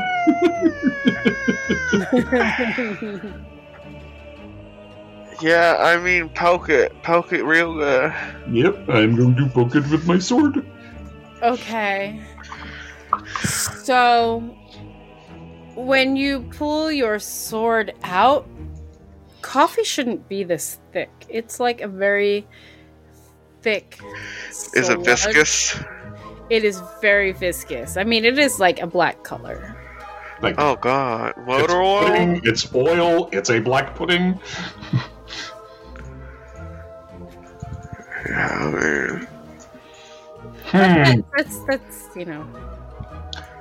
Yeah, 5.40 5.76
I 5.78 5.98
mean, 5.98 6.28
poke 6.30 6.68
it, 6.68 7.02
poke 7.02 7.32
it 7.32 7.44
real 7.44 7.74
good. 7.74 8.12
Yep, 8.50 8.88
I'm 8.88 9.16
going 9.16 9.36
to 9.36 9.48
poke 9.48 9.74
it 9.74 9.88
with 9.90 10.06
my 10.06 10.18
sword. 10.18 10.64
Okay. 11.42 12.20
So, 13.44 14.40
when 15.74 16.16
you 16.16 16.40
pull 16.50 16.90
your 16.90 17.18
sword 17.18 17.94
out, 18.02 18.48
coffee 19.42 19.84
shouldn't 19.84 20.28
be 20.28 20.42
this 20.42 20.80
thick. 20.92 21.10
It's 21.28 21.60
like 21.60 21.80
a 21.82 21.88
very 21.88 22.46
thick. 23.62 23.98
Is 24.48 24.88
it 24.88 25.00
viscous? 25.00 25.78
It 26.48 26.64
is 26.64 26.80
very 27.00 27.32
viscous. 27.32 27.96
I 27.96 28.04
mean, 28.04 28.24
it 28.24 28.38
is 28.38 28.58
like 28.58 28.80
a 28.80 28.86
black 28.86 29.22
color. 29.24 29.76
Like 30.42 30.56
Oh 30.58 30.76
god, 30.76 31.32
it's 31.36 31.46
motor 31.46 31.80
oil. 31.80 32.06
pudding, 32.06 32.40
it's 32.44 32.74
oil, 32.74 33.28
it's 33.32 33.50
a 33.50 33.58
black 33.58 33.94
pudding. 33.94 34.38
Yeah, 38.28 38.48
I 38.48 38.70
mean, 38.70 39.28
Hmm. 40.66 41.20
That's 41.36 41.60
that's 41.60 42.08
you 42.16 42.24
know. 42.24 42.44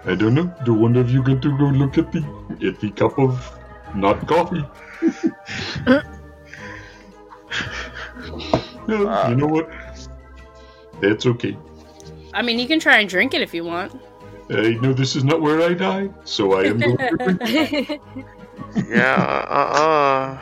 I 0.05 0.15
don't 0.15 0.33
know. 0.33 0.53
Do 0.65 0.73
one 0.73 0.95
of 0.95 1.09
you 1.09 1.23
get 1.23 1.41
to 1.43 1.57
go 1.57 1.65
look 1.65 1.97
at 1.97 2.11
the 2.11 2.21
at 2.65 2.79
the 2.79 2.91
cup 2.91 3.17
of 3.19 3.51
not 3.95 4.27
coffee? 4.27 4.65
no, 8.87 9.07
Uh. 9.07 9.29
you 9.29 9.35
know 9.35 9.47
what? 9.47 9.69
That's 11.01 11.25
okay. 11.25 11.57
I 12.33 12.41
mean, 12.41 12.59
you 12.59 12.67
can 12.67 12.79
try 12.79 12.99
and 12.99 13.09
drink 13.09 13.33
it 13.33 13.41
if 13.41 13.53
you 13.53 13.63
want. 13.63 13.93
I 14.49 14.77
know 14.81 14.93
this 14.93 15.15
is 15.15 15.23
not 15.23 15.41
where 15.41 15.61
I 15.61 15.73
die, 15.73 16.09
so 16.23 16.53
I 16.53 16.65
am 16.65 16.79
going 16.79 16.97
to 16.97 17.17
drink. 17.17 18.01
Yeah, 18.89 19.15
uh 19.49 20.37
uh 20.37 20.39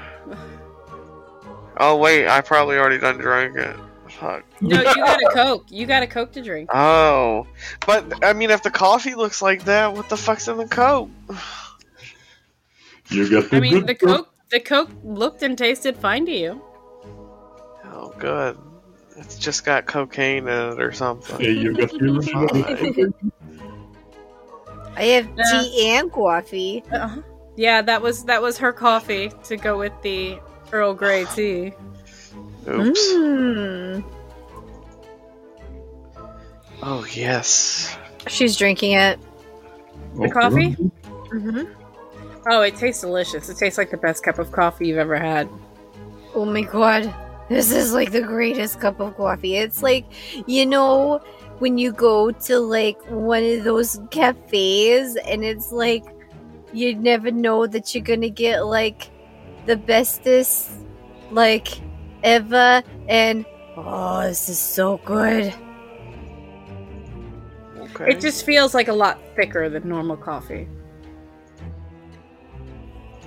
Oh, 1.77 1.97
wait, 1.97 2.27
I 2.27 2.41
probably 2.41 2.77
already 2.77 2.97
done 2.97 3.17
drank 3.19 3.55
it. 3.57 3.75
Fuck. 4.23 4.45
No, 4.61 4.77
you 4.79 4.83
got 4.95 5.19
a 5.21 5.29
Coke. 5.33 5.65
You 5.69 5.85
got 5.85 6.01
a 6.01 6.07
Coke 6.07 6.31
to 6.33 6.41
drink. 6.41 6.69
Oh. 6.73 7.45
But, 7.85 8.23
I 8.23 8.31
mean, 8.31 8.51
if 8.51 8.63
the 8.63 8.71
coffee 8.71 9.15
looks 9.15 9.41
like 9.41 9.65
that, 9.65 9.93
what 9.93 10.07
the 10.07 10.15
fuck's 10.15 10.47
in 10.47 10.55
the 10.55 10.67
Coke? 10.67 11.09
You 13.09 13.29
got 13.29 13.49
the 13.49 13.57
I 13.57 13.59
mean, 13.59 13.85
the. 13.85 13.95
Coke, 13.95 14.33
the 14.49 14.61
Coke 14.61 14.91
looked 15.03 15.43
and 15.43 15.57
tasted 15.57 15.97
fine 15.97 16.25
to 16.27 16.31
you. 16.31 16.61
Oh, 17.83 18.13
good. 18.17 18.57
It's 19.17 19.37
just 19.37 19.65
got 19.65 19.87
cocaine 19.87 20.47
in 20.47 20.71
it 20.71 20.81
or 20.81 20.93
something. 20.93 21.39
Hey, 21.39 21.51
you 21.51 21.75
got 21.75 21.91
the 21.91 22.05
original. 22.05 22.47
I 24.95 25.03
have 25.03 25.29
Yeah. 25.37 25.61
tea 25.61 25.89
and 25.89 26.11
coffee. 26.11 26.83
Uh-huh. 26.91 27.21
Yeah, 27.57 27.81
that 27.81 28.01
was 28.01 28.23
that 28.25 28.41
was 28.41 28.57
her 28.59 28.71
coffee 28.71 29.31
to 29.43 29.57
go 29.57 29.77
with 29.77 29.93
the 30.01 30.39
Earl 30.71 30.93
Grey 30.93 31.25
tea. 31.35 31.73
Oops. 32.67 33.13
Mm. 33.13 34.03
Oh, 36.85 37.05
yes. 37.13 37.97
She's 38.27 38.57
drinking 38.57 38.93
it. 38.93 39.17
The 40.19 40.29
coffee? 40.29 40.75
Mm-hmm. 41.31 41.63
Oh, 42.47 42.61
it 42.61 42.75
tastes 42.75 42.99
delicious. 42.99 43.47
It 43.47 43.57
tastes 43.57 43.77
like 43.77 43.89
the 43.89 43.97
best 43.97 44.21
cup 44.21 44.37
of 44.37 44.51
coffee 44.51 44.87
you've 44.87 44.97
ever 44.97 45.17
had. 45.17 45.49
Oh 46.35 46.43
my 46.43 46.61
god. 46.61 47.13
This 47.47 47.71
is 47.71 47.93
like 47.93 48.11
the 48.11 48.21
greatest 48.21 48.81
cup 48.81 48.99
of 48.99 49.15
coffee. 49.15 49.55
It's 49.55 49.81
like, 49.81 50.05
you 50.45 50.65
know, 50.65 51.21
when 51.59 51.77
you 51.77 51.93
go 51.93 52.31
to 52.31 52.59
like 52.59 53.01
one 53.09 53.43
of 53.43 53.63
those 53.63 53.99
cafes 54.11 55.15
and 55.15 55.45
it's 55.45 55.71
like 55.71 56.03
you 56.73 56.95
never 56.95 57.31
know 57.31 57.65
that 57.65 57.95
you're 57.95 58.03
gonna 58.03 58.29
get 58.29 58.65
like 58.65 59.09
the 59.65 59.77
bestest 59.77 60.71
like 61.31 61.67
ever 62.23 62.83
and 63.07 63.45
oh 63.77 64.23
this 64.23 64.49
is 64.49 64.59
so 64.59 64.97
good. 65.05 65.53
Okay. 67.95 68.11
It 68.11 68.19
just 68.19 68.45
feels 68.45 68.73
like 68.73 68.87
a 68.87 68.93
lot 68.93 69.19
thicker 69.35 69.69
than 69.69 69.87
normal 69.87 70.17
coffee. 70.17 70.67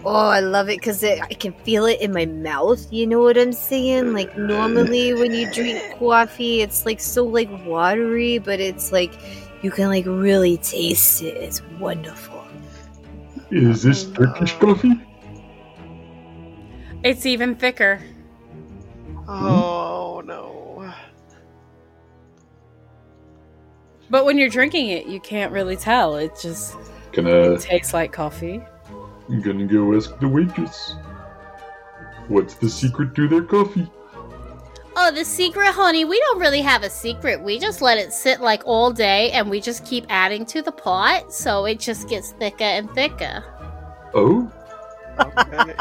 Oh, 0.04 0.28
I 0.28 0.40
love 0.40 0.68
it 0.68 0.78
because 0.78 1.02
I 1.02 1.18
can 1.18 1.52
feel 1.64 1.84
it 1.86 2.00
in 2.00 2.12
my 2.12 2.26
mouth. 2.26 2.92
You 2.92 3.06
know 3.06 3.20
what 3.20 3.36
I'm 3.36 3.52
saying? 3.52 4.12
Like 4.12 4.36
normally 4.36 5.14
when 5.14 5.32
you 5.32 5.50
drink 5.52 5.98
coffee, 5.98 6.62
it's 6.62 6.86
like 6.86 7.00
so 7.00 7.24
like 7.24 7.50
watery, 7.64 8.38
but 8.38 8.60
it's 8.60 8.92
like 8.92 9.12
you 9.62 9.70
can 9.70 9.88
like 9.88 10.06
really 10.06 10.58
taste 10.58 11.22
it. 11.22 11.36
It's 11.36 11.62
wonderful. 11.80 12.44
Is 13.50 13.82
this 13.82 14.06
oh, 14.06 14.12
Turkish 14.12 14.52
coffee? 14.54 15.00
It's 17.02 17.26
even 17.26 17.54
thicker. 17.54 18.00
Oh, 19.28 20.22
no. 20.24 20.65
But 24.10 24.24
when 24.24 24.38
you're 24.38 24.48
drinking 24.48 24.88
it, 24.88 25.06
you 25.06 25.20
can't 25.20 25.52
really 25.52 25.76
tell. 25.76 26.16
It 26.16 26.32
just 26.40 26.76
Can 27.12 27.26
I? 27.26 27.56
tastes 27.56 27.92
like 27.92 28.12
coffee. 28.12 28.62
I'm 29.28 29.40
gonna 29.42 29.66
go 29.66 29.94
ask 29.96 30.16
the 30.20 30.28
waitress. 30.28 30.94
What's 32.28 32.54
the 32.54 32.68
secret 32.68 33.14
to 33.16 33.28
their 33.28 33.42
coffee? 33.42 33.90
Oh, 34.98 35.10
the 35.10 35.24
secret, 35.24 35.72
honey, 35.72 36.04
we 36.06 36.18
don't 36.20 36.38
really 36.40 36.62
have 36.62 36.82
a 36.82 36.88
secret. 36.90 37.42
We 37.42 37.58
just 37.58 37.82
let 37.82 37.98
it 37.98 38.12
sit 38.12 38.40
like 38.40 38.62
all 38.64 38.92
day 38.92 39.30
and 39.32 39.50
we 39.50 39.60
just 39.60 39.84
keep 39.84 40.06
adding 40.08 40.46
to 40.46 40.62
the 40.62 40.72
pot 40.72 41.32
so 41.34 41.66
it 41.66 41.80
just 41.80 42.08
gets 42.08 42.32
thicker 42.32 42.64
and 42.64 42.90
thicker. 42.92 43.44
Oh, 44.14 44.50
Okay. 45.18 45.74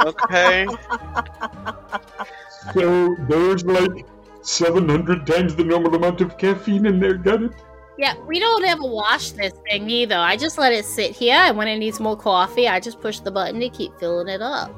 okay. 0.00 0.66
so 2.74 3.16
there's 3.28 3.64
like 3.64 4.06
700 4.42 5.26
times 5.26 5.54
the 5.54 5.64
normal 5.64 5.94
amount 5.94 6.20
of 6.20 6.38
caffeine 6.38 6.86
in 6.86 7.00
there. 7.00 7.14
Got 7.14 7.42
it? 7.42 7.52
Yeah, 7.98 8.14
we 8.26 8.40
don't 8.40 8.64
ever 8.64 8.82
wash 8.82 9.32
this 9.32 9.52
thing 9.68 9.90
either. 9.90 10.16
I 10.16 10.36
just 10.36 10.56
let 10.56 10.72
it 10.72 10.86
sit 10.86 11.14
here 11.14 11.36
and 11.36 11.56
when 11.56 11.68
it 11.68 11.76
needs 11.76 12.00
more 12.00 12.16
coffee, 12.16 12.66
I 12.66 12.80
just 12.80 13.00
push 13.00 13.20
the 13.20 13.30
button 13.30 13.60
to 13.60 13.68
keep 13.68 13.98
filling 13.98 14.28
it 14.28 14.40
up. 14.40 14.74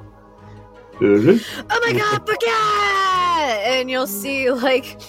Alright. 1.00 1.40
Oh 1.70 1.80
my 1.86 1.92
god, 1.92 2.26
forget! 2.26 3.66
And 3.66 3.90
you'll 3.90 4.06
see 4.06 4.50
like 4.50 5.00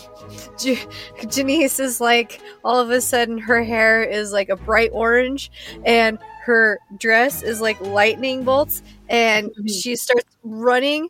J- 0.57 0.85
Janice 1.27 1.79
is 1.79 1.99
like 1.99 2.41
all 2.63 2.79
of 2.79 2.89
a 2.89 3.01
sudden 3.01 3.37
her 3.37 3.63
hair 3.63 4.03
is 4.03 4.31
like 4.31 4.49
a 4.49 4.55
bright 4.55 4.91
orange 4.93 5.51
and 5.85 6.19
her 6.43 6.79
dress 6.99 7.41
is 7.41 7.61
like 7.61 7.79
lightning 7.81 8.43
bolts 8.43 8.83
and 9.09 9.47
mm-hmm. 9.47 9.67
she 9.67 9.95
starts 9.95 10.37
running 10.43 11.09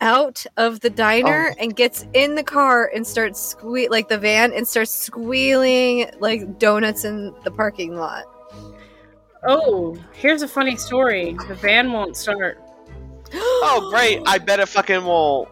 out 0.00 0.44
of 0.56 0.80
the 0.80 0.90
diner 0.90 1.52
oh. 1.52 1.62
and 1.62 1.74
gets 1.74 2.06
in 2.12 2.34
the 2.34 2.42
car 2.42 2.90
and 2.94 3.06
starts 3.06 3.40
squeal 3.40 3.90
like 3.90 4.08
the 4.08 4.18
van 4.18 4.52
and 4.52 4.66
starts 4.66 4.90
squealing 4.90 6.10
like 6.20 6.58
donuts 6.58 7.04
in 7.04 7.34
the 7.44 7.50
parking 7.50 7.96
lot. 7.96 8.24
Oh, 9.46 9.96
here's 10.12 10.42
a 10.42 10.48
funny 10.48 10.76
story. 10.76 11.36
The 11.48 11.54
van 11.54 11.92
won't 11.92 12.16
start. 12.16 12.60
Oh, 13.68 13.90
great. 13.90 14.20
I 14.26 14.38
bet 14.38 14.60
it 14.60 14.68
fucking 14.68 15.04
won't. 15.04 15.48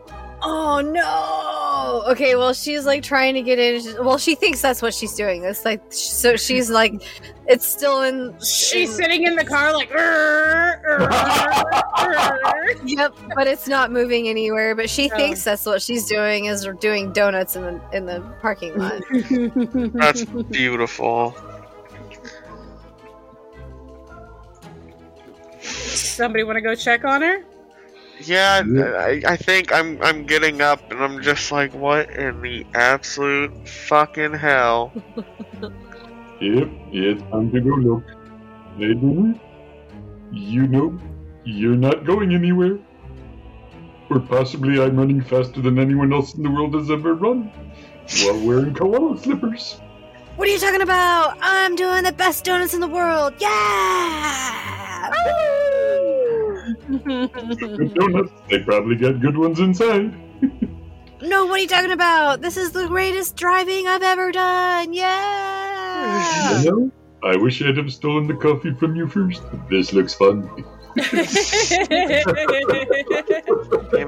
Oh 0.46 0.80
no! 0.82 2.02
Okay, 2.12 2.34
well 2.36 2.52
she's 2.52 2.84
like 2.84 3.02
trying 3.02 3.32
to 3.34 3.40
get 3.42 3.58
in. 3.58 4.04
Well, 4.04 4.18
she 4.18 4.34
thinks 4.34 4.60
that's 4.60 4.82
what 4.82 4.92
she's 4.92 5.14
doing. 5.14 5.42
It's 5.44 5.64
like 5.64 5.80
so 5.90 6.36
she's 6.36 6.68
like, 6.68 7.02
it's 7.46 7.66
still 7.66 8.02
in. 8.02 8.34
She's 8.40 8.90
in- 8.90 8.96
sitting 8.96 9.22
in 9.24 9.36
the 9.36 9.44
car 9.44 9.72
like. 9.72 9.90
"Arr, 9.92 10.82
arr, 10.86 11.10
arr." 11.10 12.70
Yep, 12.84 13.14
but 13.34 13.46
it's 13.46 13.66
not 13.68 13.90
moving 13.90 14.28
anywhere. 14.28 14.74
But 14.74 14.90
she 14.90 15.10
Oh. 15.10 15.16
thinks 15.16 15.44
that's 15.44 15.64
what 15.64 15.80
she's 15.80 16.06
doing 16.06 16.44
is 16.46 16.68
doing 16.80 17.12
donuts 17.12 17.56
in 17.56 17.62
the 17.62 17.80
in 17.92 18.04
the 18.06 18.20
parking 18.42 18.76
lot. 18.78 19.00
That's 19.94 20.24
beautiful. 20.50 21.34
Somebody 25.60 26.44
want 26.44 26.56
to 26.56 26.60
go 26.60 26.74
check 26.74 27.04
on 27.04 27.22
her? 27.22 27.44
Yeah, 28.20 28.62
I, 28.96 29.22
I 29.26 29.36
think 29.36 29.72
I'm 29.72 30.00
I'm 30.02 30.24
getting 30.24 30.60
up 30.60 30.90
and 30.90 31.02
I'm 31.02 31.22
just 31.22 31.50
like, 31.52 31.74
what 31.74 32.10
in 32.10 32.40
the 32.42 32.66
absolute 32.74 33.68
fucking 33.68 34.34
hell? 34.34 34.92
Yep, 36.40 36.68
it's 36.92 37.22
time 37.30 37.50
to 37.52 37.60
go 37.60 37.70
look. 37.70 38.02
Hey, 38.76 38.92
Boomer, 38.92 39.38
you 40.32 40.66
know, 40.66 40.98
you're 41.44 41.76
not 41.76 42.04
going 42.04 42.34
anywhere. 42.34 42.78
Or 44.10 44.20
possibly 44.20 44.82
I'm 44.82 44.96
running 44.96 45.22
faster 45.22 45.62
than 45.62 45.78
anyone 45.78 46.12
else 46.12 46.34
in 46.34 46.42
the 46.42 46.50
world 46.50 46.74
has 46.74 46.90
ever 46.90 47.14
run. 47.14 47.52
While 48.24 48.40
wearing 48.44 48.74
koala 48.74 49.16
slippers. 49.16 49.80
what 50.36 50.48
are 50.48 50.50
you 50.50 50.58
talking 50.58 50.82
about? 50.82 51.38
I'm 51.40 51.76
doing 51.76 52.02
the 52.02 52.12
best 52.12 52.44
donuts 52.44 52.74
in 52.74 52.80
the 52.80 52.88
world. 52.88 53.34
Yeah! 53.38 55.10
Good 55.24 56.23
donuts. 57.94 58.32
They 58.50 58.60
probably 58.60 58.96
got 58.96 59.20
good 59.20 59.36
ones 59.36 59.60
inside. 59.60 60.14
No, 61.22 61.46
what 61.46 61.58
are 61.58 61.62
you 61.62 61.68
talking 61.68 61.92
about? 61.92 62.40
This 62.42 62.56
is 62.56 62.72
the 62.72 62.86
greatest 62.86 63.36
driving 63.36 63.86
I've 63.86 64.02
ever 64.02 64.30
done. 64.30 64.92
Yeah! 64.92 66.60
You 66.60 66.70
know, 66.70 66.90
I 67.22 67.36
wish 67.36 67.62
I'd 67.62 67.76
have 67.78 67.92
stolen 67.92 68.26
the 68.26 68.34
coffee 68.34 68.74
from 68.74 68.94
you 68.94 69.06
first. 69.06 69.42
This 69.70 69.92
looks 69.92 70.12
fun. 70.12 70.42
Damn 70.96 71.10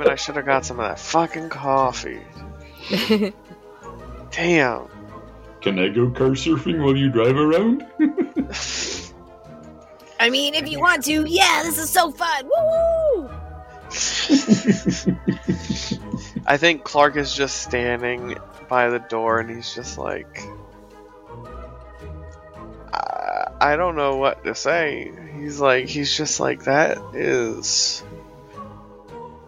it, 0.02 0.08
I 0.08 0.14
should 0.14 0.36
have 0.36 0.46
got 0.46 0.64
some 0.66 0.78
of 0.78 0.88
that 0.88 1.00
fucking 1.00 1.48
coffee. 1.48 2.20
Damn. 4.30 4.88
Can 5.62 5.78
I 5.78 5.88
go 5.88 6.10
car 6.10 6.30
surfing 6.30 6.84
while 6.84 6.96
you 6.96 7.08
drive 7.10 7.36
around? 7.36 7.84
I 10.18 10.30
mean, 10.30 10.54
if 10.54 10.68
you 10.68 10.80
want 10.80 11.04
to, 11.04 11.24
yeah, 11.28 11.62
this 11.62 11.78
is 11.78 11.90
so 11.90 12.10
fun. 12.10 12.46
Woo! 12.46 13.30
I 16.46 16.56
think 16.56 16.84
Clark 16.84 17.16
is 17.16 17.34
just 17.34 17.62
standing 17.62 18.36
by 18.68 18.88
the 18.88 18.98
door 18.98 19.40
and 19.40 19.50
he's 19.50 19.74
just 19.74 19.98
like, 19.98 20.42
I, 22.92 23.46
I 23.60 23.76
don't 23.76 23.96
know 23.96 24.16
what 24.16 24.44
to 24.44 24.54
say. 24.54 25.12
He's 25.38 25.60
like, 25.60 25.86
he's 25.86 26.16
just 26.16 26.40
like, 26.40 26.64
that 26.64 26.98
is. 27.14 28.02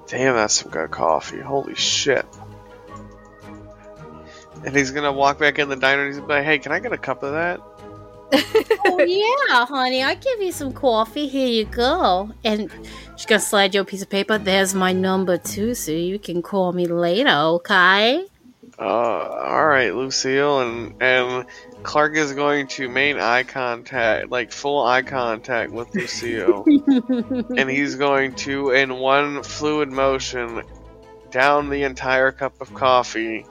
Damn, 0.07 0.35
that's 0.35 0.55
some 0.55 0.71
good 0.71 0.91
coffee. 0.91 1.41
Holy 1.41 1.75
shit. 1.75 2.27
And 4.65 4.75
he's 4.75 4.91
gonna 4.91 5.13
walk 5.13 5.39
back 5.39 5.59
in 5.59 5.69
the 5.69 5.77
diner 5.77 6.07
and 6.07 6.15
he's 6.15 6.23
like, 6.23 6.45
hey, 6.45 6.59
can 6.59 6.73
I 6.73 6.81
get 6.81 6.93
a 6.93 6.99
cup 6.99 7.23
of 7.23 7.33
that? 7.33 7.61
Oh 8.33 9.05
yeah, 9.07 9.67
honey, 9.67 10.03
I'll 10.03 10.17
give 10.17 10.41
you 10.41 10.53
some 10.53 10.73
coffee. 10.73 11.29
Here 11.29 11.49
you 11.49 11.65
go. 11.65 12.31
And 12.45 12.71
she's 13.17 13.27
gonna 13.27 13.41
slide 13.41 13.75
you 13.75 13.81
a 13.81 13.85
piece 13.85 14.03
of 14.03 14.11
paper. 14.11 14.39
There's 14.39 14.75
my 14.75 14.93
number 14.93 15.39
too, 15.39 15.75
so 15.75 15.93
you 15.93 16.19
can 16.19 16.43
call 16.43 16.73
me 16.73 16.87
later, 16.87 17.31
okay? 17.31 18.25
Uh, 18.79 18.83
all 18.83 19.67
right, 19.67 19.95
Lucille, 19.95 20.61
and 20.61 20.95
and 21.03 21.47
Clark 21.83 22.17
is 22.17 22.33
going 22.33 22.69
to 22.69 22.89
main 22.89 23.19
eye 23.19 23.43
contact, 23.43 24.31
like 24.31 24.53
full 24.53 24.85
eye 24.85 25.03
contact 25.03 25.73
with 25.73 25.93
Lucille, 25.95 26.65
and 27.57 27.69
he's 27.69 27.97
going 27.97 28.35
to, 28.37 28.71
in 28.71 28.95
one 28.97 29.43
fluid 29.43 29.91
motion, 29.91 30.63
down 31.31 31.71
the 31.71 31.83
entire 31.83 32.31
cup 32.31 32.61
of 32.61 32.73
coffee 32.75 33.45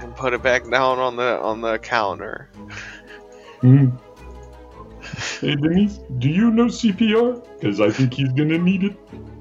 and 0.00 0.14
put 0.14 0.32
it 0.32 0.42
back 0.42 0.68
down 0.68 0.98
on 0.98 1.16
the 1.16 1.40
on 1.40 1.60
the 1.60 1.78
counter. 1.78 2.50
Hmm. 3.60 3.88
Hey 5.40 5.54
Denise, 5.56 5.98
do 6.18 6.28
you 6.28 6.50
know 6.50 6.66
CPR? 6.66 7.42
Because 7.58 7.80
I 7.80 7.90
think 7.90 8.14
he's 8.14 8.32
gonna 8.32 8.58
need 8.58 8.84
it. 8.84 8.96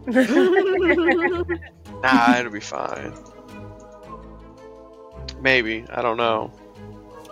Nah, 2.03 2.36
it'll 2.38 2.51
be 2.51 2.59
fine. 2.59 3.11
Maybe 5.41 5.84
I 5.89 6.01
don't 6.01 6.18
know. 6.18 6.51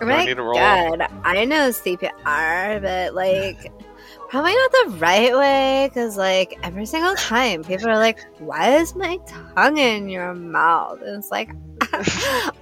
Do 0.00 0.06
I 0.06 0.16
my 0.16 0.24
need 0.26 0.34
to 0.34 0.42
roll? 0.42 0.54
god, 0.54 1.08
I 1.24 1.44
know 1.44 1.70
CPR, 1.70 2.82
but 2.82 3.14
like, 3.14 3.72
probably 4.28 4.52
not 4.54 4.72
the 4.72 4.90
right 4.98 5.34
way. 5.36 5.88
Because 5.88 6.16
like 6.16 6.58
every 6.62 6.84
single 6.84 7.14
time, 7.14 7.62
people 7.64 7.88
are 7.88 7.96
like, 7.96 8.20
"Why 8.38 8.76
is 8.76 8.94
my 8.96 9.18
tongue 9.54 9.78
in 9.78 10.08
your 10.08 10.34
mouth?" 10.34 11.00
And 11.00 11.16
it's 11.16 11.30
like, 11.30 11.50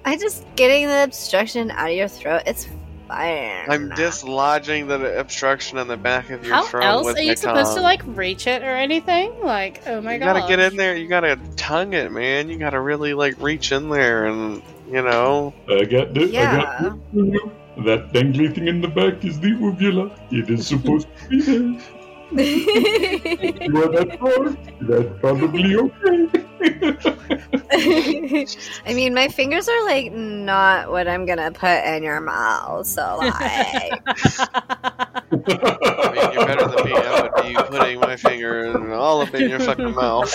I'm 0.04 0.18
just 0.18 0.44
getting 0.56 0.86
the 0.86 1.04
obstruction 1.04 1.70
out 1.72 1.88
of 1.90 1.96
your 1.96 2.08
throat. 2.08 2.42
It's 2.46 2.68
fine. 3.14 3.70
I'm 3.70 3.88
dislodging 3.90 4.88
the 4.88 5.18
obstruction 5.18 5.78
in 5.78 5.88
the 5.88 5.96
back 5.96 6.30
of 6.30 6.44
your 6.44 6.54
How 6.54 6.64
throat 6.64 6.84
else 6.84 7.04
with 7.06 7.18
are 7.18 7.22
you 7.22 7.36
supposed 7.36 7.74
to 7.74 7.80
like 7.80 8.02
reach 8.06 8.46
it 8.46 8.62
or 8.62 8.70
anything? 8.76 9.32
Like, 9.42 9.86
oh 9.86 10.00
my 10.00 10.18
god! 10.18 10.26
you 10.26 10.40
god. 10.40 10.40
gotta 10.40 10.56
get 10.56 10.72
in 10.72 10.76
there. 10.76 10.96
You 10.96 11.08
gotta 11.08 11.38
tongue 11.56 11.92
it, 11.92 12.12
man. 12.12 12.48
You 12.48 12.58
gotta 12.58 12.80
really 12.80 13.14
like 13.14 13.40
reach 13.40 13.72
in 13.72 13.88
there, 13.88 14.26
and 14.26 14.62
you 14.88 15.02
know. 15.02 15.54
I 15.68 15.84
got 15.84 16.14
this. 16.14 16.30
I 16.30 16.32
Yeah. 16.32 16.56
got 16.56 17.12
this. 17.12 17.40
That 17.84 18.12
dangly 18.12 18.54
thing 18.54 18.68
in 18.68 18.80
the 18.80 18.88
back 18.88 19.24
is 19.24 19.40
the 19.40 19.48
uvula. 19.48 20.16
It 20.30 20.48
is 20.48 20.66
supposed 20.66 21.08
to 21.08 21.28
be 21.28 21.40
there. 21.40 21.80
You 22.38 23.82
are 23.82 23.88
that? 23.92 24.56
That's 24.80 25.20
probably 25.20 25.76
okay. 25.76 26.44
I 27.76 28.94
mean, 28.94 29.14
my 29.14 29.28
fingers 29.28 29.68
are 29.68 29.84
like 29.84 30.12
not 30.12 30.90
what 30.90 31.08
I'm 31.08 31.26
gonna 31.26 31.50
put 31.50 31.84
in 31.84 32.02
your 32.02 32.20
mouth. 32.20 32.86
So 32.86 33.18
like, 33.18 33.32
I 33.36 34.00
mean, 35.32 36.32
you're 36.32 36.46
better 36.46 36.68
than 36.68 36.84
me. 36.84 36.92
I 36.94 37.22
would 37.22 37.34
be 37.42 37.54
putting 37.54 38.00
my 38.00 38.16
finger 38.16 38.64
in 38.66 38.92
all 38.92 39.22
up 39.22 39.34
in 39.34 39.50
your 39.50 39.60
fucking 39.60 39.94
mouth. 39.94 40.32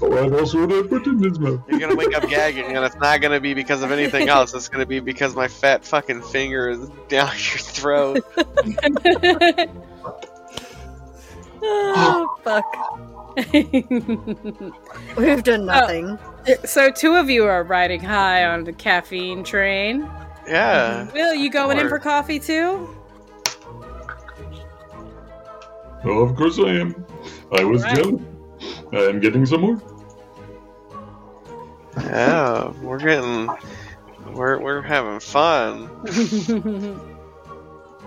what 0.00 0.32
else 0.32 0.54
would 0.54 0.72
I 0.72 0.82
put 0.86 1.06
in 1.06 1.22
his 1.22 1.38
mouth? 1.38 1.60
You're 1.68 1.80
gonna 1.80 1.96
wake 1.96 2.14
up 2.14 2.28
gagging, 2.28 2.76
and 2.76 2.84
it's 2.84 2.96
not 2.96 3.20
gonna 3.20 3.40
be 3.40 3.54
because 3.54 3.82
of 3.82 3.90
anything 3.90 4.28
else. 4.28 4.54
It's 4.54 4.68
gonna 4.68 4.86
be 4.86 5.00
because 5.00 5.34
my 5.34 5.48
fat 5.48 5.84
fucking 5.84 6.22
finger 6.22 6.68
is 6.68 6.88
down 7.08 7.30
your 7.30 7.58
throat. 7.58 8.24
Oh 11.66 12.36
fuck, 12.42 12.64
we've 15.16 15.42
done 15.42 15.62
oh. 15.62 15.64
nothing. 15.64 16.18
so 16.64 16.90
two 16.90 17.14
of 17.14 17.28
you 17.30 17.44
are 17.44 17.64
riding 17.64 18.00
high 18.00 18.44
on 18.44 18.64
the 18.64 18.72
caffeine 18.72 19.42
train. 19.44 20.08
Yeah. 20.46 21.10
Will 21.12 21.34
you 21.34 21.50
going 21.50 21.78
in 21.78 21.88
for 21.88 21.98
coffee 21.98 22.38
too? 22.38 22.88
Oh, 26.04 26.18
of 26.20 26.36
course 26.36 26.58
I 26.58 26.68
am. 26.68 27.06
I 27.58 27.64
was 27.64 27.82
Right. 27.82 27.96
jealous. 27.96 28.20
I 28.92 28.96
am 29.04 29.20
getting 29.20 29.46
some 29.46 29.62
more. 29.62 29.82
Yeah. 31.96 32.72
We're 32.82 32.98
getting. 32.98 33.48
We're 34.32 34.58
we're 34.58 34.82
having 34.82 35.20
fun. 35.20 35.88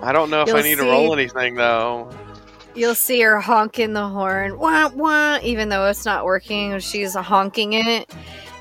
I 0.01 0.11
don't 0.11 0.29
know 0.29 0.43
if 0.43 0.49
I 0.49 0.57
You'll 0.57 0.63
need 0.63 0.77
to 0.77 0.83
roll 0.83 1.13
anything 1.13 1.55
though. 1.55 2.09
You'll 2.77 2.95
see 2.95 3.19
her 3.21 3.39
honking 3.39 3.93
the 3.93 4.07
horn, 4.07 4.59
wah 4.59 4.89
wah, 4.89 5.39
even 5.41 5.69
though 5.69 5.87
it's 5.87 6.05
not 6.05 6.25
working. 6.25 6.77
She's 6.79 7.15
honking 7.15 7.73
it. 7.73 8.13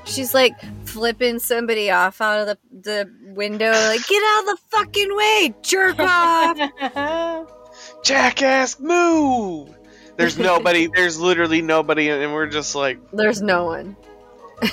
She's 0.05 0.33
like 0.33 0.55
flipping 0.85 1.37
somebody 1.37 1.91
off 1.91 2.19
out 2.19 2.39
of 2.39 2.47
the, 2.47 2.57
the 2.81 3.33
window, 3.33 3.69
like, 3.71 4.07
get 4.07 4.23
out 4.23 4.39
of 4.41 4.45
the 4.47 4.57
fucking 4.69 5.15
way, 5.15 5.53
jerk 5.61 5.99
off. 5.99 7.47
Jackass, 8.03 8.79
move! 8.79 9.77
There's 10.15 10.39
nobody. 10.39 10.87
There's 10.87 11.19
literally 11.19 11.61
nobody, 11.61 12.09
and 12.09 12.33
we're 12.33 12.47
just 12.47 12.73
like, 12.73 12.99
There's 13.11 13.41
no 13.41 13.65
one. 13.65 13.95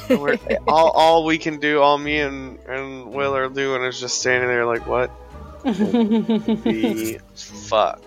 we're, 0.09 0.39
all 0.67 0.91
all 0.93 1.25
we 1.27 1.37
can 1.37 1.61
do, 1.61 1.81
all 1.83 1.99
me 1.99 2.19
and 2.21 2.59
and 2.61 3.13
Will 3.13 3.37
are 3.37 3.51
doing 3.51 3.83
is 3.85 4.01
just 4.01 4.19
standing 4.19 4.49
there 4.49 4.65
like, 4.65 4.87
what 4.87 5.11
the 5.65 7.21
fuck? 7.35 8.01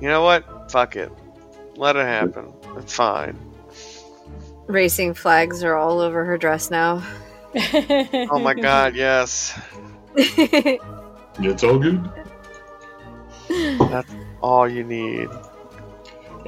You 0.00 0.08
know 0.08 0.22
what? 0.22 0.70
Fuck 0.70 0.96
it. 0.96 1.10
Let 1.76 1.96
it 1.96 2.06
happen. 2.06 2.52
It's 2.76 2.92
fine. 2.94 3.38
Racing 4.66 5.14
flags 5.14 5.64
are 5.64 5.74
all 5.76 6.00
over 6.00 6.24
her 6.24 6.36
dress 6.38 6.70
now. 6.70 7.02
Oh 8.30 8.38
my 8.38 8.52
god, 8.54 8.94
yes. 8.94 9.58
It's 10.14 11.64
all 11.64 11.78
good. 11.78 12.08
That's 13.90 14.12
all 14.42 14.68
you 14.68 14.84
need. 14.84 15.28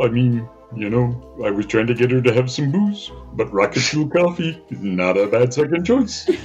I 0.02 0.08
mean, 0.08 0.46
you 0.76 0.90
know, 0.90 1.36
I 1.44 1.50
was 1.50 1.66
trying 1.66 1.86
to 1.88 1.94
get 1.94 2.10
her 2.10 2.20
to 2.20 2.32
have 2.34 2.50
some 2.50 2.70
booze, 2.70 3.10
but 3.32 3.52
rocket 3.52 3.80
fuel 3.80 4.08
coffee 4.08 4.62
is 4.68 4.80
not 4.82 5.16
a 5.16 5.26
bad 5.26 5.52
second 5.54 5.84
choice. 5.84 6.28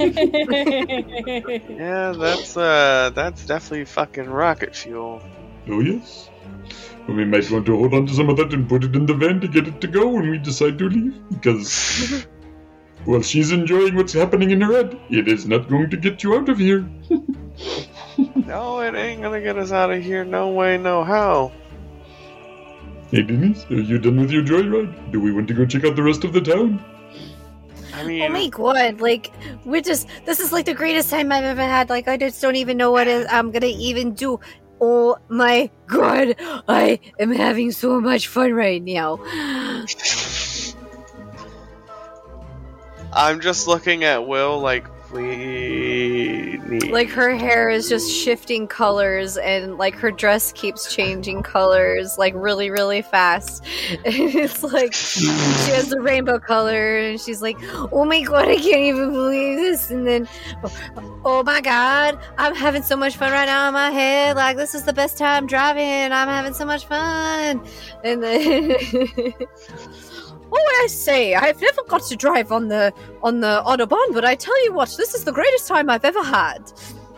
Yeah, 1.70 2.14
that's 2.18 2.56
uh, 2.58 3.12
that's 3.14 3.46
definitely 3.46 3.86
fucking 3.86 4.30
rocket 4.30 4.76
fuel. 4.76 5.22
Oh, 5.68 5.80
yes. 5.82 6.30
We 7.08 7.24
might 7.24 7.50
want 7.52 7.66
to 7.68 7.78
hold 7.78 7.94
on 7.94 8.08
to 8.08 8.14
some 8.14 8.30
of 8.30 8.38
that 8.38 8.54
and 8.54 8.68
put 8.68 8.84
it 8.84 8.96
in 8.96 9.06
the 9.06 9.14
van 9.14 9.40
to 9.42 9.48
get 9.48 9.68
it 9.68 9.80
to 9.82 9.88
go 9.88 10.08
when 10.08 10.30
we 10.30 10.38
decide 10.38 10.78
to 10.80 10.90
leave, 10.90 11.16
because, 11.30 12.26
well, 13.06 13.22
she's 13.22 13.52
enjoying 13.52 13.96
what's 13.96 14.14
happening 14.14 14.52
in 14.52 14.62
her 14.62 14.72
head. 14.74 15.00
It 15.10 15.28
is 15.28 15.46
not 15.48 15.70
going 15.70 15.90
to 15.92 15.98
get 15.98 16.24
you 16.24 16.36
out 16.36 16.50
of 16.50 16.58
here. 16.58 16.90
No, 18.46 18.80
it 18.80 18.96
ain't 18.96 19.22
gonna 19.22 19.42
get 19.42 19.58
us 19.58 19.72
out 19.72 19.92
of 19.92 20.04
here. 20.04 20.24
No 20.24 20.50
way, 20.50 20.78
no 20.78 21.04
how. 21.04 21.52
Hey, 23.12 23.24
Denise, 23.24 23.66
are 23.70 23.76
you 23.76 23.98
done 23.98 24.20
with 24.20 24.32
your 24.32 24.44
joyride? 24.44 25.12
Do 25.12 25.20
we 25.20 25.32
want 25.32 25.48
to 25.48 25.54
go 25.54 25.66
check 25.66 25.84
out 25.84 25.96
the 25.96 26.04
rest 26.04 26.24
of 26.24 26.34
the 26.34 26.42
town? 26.42 26.84
I 27.94 28.02
oh 28.02 28.08
mean, 28.08 28.22
Oh 28.24 28.30
my 28.30 28.48
god, 28.48 29.02
like 29.02 29.32
we're 29.64 29.82
just 29.82 30.08
this 30.26 30.40
is 30.40 30.52
like 30.52 30.66
the 30.66 30.74
greatest 30.74 31.10
time 31.10 31.32
I've 31.32 31.44
ever 31.44 31.64
had. 31.64 31.90
Like 31.90 32.08
I 32.08 32.18
just 32.18 32.42
don't 32.42 32.56
even 32.56 32.78
know 32.78 32.92
what 32.92 33.08
is, 33.08 33.26
I'm 33.30 33.52
gonna 33.52 33.68
even 33.68 34.14
do. 34.14 34.40
Oh 34.88 35.18
my 35.30 35.72
god, 35.88 36.36
I 36.68 37.00
am 37.18 37.32
having 37.32 37.72
so 37.72 38.00
much 38.00 38.28
fun 38.28 38.54
right 38.54 38.80
now. 38.80 39.18
I'm 43.12 43.40
just 43.42 43.68
looking 43.68 44.04
at 44.04 44.28
Will 44.28 44.60
like 44.60 44.86
Like 46.92 47.10
her 47.10 47.36
hair 47.36 47.70
is 47.70 47.88
just 47.90 48.12
shifting 48.12 48.68
colors 48.68 49.38
and 49.38 49.78
like 49.78 49.96
her 49.96 50.12
dress 50.12 50.52
keeps 50.52 50.94
changing 50.94 51.44
colors 51.44 52.18
like 52.18 52.34
really, 52.36 52.70
really 52.70 53.02
fast. 53.02 53.64
And 54.06 54.36
it's 54.36 54.64
like 54.64 54.94
she 54.94 55.26
has 55.72 55.90
the 55.90 56.00
rainbow 56.02 56.40
color 56.40 56.98
and 56.98 57.20
she's 57.20 57.42
like, 57.42 57.58
Oh 57.92 58.06
my 58.06 58.22
god, 58.22 58.48
I 58.48 58.56
can't 58.58 58.84
even 58.84 59.12
believe 59.12 59.58
this. 59.58 59.92
And 59.92 60.08
then 60.08 60.28
oh, 60.64 61.22
oh 61.26 61.44
my 61.44 61.62
god, 61.62 62.20
I'm 62.38 62.56
having 62.56 62.84
so 62.84 62.96
much 62.96 63.18
fun 63.18 63.32
right 63.32 63.46
now 63.46 63.68
in 63.68 63.74
my 63.74 63.92
head. 63.92 64.36
Like 64.36 64.58
this 64.58 64.76
is 64.76 64.84
the 64.84 64.94
best 64.94 65.18
time 65.18 65.48
driving. 65.48 66.12
I'm 66.12 66.28
having 66.28 66.54
so 66.54 66.66
much 66.66 66.86
fun. 66.86 67.62
And 68.04 68.24
then 68.24 68.76
Oh, 70.52 70.80
I 70.84 70.88
say, 70.88 71.36
I've 71.36 71.60
never 71.62 71.84
got 71.88 72.04
to 72.04 72.16
drive 72.16 72.52
on 72.52 72.68
the 72.68 72.94
on 73.24 73.40
the 73.40 73.64
autobahn, 73.66 74.14
but 74.14 74.24
I 74.26 74.36
tell 74.36 74.64
you 74.66 74.74
what, 74.74 74.94
this 74.98 75.14
is 75.14 75.24
the 75.24 75.32
greatest 75.32 75.68
time 75.68 75.90
I've 75.90 76.06
ever 76.06 76.24
had. 76.24 76.72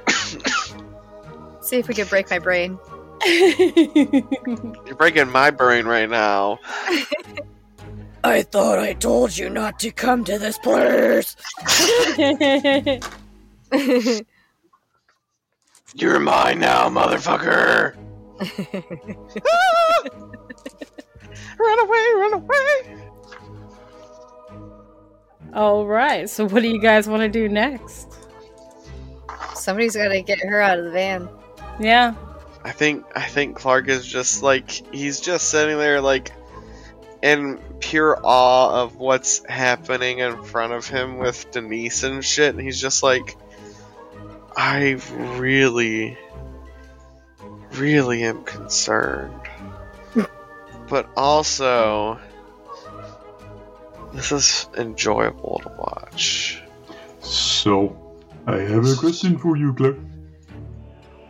See 1.61 1.77
if 1.77 1.87
we 1.87 1.93
can 1.93 2.07
break 2.07 2.29
my 2.29 2.39
brain. 2.39 2.79
You're 3.25 4.95
breaking 4.95 5.29
my 5.29 5.51
brain 5.51 5.85
right 5.85 6.09
now. 6.09 6.59
I 8.23 8.41
thought 8.43 8.79
I 8.79 8.93
told 8.93 9.37
you 9.37 9.49
not 9.49 9.79
to 9.79 9.91
come 9.91 10.23
to 10.25 10.37
this 10.37 10.57
place. 10.57 11.35
You're 15.95 16.19
mine 16.19 16.59
now, 16.59 16.89
motherfucker. 16.89 17.95
Ah! 18.39 20.03
Run 21.59 21.79
away, 21.79 22.05
run 22.17 22.33
away. 22.33 23.06
All 25.57 25.87
right. 25.87 26.29
So 26.29 26.47
what 26.47 26.61
do 26.61 26.69
you 26.69 26.79
guys 26.79 27.09
want 27.09 27.21
to 27.21 27.29
do 27.29 27.49
next? 27.49 28.13
Somebody's 29.55 29.95
got 29.95 30.09
to 30.09 30.21
get 30.21 30.37
her 30.41 30.61
out 30.61 30.77
of 30.77 30.85
the 30.85 30.91
van. 30.91 31.27
Yeah. 31.79 32.13
I 32.63 32.69
think 32.69 33.05
I 33.15 33.23
think 33.23 33.55
Clark 33.55 33.87
is 33.87 34.05
just 34.05 34.43
like 34.43 34.69
he's 34.69 35.19
just 35.19 35.49
sitting 35.49 35.79
there 35.79 35.99
like 35.99 36.31
in 37.23 37.57
pure 37.79 38.19
awe 38.23 38.83
of 38.83 38.97
what's 38.97 39.43
happening 39.47 40.19
in 40.19 40.43
front 40.43 40.73
of 40.73 40.87
him 40.87 41.17
with 41.17 41.49
Denise 41.49 42.03
and 42.03 42.23
shit. 42.23 42.53
And 42.53 42.61
he's 42.61 42.79
just 42.79 43.01
like, 43.01 43.35
I 44.55 45.01
really, 45.37 46.19
really 47.71 48.23
am 48.25 48.43
concerned. 48.43 49.41
but 50.87 51.09
also, 51.17 52.19
this 54.13 54.31
is 54.31 54.67
enjoyable 54.77 55.59
to 55.63 55.69
watch. 55.69 56.61
So, 57.21 57.95
I 58.45 58.57
have 58.57 58.85
a 58.85 58.95
question 58.95 59.37
for 59.37 59.57
you, 59.57 59.73
Clark. 59.73 59.97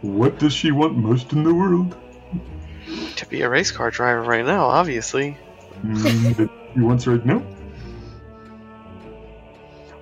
What 0.01 0.38
does 0.39 0.53
she 0.53 0.71
want 0.71 0.97
most 0.97 1.34
in 1.34 1.43
the 1.43 1.53
world? 1.53 1.95
To 3.15 3.25
be 3.25 3.41
a 3.41 3.49
race 3.49 3.71
car 3.71 3.89
driver 3.89 4.21
right 4.21 4.45
now, 4.45 4.65
obviously. 4.65 5.38
Mm, 5.84 6.49
she 6.73 6.80
wants 6.80 7.05
right 7.05 7.23
now? 7.23 7.38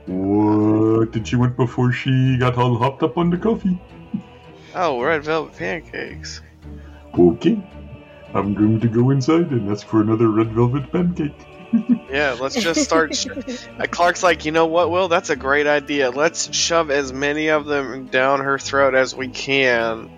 What 0.05 1.11
did 1.11 1.27
she 1.27 1.35
want 1.35 1.57
before 1.57 1.91
she 1.91 2.37
got 2.37 2.57
all 2.57 2.77
hopped 2.77 3.03
up 3.03 3.17
on 3.17 3.29
the 3.29 3.37
coffee? 3.37 3.77
Oh, 4.73 5.01
red 5.01 5.23
velvet 5.23 5.57
pancakes. 5.57 6.41
Okay. 7.17 7.61
I'm 8.33 8.53
going 8.53 8.79
to 8.81 8.87
go 8.87 9.09
inside 9.09 9.51
and 9.51 9.69
ask 9.69 9.87
for 9.87 10.01
another 10.01 10.29
red 10.29 10.51
velvet 10.51 10.91
pancake. 10.91 11.45
Yeah, 12.09 12.37
let's 12.39 12.55
just 12.55 12.83
start. 12.83 13.15
sh- 13.15 13.27
Uh, 13.79 13.85
Clark's 13.89 14.23
like, 14.23 14.45
you 14.45 14.51
know 14.51 14.67
what, 14.67 14.89
Will? 14.89 15.07
That's 15.09 15.29
a 15.29 15.35
great 15.35 15.67
idea. 15.67 16.09
Let's 16.11 16.53
shove 16.55 16.89
as 16.91 17.11
many 17.11 17.49
of 17.49 17.65
them 17.65 18.07
down 18.07 18.39
her 18.41 18.57
throat 18.57 18.95
as 18.95 19.13
we 19.15 19.27
can, 19.27 20.09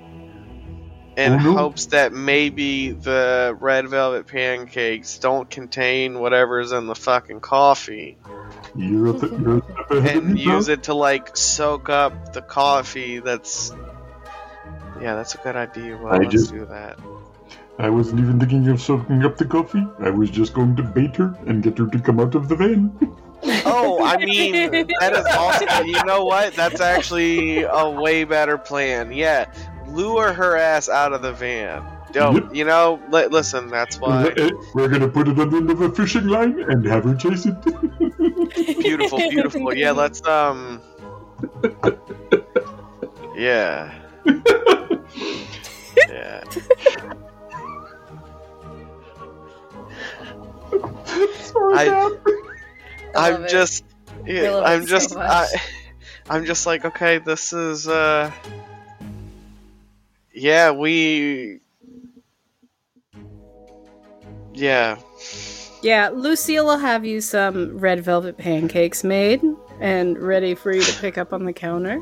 in 1.17 1.31
no. 1.33 1.53
hopes 1.53 1.87
that 1.87 2.13
maybe 2.13 2.91
the 2.91 3.57
red 3.59 3.87
velvet 3.89 4.27
pancakes 4.27 5.17
don't 5.17 5.49
contain 5.49 6.19
whatever's 6.19 6.71
in 6.71 6.85
the 6.85 6.93
fucking 6.95 7.39
coffee, 7.39 8.17
You're 8.75 9.13
th- 9.19 9.31
you're 9.31 9.57
a 9.57 9.61
step 9.63 9.91
ahead 9.91 10.17
of 10.17 10.23
and 10.25 10.39
use 10.39 10.67
it 10.69 10.83
to 10.83 10.93
like 10.93 11.35
soak 11.35 11.89
up 11.89 12.33
the 12.33 12.43
coffee. 12.43 13.17
That's 13.19 13.71
yeah, 15.01 15.15
that's 15.15 15.33
a 15.33 15.39
good 15.39 15.55
idea. 15.55 15.97
Well, 15.97 16.13
I 16.13 16.17
let's 16.17 16.31
just- 16.31 16.51
do 16.51 16.65
that. 16.67 16.99
I 17.79 17.89
wasn't 17.89 18.19
even 18.21 18.39
thinking 18.39 18.67
of 18.69 18.81
soaking 18.81 19.23
up 19.23 19.37
the 19.37 19.45
coffee. 19.45 19.85
I 19.99 20.09
was 20.09 20.29
just 20.31 20.53
going 20.53 20.75
to 20.77 20.83
bait 20.83 21.15
her 21.17 21.37
and 21.45 21.61
get 21.61 21.77
her 21.77 21.87
to 21.87 21.99
come 21.99 22.19
out 22.19 22.35
of 22.35 22.47
the 22.49 22.55
van. 22.55 22.91
Oh, 23.65 24.03
I 24.03 24.17
mean, 24.17 24.71
that 24.99 25.13
is 25.15 25.25
also. 25.37 25.83
You 25.83 26.03
know 26.05 26.25
what? 26.25 26.55
That's 26.55 26.81
actually 26.81 27.61
a 27.61 27.87
way 27.87 28.23
better 28.23 28.57
plan. 28.57 29.11
Yeah, 29.11 29.45
lure 29.89 30.33
her 30.33 30.57
ass 30.57 30.89
out 30.89 31.13
of 31.13 31.21
the 31.21 31.33
van. 31.33 31.85
Don't 32.11 32.35
Yep. 32.45 32.55
you 32.55 32.65
know? 32.65 32.99
Li- 33.11 33.27
listen, 33.27 33.67
that's 33.69 33.99
why. 33.99 34.33
We're 34.73 34.87
gonna 34.89 35.07
put 35.07 35.27
it 35.27 35.37
on 35.39 35.51
the 35.51 35.57
end 35.57 35.69
of 35.69 35.81
a 35.81 35.91
fishing 35.91 36.25
line 36.27 36.59
and 36.63 36.83
have 36.87 37.03
her 37.03 37.13
chase 37.13 37.45
it. 37.45 37.55
Beautiful, 38.79 39.19
beautiful. 39.19 39.73
Yeah, 39.75 39.91
let's 39.91 40.25
um. 40.25 40.81
Yeah. 43.35 43.93
Yeah. 46.09 46.43
I- 51.73 51.85
Dad. 51.85 52.11
I 53.15 53.29
love 53.29 53.39
I'm 53.39 53.43
it. 53.45 53.49
just. 53.49 53.83
I 54.25 54.29
Yeah, 54.29 54.51
love 54.51 54.63
I'm 54.65 54.81
it 54.83 54.87
so 54.87 54.89
just. 54.89 55.15
I, 55.15 55.47
I'm 56.29 56.45
just 56.45 56.65
like, 56.65 56.85
okay, 56.85 57.17
this 57.19 57.53
is. 57.53 57.87
uh 57.87 58.31
Yeah, 60.33 60.71
we. 60.71 61.59
Yeah. 64.53 64.97
Yeah, 65.83 66.09
Lucille 66.09 66.65
will 66.65 66.77
have 66.79 67.05
you 67.05 67.21
some 67.21 67.77
red 67.77 68.03
velvet 68.03 68.37
pancakes 68.37 69.03
made 69.03 69.41
and 69.79 70.17
ready 70.17 70.55
for 70.55 70.71
you 70.73 70.81
to 70.81 70.99
pick 70.99 71.17
up 71.17 71.31
on 71.33 71.45
the 71.45 71.53
counter. 71.53 72.01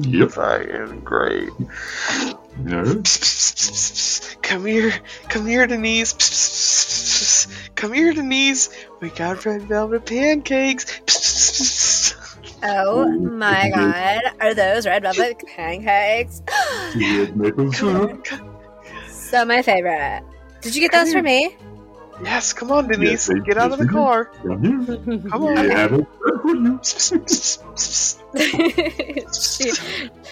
Yep. 0.00 0.30
Fucking 0.32 1.00
great. 1.00 1.50
Alright. 2.60 4.36
Come 4.42 4.66
here, 4.66 4.92
come 5.28 5.46
here, 5.46 5.66
Denise. 5.66 6.12
Come 7.74 7.92
here, 7.92 8.12
Denise. 8.12 8.70
We 9.00 9.10
got 9.10 9.44
red 9.44 9.62
velvet 9.62 10.06
pancakes. 10.06 11.00
Oh, 12.62 13.02
oh 13.02 13.18
my 13.18 13.70
god, 13.74 14.22
are 14.40 14.54
those 14.54 14.86
red 14.86 15.02
velvet 15.02 15.42
pancakes? 15.54 16.40
Red 16.96 17.36
maple 17.36 17.70
syrup. 17.72 18.26
so 19.08 19.44
my 19.44 19.60
favorite. 19.60 20.22
Did 20.62 20.74
you 20.74 20.80
get 20.80 20.92
those 20.92 21.12
for 21.12 21.20
me? 21.20 21.54
Yes, 22.22 22.52
come 22.52 22.70
on, 22.70 22.86
Denise. 22.88 23.28
Yes, 23.28 23.30
I- 23.30 23.38
Get 23.40 23.56
out 23.58 23.72
of 23.72 23.78
the 23.78 23.86
car. 23.86 24.26
Come 24.44 25.44
on. 25.44 25.56
Yeah, 25.68 25.88
that's 25.88 27.10
good 27.10 27.24
she 29.32 29.72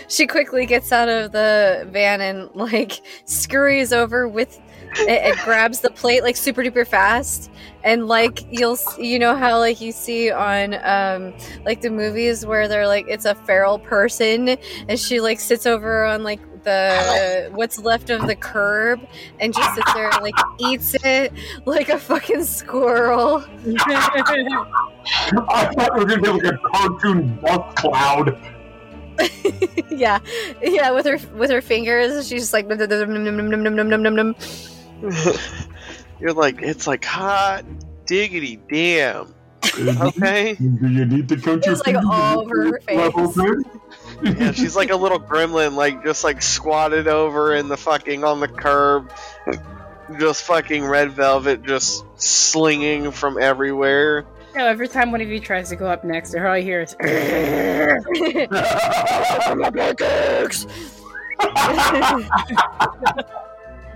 she 0.09 0.27
quickly 0.27 0.67
gets 0.67 0.93
out 0.93 1.09
of 1.09 1.33
the 1.33 1.89
van 1.91 2.21
and 2.21 2.51
like 2.55 3.01
scurries 3.25 3.93
over 3.93 4.27
with 4.29 4.59
it, 4.97 5.09
it 5.35 5.39
grabs 5.45 5.81
the 5.81 5.91
plate 5.91 6.23
like 6.23 6.37
super 6.37 6.63
duper 6.63 6.87
fast 6.87 7.51
and 7.85 8.07
like 8.09 8.45
you'll 8.51 8.73
s- 8.75 8.99
you 8.99 9.19
know 9.19 9.35
how 9.37 9.59
like 9.59 9.81
you 9.81 9.93
see 9.93 10.31
on 10.31 10.75
um 10.85 11.33
like 11.65 11.81
the 11.81 11.91
movies 11.91 12.45
where 12.45 12.69
they're 12.69 12.87
like 12.89 13.07
it's 13.09 13.25
a 13.25 13.35
feral 13.35 13.79
person 13.79 14.57
and 14.89 14.99
she 14.99 15.21
like 15.21 15.41
sits 15.41 15.67
over 15.67 16.05
on 16.05 16.23
like 16.23 16.41
the 16.65 17.51
what's 17.55 17.79
left 17.79 18.11
of 18.11 18.27
the 18.27 18.37
curb 18.37 19.01
and 19.41 19.55
just 19.55 19.75
sits 19.75 19.93
there 19.95 20.11
and 20.11 20.23
like 20.23 20.35
eats 20.59 20.95
it 21.05 21.33
like 21.67 21.89
a 21.89 21.99
fucking 21.99 22.45
squirrel. 22.45 23.45
I 25.49 25.73
thought 25.75 25.95
we 25.95 26.05
were 26.05 26.17
gonna 26.17 26.23
be 26.23 26.29
like 26.29 26.55
a 26.55 26.59
cartoon 26.73 27.41
dust 27.43 27.77
cloud. 27.77 28.39
yeah, 29.91 30.19
yeah. 30.63 30.91
With 30.91 31.07
her 31.07 31.19
with 31.37 31.51
her 31.51 31.61
fingers, 31.61 32.29
she's 32.29 32.43
just 32.43 32.53
like 32.53 32.69
You're 36.21 36.33
like 36.33 36.63
it's 36.63 36.87
like 36.87 37.05
hot 37.05 37.65
diggity 38.07 38.61
damn. 38.71 39.35
Okay. 39.79 40.55
Do 40.55 40.89
you 40.89 41.05
need 41.07 41.29
to 41.29 41.37
coat 41.37 41.65
your 41.65 41.77
like 41.77 41.97
all 41.97 42.41
over 42.41 42.65
her 42.65 42.81
face 42.81 43.13
there? 44.23 44.35
Yeah, 44.35 44.53
she's 44.53 44.77
like 44.77 44.91
a 44.91 44.97
little 44.97 45.21
gremlin, 45.21 45.75
like 45.75 46.05
just 46.05 46.25
like 46.25 46.43
squatted 46.43 47.09
over 47.09 47.55
in 47.55 47.69
the 47.69 47.77
fucking 47.77 48.25
on 48.25 48.41
the 48.41 48.49
curb, 48.49 49.13
just 50.19 50.45
fucking 50.45 50.85
red 50.85 51.13
velvet, 51.13 51.63
just 51.63 52.05
slinging 52.17 53.11
from 53.11 53.39
everywhere. 53.41 54.27
No, 54.55 54.67
every 54.67 54.89
time 54.89 55.13
one 55.13 55.23
of 55.23 55.29
you 55.29 55.41
tries 55.41 55.71
to 55.71 55.77
go 55.77 55.87
up 55.87 56.05
next 56.05 56.33
to 56.33 56.39
her, 56.39 56.49
all 56.49 56.59
you 56.59 56.65
hear 56.65 56.83
is. 56.83 56.95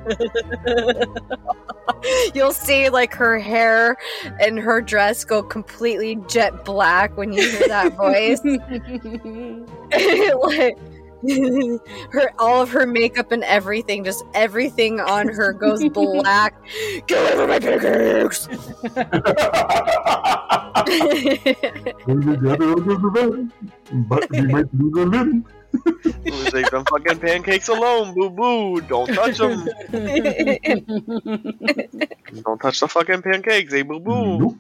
You'll 2.35 2.53
see 2.53 2.89
like 2.89 3.15
her 3.15 3.39
hair 3.39 3.97
and 4.41 4.59
her 4.59 4.81
dress 4.81 5.25
go 5.25 5.43
completely 5.43 6.17
jet 6.29 6.65
black 6.65 7.17
when 7.17 7.33
you 7.33 7.43
hear 7.43 7.69
that 7.69 7.93
voice. 7.95 8.41
like 10.43 10.77
her 12.11 12.31
all 12.39 12.61
of 12.61 12.71
her 12.71 12.87
makeup 12.87 13.33
and 13.33 13.43
everything, 13.45 14.05
just 14.05 14.25
everything 14.35 15.01
on 15.01 15.29
her 15.29 15.53
goes 15.53 15.83
black. 15.89 16.55
Get 17.07 17.33
over 17.33 17.47
my 17.47 17.59
pancakes! 17.59 18.49
We 22.07 22.15
would 22.15 22.43
gather 22.43 22.73
under 22.73 22.97
the 22.97 23.11
van, 23.15 23.53
but 24.09 24.31
we 24.31 24.43
might 24.43 24.75
lose 24.75 24.99
a 24.99 25.07
limb. 25.07 25.47
Leave 26.53 26.71
them 26.71 26.85
fucking 26.85 27.19
pancakes 27.19 27.69
alone, 27.69 28.15
boo 28.15 28.31
boo. 28.31 28.81
Don't 28.83 29.13
touch 29.13 29.39
them. 29.39 29.65
Don't 32.45 32.61
touch 32.61 32.81
the 32.81 32.89
fucking 32.89 33.23
pancakes, 33.23 33.73
eh, 33.73 33.83
boo 33.83 34.01
boo. 34.01 34.39
Nope. 34.39 34.57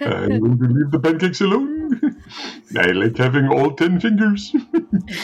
I'm 0.00 0.40
going 0.40 0.58
to 0.58 0.66
leave 0.66 0.90
the 0.90 0.98
pancakes 0.98 1.40
alone. 1.40 2.20
I 2.76 2.86
like 2.90 3.16
having 3.16 3.48
all 3.48 3.70
ten 3.72 4.00
fingers. 4.00 4.48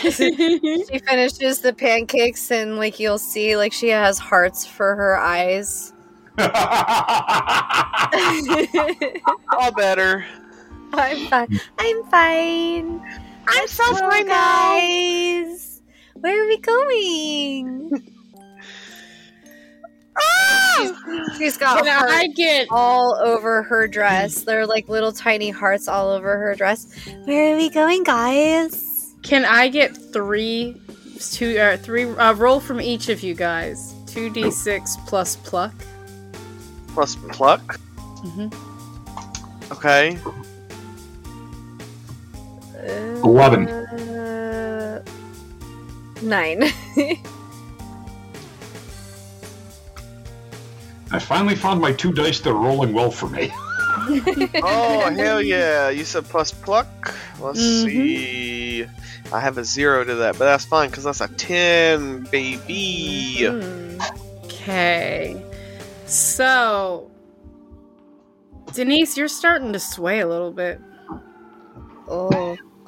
she 0.03 0.99
finishes 1.01 1.61
the 1.61 1.75
pancakes 1.77 2.51
and 2.51 2.77
like 2.77 3.01
you'll 3.01 3.19
see 3.19 3.57
like 3.57 3.73
she 3.73 3.89
has 3.89 4.19
hearts 4.19 4.65
for 4.65 4.95
her 4.95 5.17
eyes. 5.19 5.93
All 9.59 9.73
better. 9.73 10.25
I'm 10.93 11.27
fine. 11.27 11.61
I'm 11.79 12.05
fine. 12.05 13.26
I'm 13.49 13.69
so 13.69 13.95
fine, 13.97 14.27
guys. 14.27 15.83
Where 16.15 16.45
are 16.45 16.49
we 16.49 16.59
going? 16.59 18.13
She's 21.39 21.57
got 21.57 21.85
Can 21.85 21.93
hearts 21.93 22.13
I 22.13 22.27
get 22.29 22.67
all 22.71 23.15
over 23.17 23.63
her 23.63 23.87
dress. 23.87 24.43
They're 24.43 24.67
like 24.67 24.89
little 24.89 25.13
tiny 25.13 25.51
hearts 25.51 25.89
all 25.89 26.11
over 26.11 26.39
her 26.39 26.55
dress. 26.55 26.87
Where 27.25 27.55
are 27.55 27.57
we 27.57 27.71
going, 27.71 28.03
guys? 28.03 29.15
Can 29.23 29.45
I 29.45 29.69
get 29.69 29.97
three, 29.97 30.81
two, 31.21 31.59
uh, 31.59 31.77
three? 31.77 32.05
Uh, 32.05 32.35
roll 32.35 32.61
from 32.61 32.81
each 32.81 33.09
of 33.09 33.23
you 33.23 33.35
guys. 33.35 33.95
Two 34.07 34.31
d 34.31 34.51
six 34.51 34.97
plus 35.07 35.37
pluck. 35.37 35.75
Plus 36.89 37.17
pluck. 37.17 37.79
Okay. 39.71 40.19
Eleven. 43.25 43.69
Uh, 43.69 45.03
nine. 46.23 46.63
I 51.13 51.19
finally 51.21 51.55
found 51.55 51.81
my 51.81 51.93
two 51.93 52.13
dice 52.13 52.41
that 52.41 52.51
are 52.51 52.55
rolling 52.55 52.93
well 52.93 53.11
for 53.11 53.29
me. 53.29 53.53
Oh 54.63 55.11
hell 55.17 55.43
yeah! 55.43 55.89
You 55.89 56.05
said 56.05 56.27
plus 56.27 56.53
pluck. 56.53 56.87
Let's 57.41 57.59
Mhm. 57.59 57.85
see. 57.85 58.87
I 59.33 59.41
have 59.41 59.59
a 59.59 59.65
zero 59.65 60.05
to 60.05 60.15
that, 60.17 60.39
but 60.39 60.45
that's 60.45 60.65
fine 60.65 60.91
because 60.91 61.03
that's 61.05 61.21
a 61.21 61.27
ten, 61.27 62.23
baby. 62.31 63.49
Okay. 64.45 65.43
So, 66.07 67.11
Denise, 68.75 69.17
you're 69.17 69.27
starting 69.27 69.73
to 69.73 69.81
sway 69.81 70.21
a 70.21 70.29
little 70.29 70.53
bit. 70.53 70.81
Oh. 72.07 72.31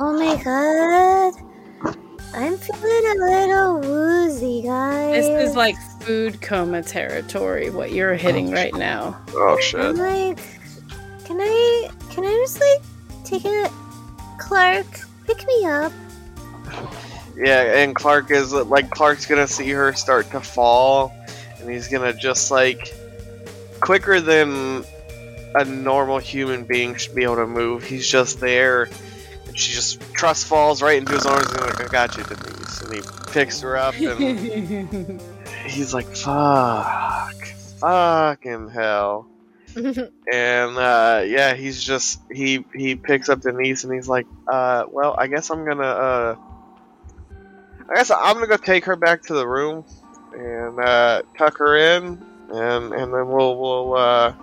Oh 0.00 0.12
my 0.12 0.40
god. 0.42 1.34
I'm 2.32 2.56
feeling 2.56 3.06
a 3.06 3.14
little 3.14 3.80
woozy, 3.80 4.62
guys. 4.62 5.26
This 5.26 5.50
is 5.50 5.56
like 5.56 5.76
food 6.00 6.40
coma 6.40 6.82
territory, 6.82 7.70
what 7.70 7.90
you're 7.90 8.14
oh, 8.14 8.16
hitting 8.16 8.52
right 8.52 8.72
now. 8.74 9.20
Oh 9.30 9.56
I'm 9.56 9.62
shit! 9.62 9.96
like, 9.96 10.38
can 11.24 11.40
I, 11.40 11.90
can 12.10 12.24
I 12.24 12.30
just 12.30 12.60
like 12.60 13.24
take 13.24 13.44
a 13.44 13.68
Clark, 14.38 14.86
pick 15.26 15.44
me 15.48 15.64
up? 15.64 15.92
Yeah, 17.36 17.82
and 17.82 17.92
Clark 17.94 18.30
is 18.30 18.52
like 18.52 18.90
Clark's 18.90 19.26
gonna 19.26 19.48
see 19.48 19.68
her 19.70 19.92
start 19.94 20.30
to 20.30 20.40
fall, 20.40 21.12
and 21.58 21.68
he's 21.68 21.88
gonna 21.88 22.12
just 22.12 22.52
like 22.52 22.94
quicker 23.80 24.20
than 24.20 24.84
a 25.56 25.64
normal 25.64 26.18
human 26.18 26.64
being 26.64 26.94
should 26.94 27.16
be 27.16 27.24
able 27.24 27.36
to 27.36 27.46
move. 27.48 27.82
He's 27.82 28.08
just 28.08 28.38
there, 28.38 28.84
and 28.84 28.92
she 29.58 29.72
just 29.72 30.00
trust 30.14 30.46
falls 30.46 30.82
right 30.82 30.98
into 30.98 31.12
his 31.12 31.26
arms. 31.26 31.50
And 31.50 31.60
he's 31.60 31.66
like, 31.66 31.80
"I 31.80 31.88
got 31.88 32.16
you, 32.16 32.22
Denise," 32.24 32.80
and 32.82 32.94
he 32.94 33.02
picks 33.32 33.60
her 33.60 33.76
up, 33.76 33.94
and 33.94 35.20
he's 35.66 35.92
like, 35.92 36.06
"Fuck, 36.16 37.44
fucking 37.80 38.70
hell." 38.70 39.26
and 39.76 40.78
uh, 40.78 41.22
yeah, 41.26 41.54
he's 41.54 41.82
just 41.82 42.20
he 42.32 42.64
he 42.74 42.94
picks 42.94 43.28
up 43.28 43.40
Denise 43.40 43.84
and 43.84 43.92
he's 43.92 44.08
like, 44.08 44.26
uh, 44.46 44.84
well, 44.90 45.14
I 45.16 45.26
guess 45.26 45.50
I'm 45.50 45.64
gonna 45.64 45.82
uh, 45.82 46.36
I 47.88 47.94
guess 47.94 48.10
I'm 48.10 48.34
gonna 48.34 48.46
go 48.46 48.56
take 48.56 48.84
her 48.86 48.96
back 48.96 49.22
to 49.24 49.34
the 49.34 49.46
room 49.46 49.84
and 50.32 50.80
uh, 50.80 51.22
tuck 51.36 51.58
her 51.58 51.76
in, 51.76 52.24
and 52.50 52.92
and 52.92 53.14
then 53.14 53.28
we'll 53.28 53.58
we'll 53.58 53.94
uh, 53.94 54.34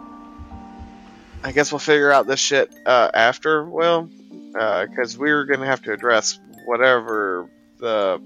I 1.43 1.51
guess 1.51 1.71
we'll 1.71 1.79
figure 1.79 2.11
out 2.11 2.27
this 2.27 2.39
shit 2.39 2.73
uh, 2.85 3.11
after, 3.13 3.65
Will, 3.65 4.09
because 4.55 5.17
we're 5.17 5.45
gonna 5.45 5.65
have 5.65 5.81
to 5.83 5.91
address 5.91 6.39
whatever 6.65 7.49
the 7.79 8.21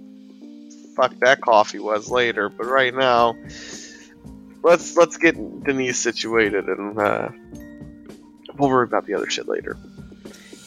fuck 0.95 1.17
that 1.19 1.41
coffee 1.41 1.79
was 1.79 2.09
later, 2.09 2.49
but 2.49 2.65
right 2.65 2.93
now. 2.93 3.35
Let's 4.61 4.97
let's 4.97 5.15
get 5.17 5.35
Denise 5.63 5.97
situated 5.97 6.67
and 6.67 6.99
uh, 6.99 7.29
we'll 8.57 8.69
worry 8.69 8.83
about 8.83 9.05
the 9.05 9.13
other 9.13 9.29
shit 9.29 9.47
later. 9.47 9.77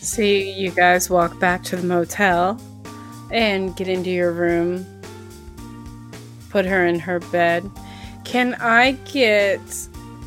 See, 0.01 0.51
you 0.51 0.71
guys 0.71 1.11
walk 1.11 1.39
back 1.39 1.63
to 1.65 1.77
the 1.77 1.87
motel 1.87 2.61
and 3.31 3.77
get 3.77 3.89
into 3.89 4.11
your 4.11 4.33
room. 4.33 4.87
Put 6.51 6.65
her 6.65 6.87
in 6.87 6.99
her 7.01 7.21
bed. 7.21 7.71
Can 8.25 8.55
I 8.55 8.93
get 9.13 9.61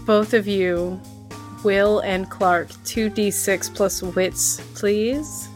both 0.05 0.33
of 0.33 0.47
you, 0.47 1.01
Will 1.65 1.99
and 2.01 2.29
Clark, 2.29 2.69
2d6 2.85 3.75
plus 3.75 4.01
wits, 4.03 4.61
please? 4.75 5.49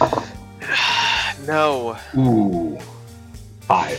No, 1.46 1.96
Ooh. 2.18 2.78
Five. 3.62 3.98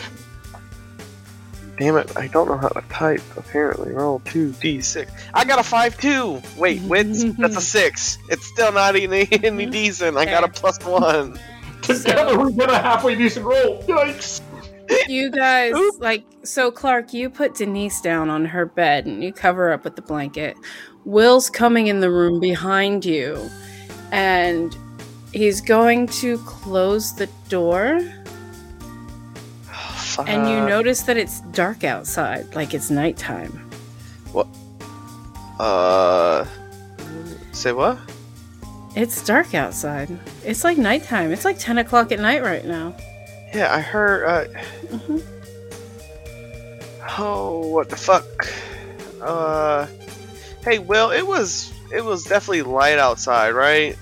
damn 1.79 1.97
it! 1.97 2.15
I 2.15 2.27
don't 2.27 2.47
know 2.47 2.57
how 2.57 2.67
to 2.69 2.81
type. 2.89 3.21
Apparently, 3.35 3.91
roll 3.91 4.21
two 4.25 4.51
d 4.53 4.79
six. 4.79 5.11
I 5.33 5.43
got 5.43 5.57
a 5.57 5.63
five 5.63 5.99
two. 5.99 6.39
Wait, 6.55 6.81
wits? 6.87 7.23
That's 7.39 7.57
a 7.57 7.61
six. 7.61 8.19
It's 8.29 8.45
still 8.45 8.71
not 8.71 8.95
any, 8.95 9.27
any 9.43 9.65
decent. 9.65 10.17
I 10.17 10.25
got 10.25 10.43
a 10.43 10.49
plus 10.49 10.77
one. 10.85 11.39
Together 11.81 12.37
we 12.39 12.53
get 12.53 12.69
a 12.69 12.77
halfway 12.77 13.15
decent 13.15 13.45
roll. 13.45 13.81
Yikes. 13.83 14.41
You 15.07 15.29
guys, 15.29 15.73
like, 15.99 16.23
so 16.43 16.71
Clark, 16.71 17.13
you 17.13 17.29
put 17.29 17.55
Denise 17.55 18.01
down 18.01 18.29
on 18.29 18.45
her 18.45 18.65
bed 18.65 19.05
and 19.05 19.23
you 19.23 19.31
cover 19.33 19.71
up 19.71 19.83
with 19.83 19.95
the 19.95 20.01
blanket. 20.01 20.55
Will's 21.05 21.49
coming 21.49 21.87
in 21.87 21.99
the 21.99 22.09
room 22.09 22.39
behind 22.39 23.05
you 23.05 23.49
and 24.11 24.75
he's 25.33 25.61
going 25.61 26.07
to 26.07 26.37
close 26.39 27.15
the 27.15 27.27
door. 27.49 27.99
And 30.27 30.49
you 30.49 30.57
notice 30.67 31.03
that 31.03 31.17
it's 31.17 31.41
dark 31.51 31.83
outside, 31.83 32.53
like 32.53 32.73
it's 32.73 32.89
nighttime. 32.89 33.69
What? 34.33 34.47
Uh, 35.59 36.45
say 37.53 37.71
what? 37.71 37.97
It's 38.95 39.23
dark 39.23 39.55
outside. 39.55 40.09
It's 40.43 40.65
like 40.65 40.77
nighttime. 40.77 41.31
It's 41.31 41.45
like 41.45 41.57
10 41.57 41.77
o'clock 41.77 42.11
at 42.11 42.19
night 42.19 42.43
right 42.43 42.65
now. 42.65 42.93
Yeah, 43.53 43.73
I 43.73 43.79
heard. 43.81 44.23
Uh, 44.25 44.45
Mhm. 44.91 45.21
oh, 47.19 47.67
what 47.67 47.89
the 47.89 47.97
fuck? 47.97 48.25
Uh, 49.21 49.87
hey, 50.63 50.79
Will, 50.79 51.11
it 51.11 51.25
was 51.25 51.71
it 51.93 52.03
was 52.03 52.23
definitely 52.23 52.63
light 52.63 52.97
outside, 52.97 53.51
right? 53.51 53.97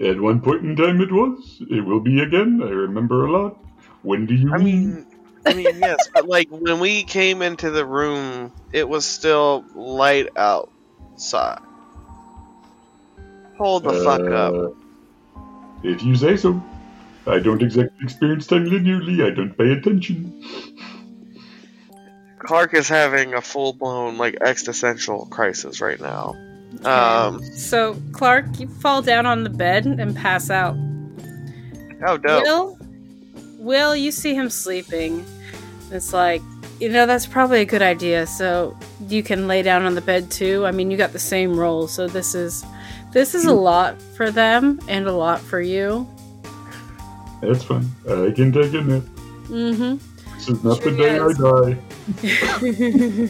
At 0.00 0.20
one 0.20 0.40
point 0.40 0.62
in 0.62 0.76
time 0.76 1.00
it 1.00 1.12
was. 1.12 1.60
It 1.68 1.84
will 1.84 2.00
be 2.00 2.20
again. 2.20 2.60
I 2.62 2.70
remember 2.70 3.26
a 3.26 3.32
lot. 3.32 3.58
When 4.02 4.24
do 4.26 4.34
you 4.34 4.52
I 4.54 4.58
mean, 4.58 5.04
I 5.44 5.52
mean, 5.52 5.76
yes, 5.80 6.08
but 6.14 6.26
like 6.26 6.48
when 6.50 6.80
we 6.80 7.02
came 7.02 7.42
into 7.42 7.70
the 7.70 7.84
room, 7.84 8.52
it 8.72 8.88
was 8.88 9.04
still 9.04 9.64
light 9.74 10.28
outside. 10.36 11.60
Hold 13.58 13.84
the 13.84 13.92
fuck 13.92 14.22
up. 14.30 14.54
Uh, 14.54 14.68
If 15.82 16.02
you 16.02 16.14
say 16.16 16.36
so. 16.36 16.62
I 17.26 17.38
don't 17.38 17.62
exactly 17.62 18.04
experience 18.04 18.46
time 18.46 18.66
linearly. 18.66 19.24
I 19.24 19.30
don't 19.30 19.56
pay 19.56 19.72
attention. 19.72 20.42
Clark 22.38 22.74
is 22.74 22.88
having 22.88 23.34
a 23.34 23.40
full 23.42 23.74
blown 23.74 24.16
like 24.16 24.36
existential 24.40 25.26
crisis 25.26 25.80
right 25.80 26.00
now. 26.00 26.34
Um, 26.84 27.42
So, 27.44 27.96
Clark, 28.12 28.58
you 28.58 28.68
fall 28.68 29.02
down 29.02 29.26
on 29.26 29.44
the 29.44 29.50
bed 29.50 29.86
and 29.86 30.16
pass 30.16 30.50
out. 30.50 30.76
oh 32.06 32.16
dope. 32.16 32.42
Will, 32.44 32.78
Will, 33.58 33.94
you 33.94 34.10
see 34.10 34.34
him 34.34 34.48
sleeping. 34.48 35.24
It's 35.90 36.12
like, 36.12 36.40
you 36.80 36.88
know, 36.88 37.04
that's 37.04 37.26
probably 37.26 37.60
a 37.60 37.64
good 37.66 37.82
idea. 37.82 38.26
So 38.26 38.76
you 39.08 39.22
can 39.22 39.46
lay 39.46 39.62
down 39.62 39.84
on 39.84 39.94
the 39.94 40.00
bed 40.00 40.30
too. 40.30 40.64
I 40.64 40.70
mean, 40.70 40.90
you 40.90 40.96
got 40.96 41.12
the 41.12 41.18
same 41.18 41.58
role, 41.58 41.86
so 41.88 42.06
this 42.06 42.34
is 42.34 42.64
this 43.12 43.34
is 43.34 43.44
a 43.44 43.52
lot 43.52 44.00
for 44.16 44.30
them 44.30 44.80
and 44.88 45.06
a 45.06 45.12
lot 45.12 45.40
for 45.40 45.60
you. 45.60 46.08
That's 47.42 47.64
fine. 47.64 47.88
I 48.08 48.30
can 48.32 48.52
take 48.52 48.72
a 48.74 48.80
nap. 48.82 49.02
Mm-hmm. 49.48 49.96
This 50.36 50.48
is 50.48 50.62
not 50.64 50.82
Sure 50.82 50.92
the 50.92 50.96
day 50.96 51.16
is. 51.16 51.40
I 51.40 51.76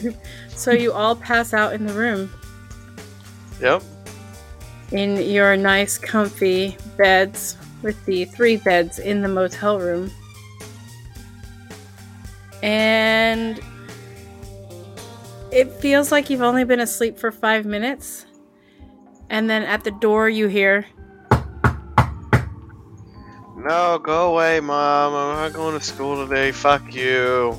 die. 0.09 0.15
so 0.55 0.71
you 0.71 0.91
all 0.93 1.15
pass 1.15 1.53
out 1.53 1.73
in 1.73 1.85
the 1.85 1.93
room 1.93 2.29
Yep. 3.59 3.83
in 4.91 5.17
your 5.29 5.55
nice, 5.57 5.97
comfy 5.97 6.77
beds 6.97 7.57
with 7.81 8.03
the 8.05 8.25
three 8.25 8.57
beds 8.57 8.99
in 8.99 9.21
the 9.21 9.27
motel 9.27 9.79
room. 9.79 10.11
And 12.63 13.59
it 15.51 15.71
feels 15.73 16.11
like 16.11 16.29
you've 16.29 16.41
only 16.41 16.63
been 16.63 16.79
asleep 16.79 17.17
for 17.17 17.31
five 17.31 17.65
minutes. 17.65 18.25
And 19.29 19.49
then 19.49 19.63
at 19.63 19.83
the 19.83 19.91
door, 19.91 20.29
you 20.29 20.47
hear, 20.47 20.85
No, 23.63 23.99
go 23.99 24.33
away, 24.33 24.59
mom. 24.59 25.13
I'm 25.13 25.35
not 25.35 25.53
going 25.53 25.77
to 25.77 25.85
school 25.85 26.25
today. 26.27 26.51
Fuck 26.51 26.95
you. 26.95 27.55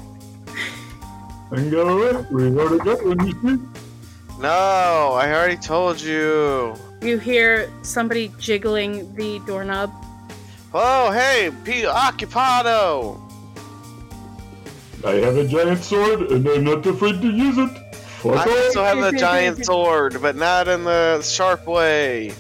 And 1.52 1.70
go 1.70 1.88
away. 1.88 2.26
We 2.30 2.58
already 2.58 2.78
got 2.78 3.04
one, 3.06 3.24
you? 3.28 3.70
No, 4.40 5.12
I 5.14 5.32
already 5.32 5.56
told 5.56 6.00
you. 6.00 6.74
you 7.02 7.18
hear 7.18 7.70
somebody 7.82 8.32
jiggling 8.40 9.14
the 9.14 9.38
doorknob. 9.46 9.92
Oh, 10.74 11.12
hey, 11.12 11.52
P. 11.64 11.82
Occupado. 11.82 13.20
I 15.04 15.12
have 15.14 15.36
a 15.36 15.46
giant 15.46 15.84
sword 15.84 16.32
and 16.32 16.48
I'm 16.48 16.64
not 16.64 16.84
afraid 16.84 17.20
to 17.22 17.30
use 17.30 17.58
it. 17.58 17.94
Fuck 17.94 18.34
I 18.34 18.40
off. 18.40 18.48
also 18.48 18.82
have 18.82 18.98
a 18.98 19.16
giant 19.16 19.64
sword, 19.64 20.20
but 20.20 20.34
not 20.34 20.66
in 20.66 20.82
the 20.82 21.22
sharp 21.22 21.66
way. 21.66 22.32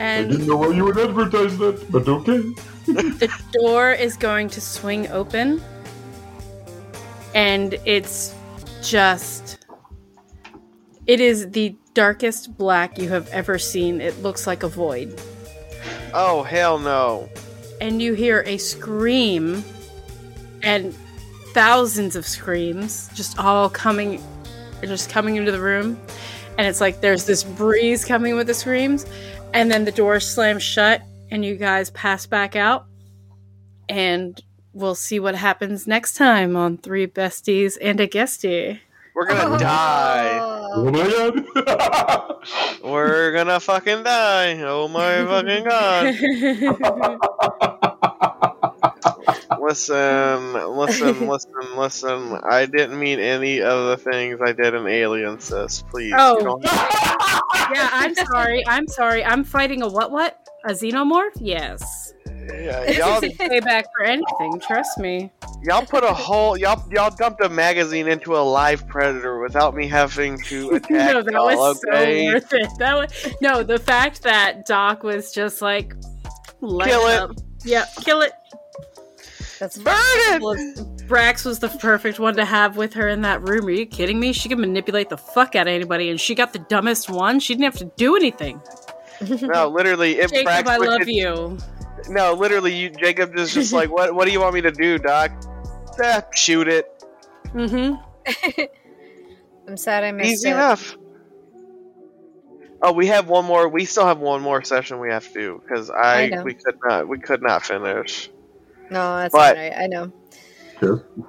I 0.00 0.22
didn't 0.22 0.46
know 0.46 0.56
why 0.56 0.68
you 0.74 0.84
would 0.84 0.98
advertise 0.98 1.56
that, 1.58 1.90
but 1.90 2.08
okay. 2.08 2.38
the 2.86 3.32
door 3.52 3.92
is 3.92 4.16
going 4.16 4.48
to 4.50 4.60
swing 4.60 5.08
open 5.08 5.62
and 7.34 7.74
it's 7.84 8.34
just 8.82 9.58
It 11.06 11.20
is 11.20 11.50
the 11.50 11.76
darkest 11.92 12.56
black 12.56 12.98
you 12.98 13.08
have 13.10 13.28
ever 13.28 13.58
seen. 13.58 14.00
It 14.00 14.22
looks 14.22 14.46
like 14.46 14.62
a 14.62 14.68
void. 14.68 15.20
Oh 16.14 16.42
hell 16.42 16.78
no! 16.78 17.28
And 17.80 18.00
you 18.00 18.14
hear 18.14 18.42
a 18.46 18.56
scream 18.56 19.62
and 20.62 20.94
thousands 21.52 22.16
of 22.16 22.26
screams 22.26 23.10
just 23.14 23.38
all 23.38 23.68
coming 23.68 24.22
just 24.82 25.10
coming 25.10 25.36
into 25.36 25.52
the 25.52 25.60
room. 25.60 26.00
And 26.56 26.66
it's 26.66 26.80
like 26.80 27.00
there's 27.00 27.24
this 27.24 27.42
breeze 27.42 28.04
coming 28.04 28.36
with 28.36 28.46
the 28.46 28.54
screams 28.54 29.06
and 29.54 29.70
then 29.70 29.86
the 29.86 29.92
door 29.92 30.20
slams 30.20 30.62
shut 30.62 31.00
and 31.30 31.42
you 31.44 31.56
guys 31.56 31.88
pass 31.90 32.26
back 32.26 32.56
out 32.56 32.86
and 33.88 34.42
we'll 34.72 34.96
see 34.96 35.20
what 35.20 35.34
happens 35.34 35.86
next 35.86 36.14
time 36.14 36.56
on 36.56 36.76
Three 36.76 37.06
Besties 37.06 37.78
and 37.80 38.00
a 38.00 38.08
Guestie. 38.08 38.80
We're 39.14 39.26
gonna 39.26 39.54
oh. 39.54 39.58
die. 39.58 40.38
Oh 40.76 40.90
my 40.90 41.06
god! 41.62 42.34
We're 42.82 43.30
gonna 43.32 43.60
fucking 43.60 44.02
die. 44.02 44.60
Oh 44.62 44.88
my 44.88 45.24
fucking 45.24 45.62
god. 45.64 46.16
Listen, 49.66 50.52
listen, 50.76 51.26
listen, 51.28 51.52
listen. 51.76 52.38
I 52.48 52.66
didn't 52.66 52.98
mean 52.98 53.18
any 53.18 53.62
of 53.62 53.88
the 53.88 53.96
things 53.96 54.38
I 54.44 54.52
did 54.52 54.74
in 54.74 54.86
Alien, 54.86 55.40
sis. 55.40 55.82
Please. 55.82 56.12
Oh. 56.16 56.60
yeah, 56.62 57.88
I'm 57.92 58.14
sorry. 58.32 58.62
I'm 58.66 58.86
sorry. 58.88 59.24
I'm 59.24 59.42
fighting 59.42 59.82
a 59.82 59.88
what 59.88 60.10
what? 60.10 60.38
A 60.66 60.72
xenomorph? 60.72 61.30
Yes. 61.40 62.12
yeah, 62.26 62.90
y'all, 62.90 63.20
payback 63.20 63.84
for 63.96 64.04
anything, 64.04 64.60
trust 64.60 64.98
me. 64.98 65.30
y'all 65.62 65.84
put 65.84 66.04
a 66.04 66.12
whole 66.12 66.56
y'all 66.58 66.82
y'all 66.90 67.10
dumped 67.10 67.42
a 67.42 67.48
magazine 67.48 68.06
into 68.08 68.36
a 68.36 68.40
live 68.40 68.86
predator 68.88 69.40
without 69.40 69.74
me 69.74 69.86
having 69.88 70.38
to 70.44 70.70
attack 70.70 70.90
no, 70.90 71.22
that 71.22 71.32
was 71.32 71.82
okay? 71.86 72.26
so 72.26 72.32
worth 72.34 72.52
it. 72.52 72.70
That 72.78 72.94
was 72.96 73.34
no, 73.40 73.62
the 73.62 73.78
fact 73.78 74.22
that 74.22 74.66
Doc 74.66 75.02
was 75.02 75.32
just 75.32 75.62
like 75.62 75.94
Kill 76.60 77.06
it. 77.08 77.18
up. 77.18 77.30
Yep, 77.64 77.88
kill 78.04 78.20
it. 78.22 78.32
That's 79.64 79.78
Burn 79.78 80.42
Brax 81.08 81.44
was 81.46 81.58
the 81.58 81.68
perfect 81.68 82.18
one 82.18 82.34
to 82.36 82.44
have 82.44 82.76
with 82.76 82.92
her 82.94 83.08
in 83.08 83.22
that 83.22 83.46
room. 83.48 83.66
Are 83.66 83.70
you 83.70 83.86
kidding 83.86 84.20
me? 84.20 84.32
She 84.34 84.48
could 84.50 84.58
manipulate 84.58 85.08
the 85.08 85.16
fuck 85.16 85.54
out 85.56 85.66
of 85.66 85.72
anybody, 85.72 86.10
and 86.10 86.20
she 86.20 86.34
got 86.34 86.52
the 86.52 86.58
dumbest 86.58 87.08
one. 87.08 87.40
She 87.40 87.54
didn't 87.54 87.64
have 87.64 87.78
to 87.78 87.90
do 87.96 88.14
anything. 88.16 88.60
No, 89.40 89.68
literally, 89.68 90.18
it 90.18 90.28
Jacob, 90.30 90.46
Brax 90.52 90.66
I 90.66 90.78
would- 90.78 90.88
love 90.88 91.08
you. 91.08 91.56
No, 92.08 92.34
literally, 92.34 92.74
you 92.76 92.90
Jacob 92.90 93.34
is 93.38 93.54
just 93.54 93.72
like, 93.72 93.90
what? 93.90 94.14
What 94.14 94.26
do 94.26 94.32
you 94.32 94.40
want 94.40 94.54
me 94.54 94.60
to 94.62 94.72
do, 94.72 94.98
Doc? 94.98 95.30
Eh, 96.02 96.20
shoot 96.34 96.66
it. 96.68 96.90
Mm-hmm. 97.54 98.60
I'm 99.68 99.76
sad 99.78 100.04
I 100.04 100.10
missed 100.12 100.30
Easy 100.30 100.48
it. 100.50 100.52
enough. 100.54 100.96
Oh, 102.82 102.92
we 102.92 103.06
have 103.06 103.28
one 103.28 103.44
more. 103.46 103.68
We 103.68 103.84
still 103.86 104.04
have 104.04 104.18
one 104.18 104.42
more 104.42 104.62
session 104.64 104.98
we 105.00 105.08
have 105.10 105.26
to 105.28 105.32
do 105.32 105.62
because 105.64 105.88
I, 105.90 106.30
I 106.36 106.42
we 106.42 106.52
could 106.54 106.76
not 106.84 107.08
we 107.08 107.18
could 107.18 107.40
not 107.40 107.64
finish. 107.64 108.28
No, 108.90 109.16
that's 109.18 109.32
But- 109.32 109.56
alright. 109.56 109.72
I 109.76 109.86
know. 109.86 110.12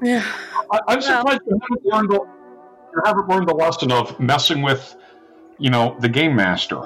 Yeah. 0.03 0.23
I, 0.71 0.79
I'm 0.87 1.01
surprised 1.01 1.41
you 1.47 1.59
haven't 1.61 1.85
learned 1.85 2.09
the, 2.09 2.19
you 2.95 3.01
haven't 3.05 3.29
learned 3.29 3.47
the 3.47 3.53
lesson 3.53 3.91
of 3.91 4.19
messing 4.19 4.61
with, 4.61 4.95
you 5.59 5.69
know, 5.69 5.95
the 6.01 6.09
game 6.09 6.35
master. 6.35 6.81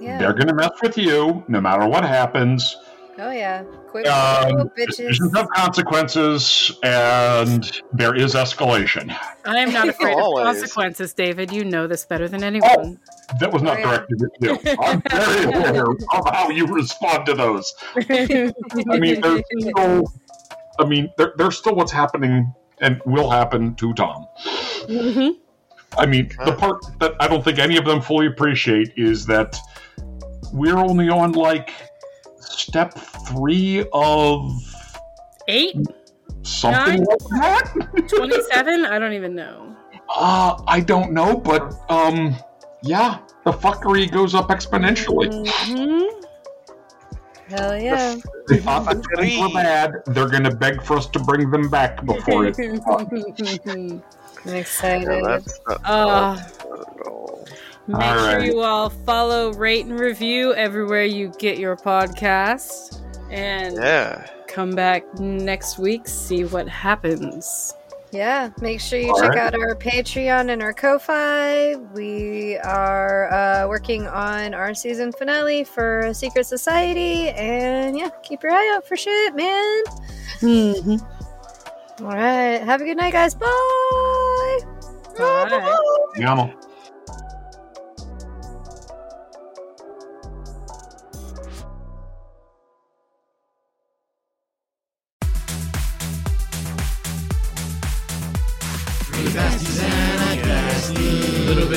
Yeah. 0.00 0.18
They're 0.18 0.32
gonna 0.32 0.54
mess 0.54 0.72
with 0.82 0.98
you 0.98 1.44
no 1.46 1.60
matter 1.60 1.86
what 1.86 2.04
happens. 2.04 2.76
Oh 3.18 3.30
yeah. 3.30 3.62
Quick, 3.88 4.08
Um, 4.08 4.56
oh, 4.58 4.64
bitches. 4.76 4.86
decisions 4.96 5.36
have 5.36 5.48
consequences, 5.50 6.72
and 6.82 7.80
there 7.92 8.16
is 8.16 8.34
escalation. 8.34 9.16
I 9.44 9.58
am 9.60 9.72
not 9.72 9.88
afraid 9.90 10.16
of 10.18 10.34
consequences, 10.34 11.14
David. 11.14 11.52
You 11.52 11.64
know 11.64 11.86
this 11.86 12.04
better 12.04 12.26
than 12.26 12.42
anyone. 12.42 12.98
That 13.40 13.52
was 13.52 13.62
not 13.62 13.76
Oh, 13.76 13.80
yeah. 13.80 13.86
directed 13.86 14.22
at 14.22 14.30
you. 14.66 14.74
I'm 14.80 15.02
very 15.10 15.44
aware 15.54 15.84
of 15.90 16.28
how 16.32 16.50
you 16.50 16.66
respond 16.66 17.26
to 17.26 17.34
those. 17.34 17.74
I 18.10 18.98
mean, 18.98 19.20
there's 19.20 19.42
still, 19.60 20.12
I 20.78 20.84
mean, 20.84 21.10
there, 21.16 21.32
there's 21.36 21.56
still 21.58 21.74
what's 21.74 21.92
happening 21.92 22.52
and 22.80 23.00
will 23.06 23.30
happen 23.30 23.74
to 23.76 23.92
Tom. 23.94 24.26
Mhm. 24.88 25.36
I 25.96 26.06
mean, 26.06 26.30
the 26.44 26.52
part 26.54 26.84
that 26.98 27.14
I 27.20 27.28
don't 27.28 27.42
think 27.44 27.58
any 27.58 27.76
of 27.76 27.84
them 27.84 28.00
fully 28.02 28.26
appreciate 28.26 28.92
is 28.96 29.26
that 29.26 29.56
we're 30.52 30.76
only 30.76 31.08
on 31.08 31.32
like 31.32 31.70
step 32.40 32.94
three 33.28 33.84
of 33.92 34.50
Eight? 35.48 35.76
something 36.42 36.96
Nine? 36.96 37.04
like 37.04 37.64
that. 37.64 38.08
27? 38.08 38.84
I 38.86 38.98
don't 38.98 39.12
even 39.12 39.34
know. 39.34 39.74
Uh, 40.08 40.60
I 40.66 40.80
don't 40.80 41.12
know, 41.12 41.36
but 41.36 41.74
um, 41.88 42.34
yeah, 42.84 43.18
the 43.44 43.52
fuckery 43.52 44.10
goes 44.10 44.34
up 44.34 44.48
exponentially. 44.48 45.28
Mhm. 45.68 46.24
Hell 47.48 47.76
yeah. 47.78 48.16
They 48.48 48.58
thought 48.58 48.84
that 48.86 49.04
things 49.18 49.38
were 49.40 49.50
bad. 49.52 50.02
They're 50.06 50.28
gonna 50.28 50.54
beg 50.54 50.82
for 50.82 50.96
us 50.96 51.06
to 51.08 51.18
bring 51.18 51.50
them 51.50 51.68
back 51.68 52.04
before 52.04 52.46
it. 52.46 52.56
I'm 53.66 54.02
excited. 54.54 55.08
Yeah, 55.08 55.20
that's 55.38 55.60
not, 55.66 55.80
Uh, 55.84 56.34
not. 56.36 57.48
Make 57.86 58.00
All 58.00 58.14
sure 58.18 58.38
right. 58.38 58.42
you 58.46 58.60
all 58.60 58.88
follow, 58.88 59.52
rate, 59.52 59.84
and 59.84 60.00
review 60.00 60.54
everywhere 60.54 61.04
you 61.04 61.32
get 61.38 61.58
your 61.58 61.76
podcast. 61.76 63.00
And 63.30 63.76
Yeah. 63.76 64.26
come 64.48 64.70
back 64.70 65.02
next 65.20 65.78
week, 65.78 66.08
see 66.08 66.44
what 66.44 66.66
happens. 66.66 67.74
Yeah, 68.14 68.50
make 68.60 68.80
sure 68.80 69.00
you 69.00 69.10
All 69.10 69.20
check 69.20 69.30
right. 69.30 69.52
out 69.52 69.54
our 69.54 69.74
Patreon 69.74 70.48
and 70.50 70.62
our 70.62 70.72
Ko-Fi. 70.72 71.74
We 71.94 72.56
are 72.58 73.32
uh, 73.32 73.66
working 73.68 74.06
on 74.06 74.54
our 74.54 74.72
season 74.72 75.10
finale 75.10 75.64
for 75.64 76.14
Secret 76.14 76.46
Society, 76.46 77.30
and 77.30 77.98
yeah, 77.98 78.10
keep 78.22 78.44
your 78.44 78.52
eye 78.52 78.72
out 78.76 78.86
for 78.86 78.96
shit, 78.96 79.34
man. 79.34 79.82
Mm-hmm. 80.40 82.04
All 82.04 82.12
right, 82.12 82.62
have 82.62 82.80
a 82.80 82.84
good 82.84 82.96
night, 82.96 83.14
guys. 83.14 83.34
Bye. 83.34 84.58
Bye. 85.18 85.76
Yama. 86.16 86.54
Three 86.54 86.73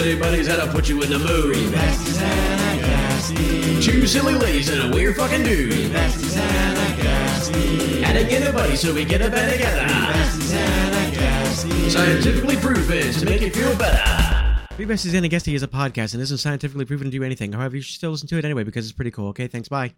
bitty 0.08 0.20
buddies 0.20 0.48
that'll 0.48 0.70
put 0.70 0.88
you 0.88 1.02
in 1.02 1.10
the 1.10 1.20
mood. 1.20 1.54
Three 1.54 1.66
besties 1.66 2.22
and 2.22 2.82
a 2.82 2.88
guestie. 2.88 3.84
Two 3.84 4.08
silly 4.08 4.36
ladies 4.36 4.70
and 4.70 4.94
a 4.94 4.96
weird 4.96 5.18
fucking 5.18 5.44
dude. 5.44 5.74
Three 5.74 5.90
besties 5.90 6.38
and 6.38 6.78
a 6.78 7.04
guestie. 7.04 8.04
And 8.04 8.18
again 8.18 8.48
a 8.48 8.54
buddy 8.54 8.78
so 8.78 8.94
we 8.94 9.04
get 9.04 9.22
a 9.22 9.30
bed 9.30 9.52
together. 9.52 9.86
Three 9.86 10.14
besties 10.14 10.54
and 10.56 10.96
a 10.96 11.18
guestie. 11.18 11.90
Scientifically 11.90 12.56
proven 12.56 13.12
to 13.12 13.26
make 13.26 13.42
you 13.42 13.50
feel 13.50 13.76
better. 13.76 14.04
Three 14.76 14.86
Besties 14.86 15.16
and 15.16 15.26
a 15.26 15.30
Guestie 15.30 15.56
is 15.56 15.64
a 15.64 15.68
podcast 15.68 16.14
and 16.14 16.22
isn't 16.22 16.38
scientifically 16.38 16.86
proven 16.86 17.08
to 17.08 17.12
do 17.12 17.24
anything. 17.24 17.52
However, 17.52 17.76
you 17.76 17.82
should 17.82 17.96
still 17.96 18.12
listen 18.12 18.28
to 18.28 18.38
it 18.38 18.46
anyway 18.46 18.64
because 18.64 18.86
it's 18.86 18.94
pretty 18.94 19.10
cool. 19.10 19.30
Okay, 19.30 19.48
thanks. 19.48 19.68
Bye. 19.68 19.96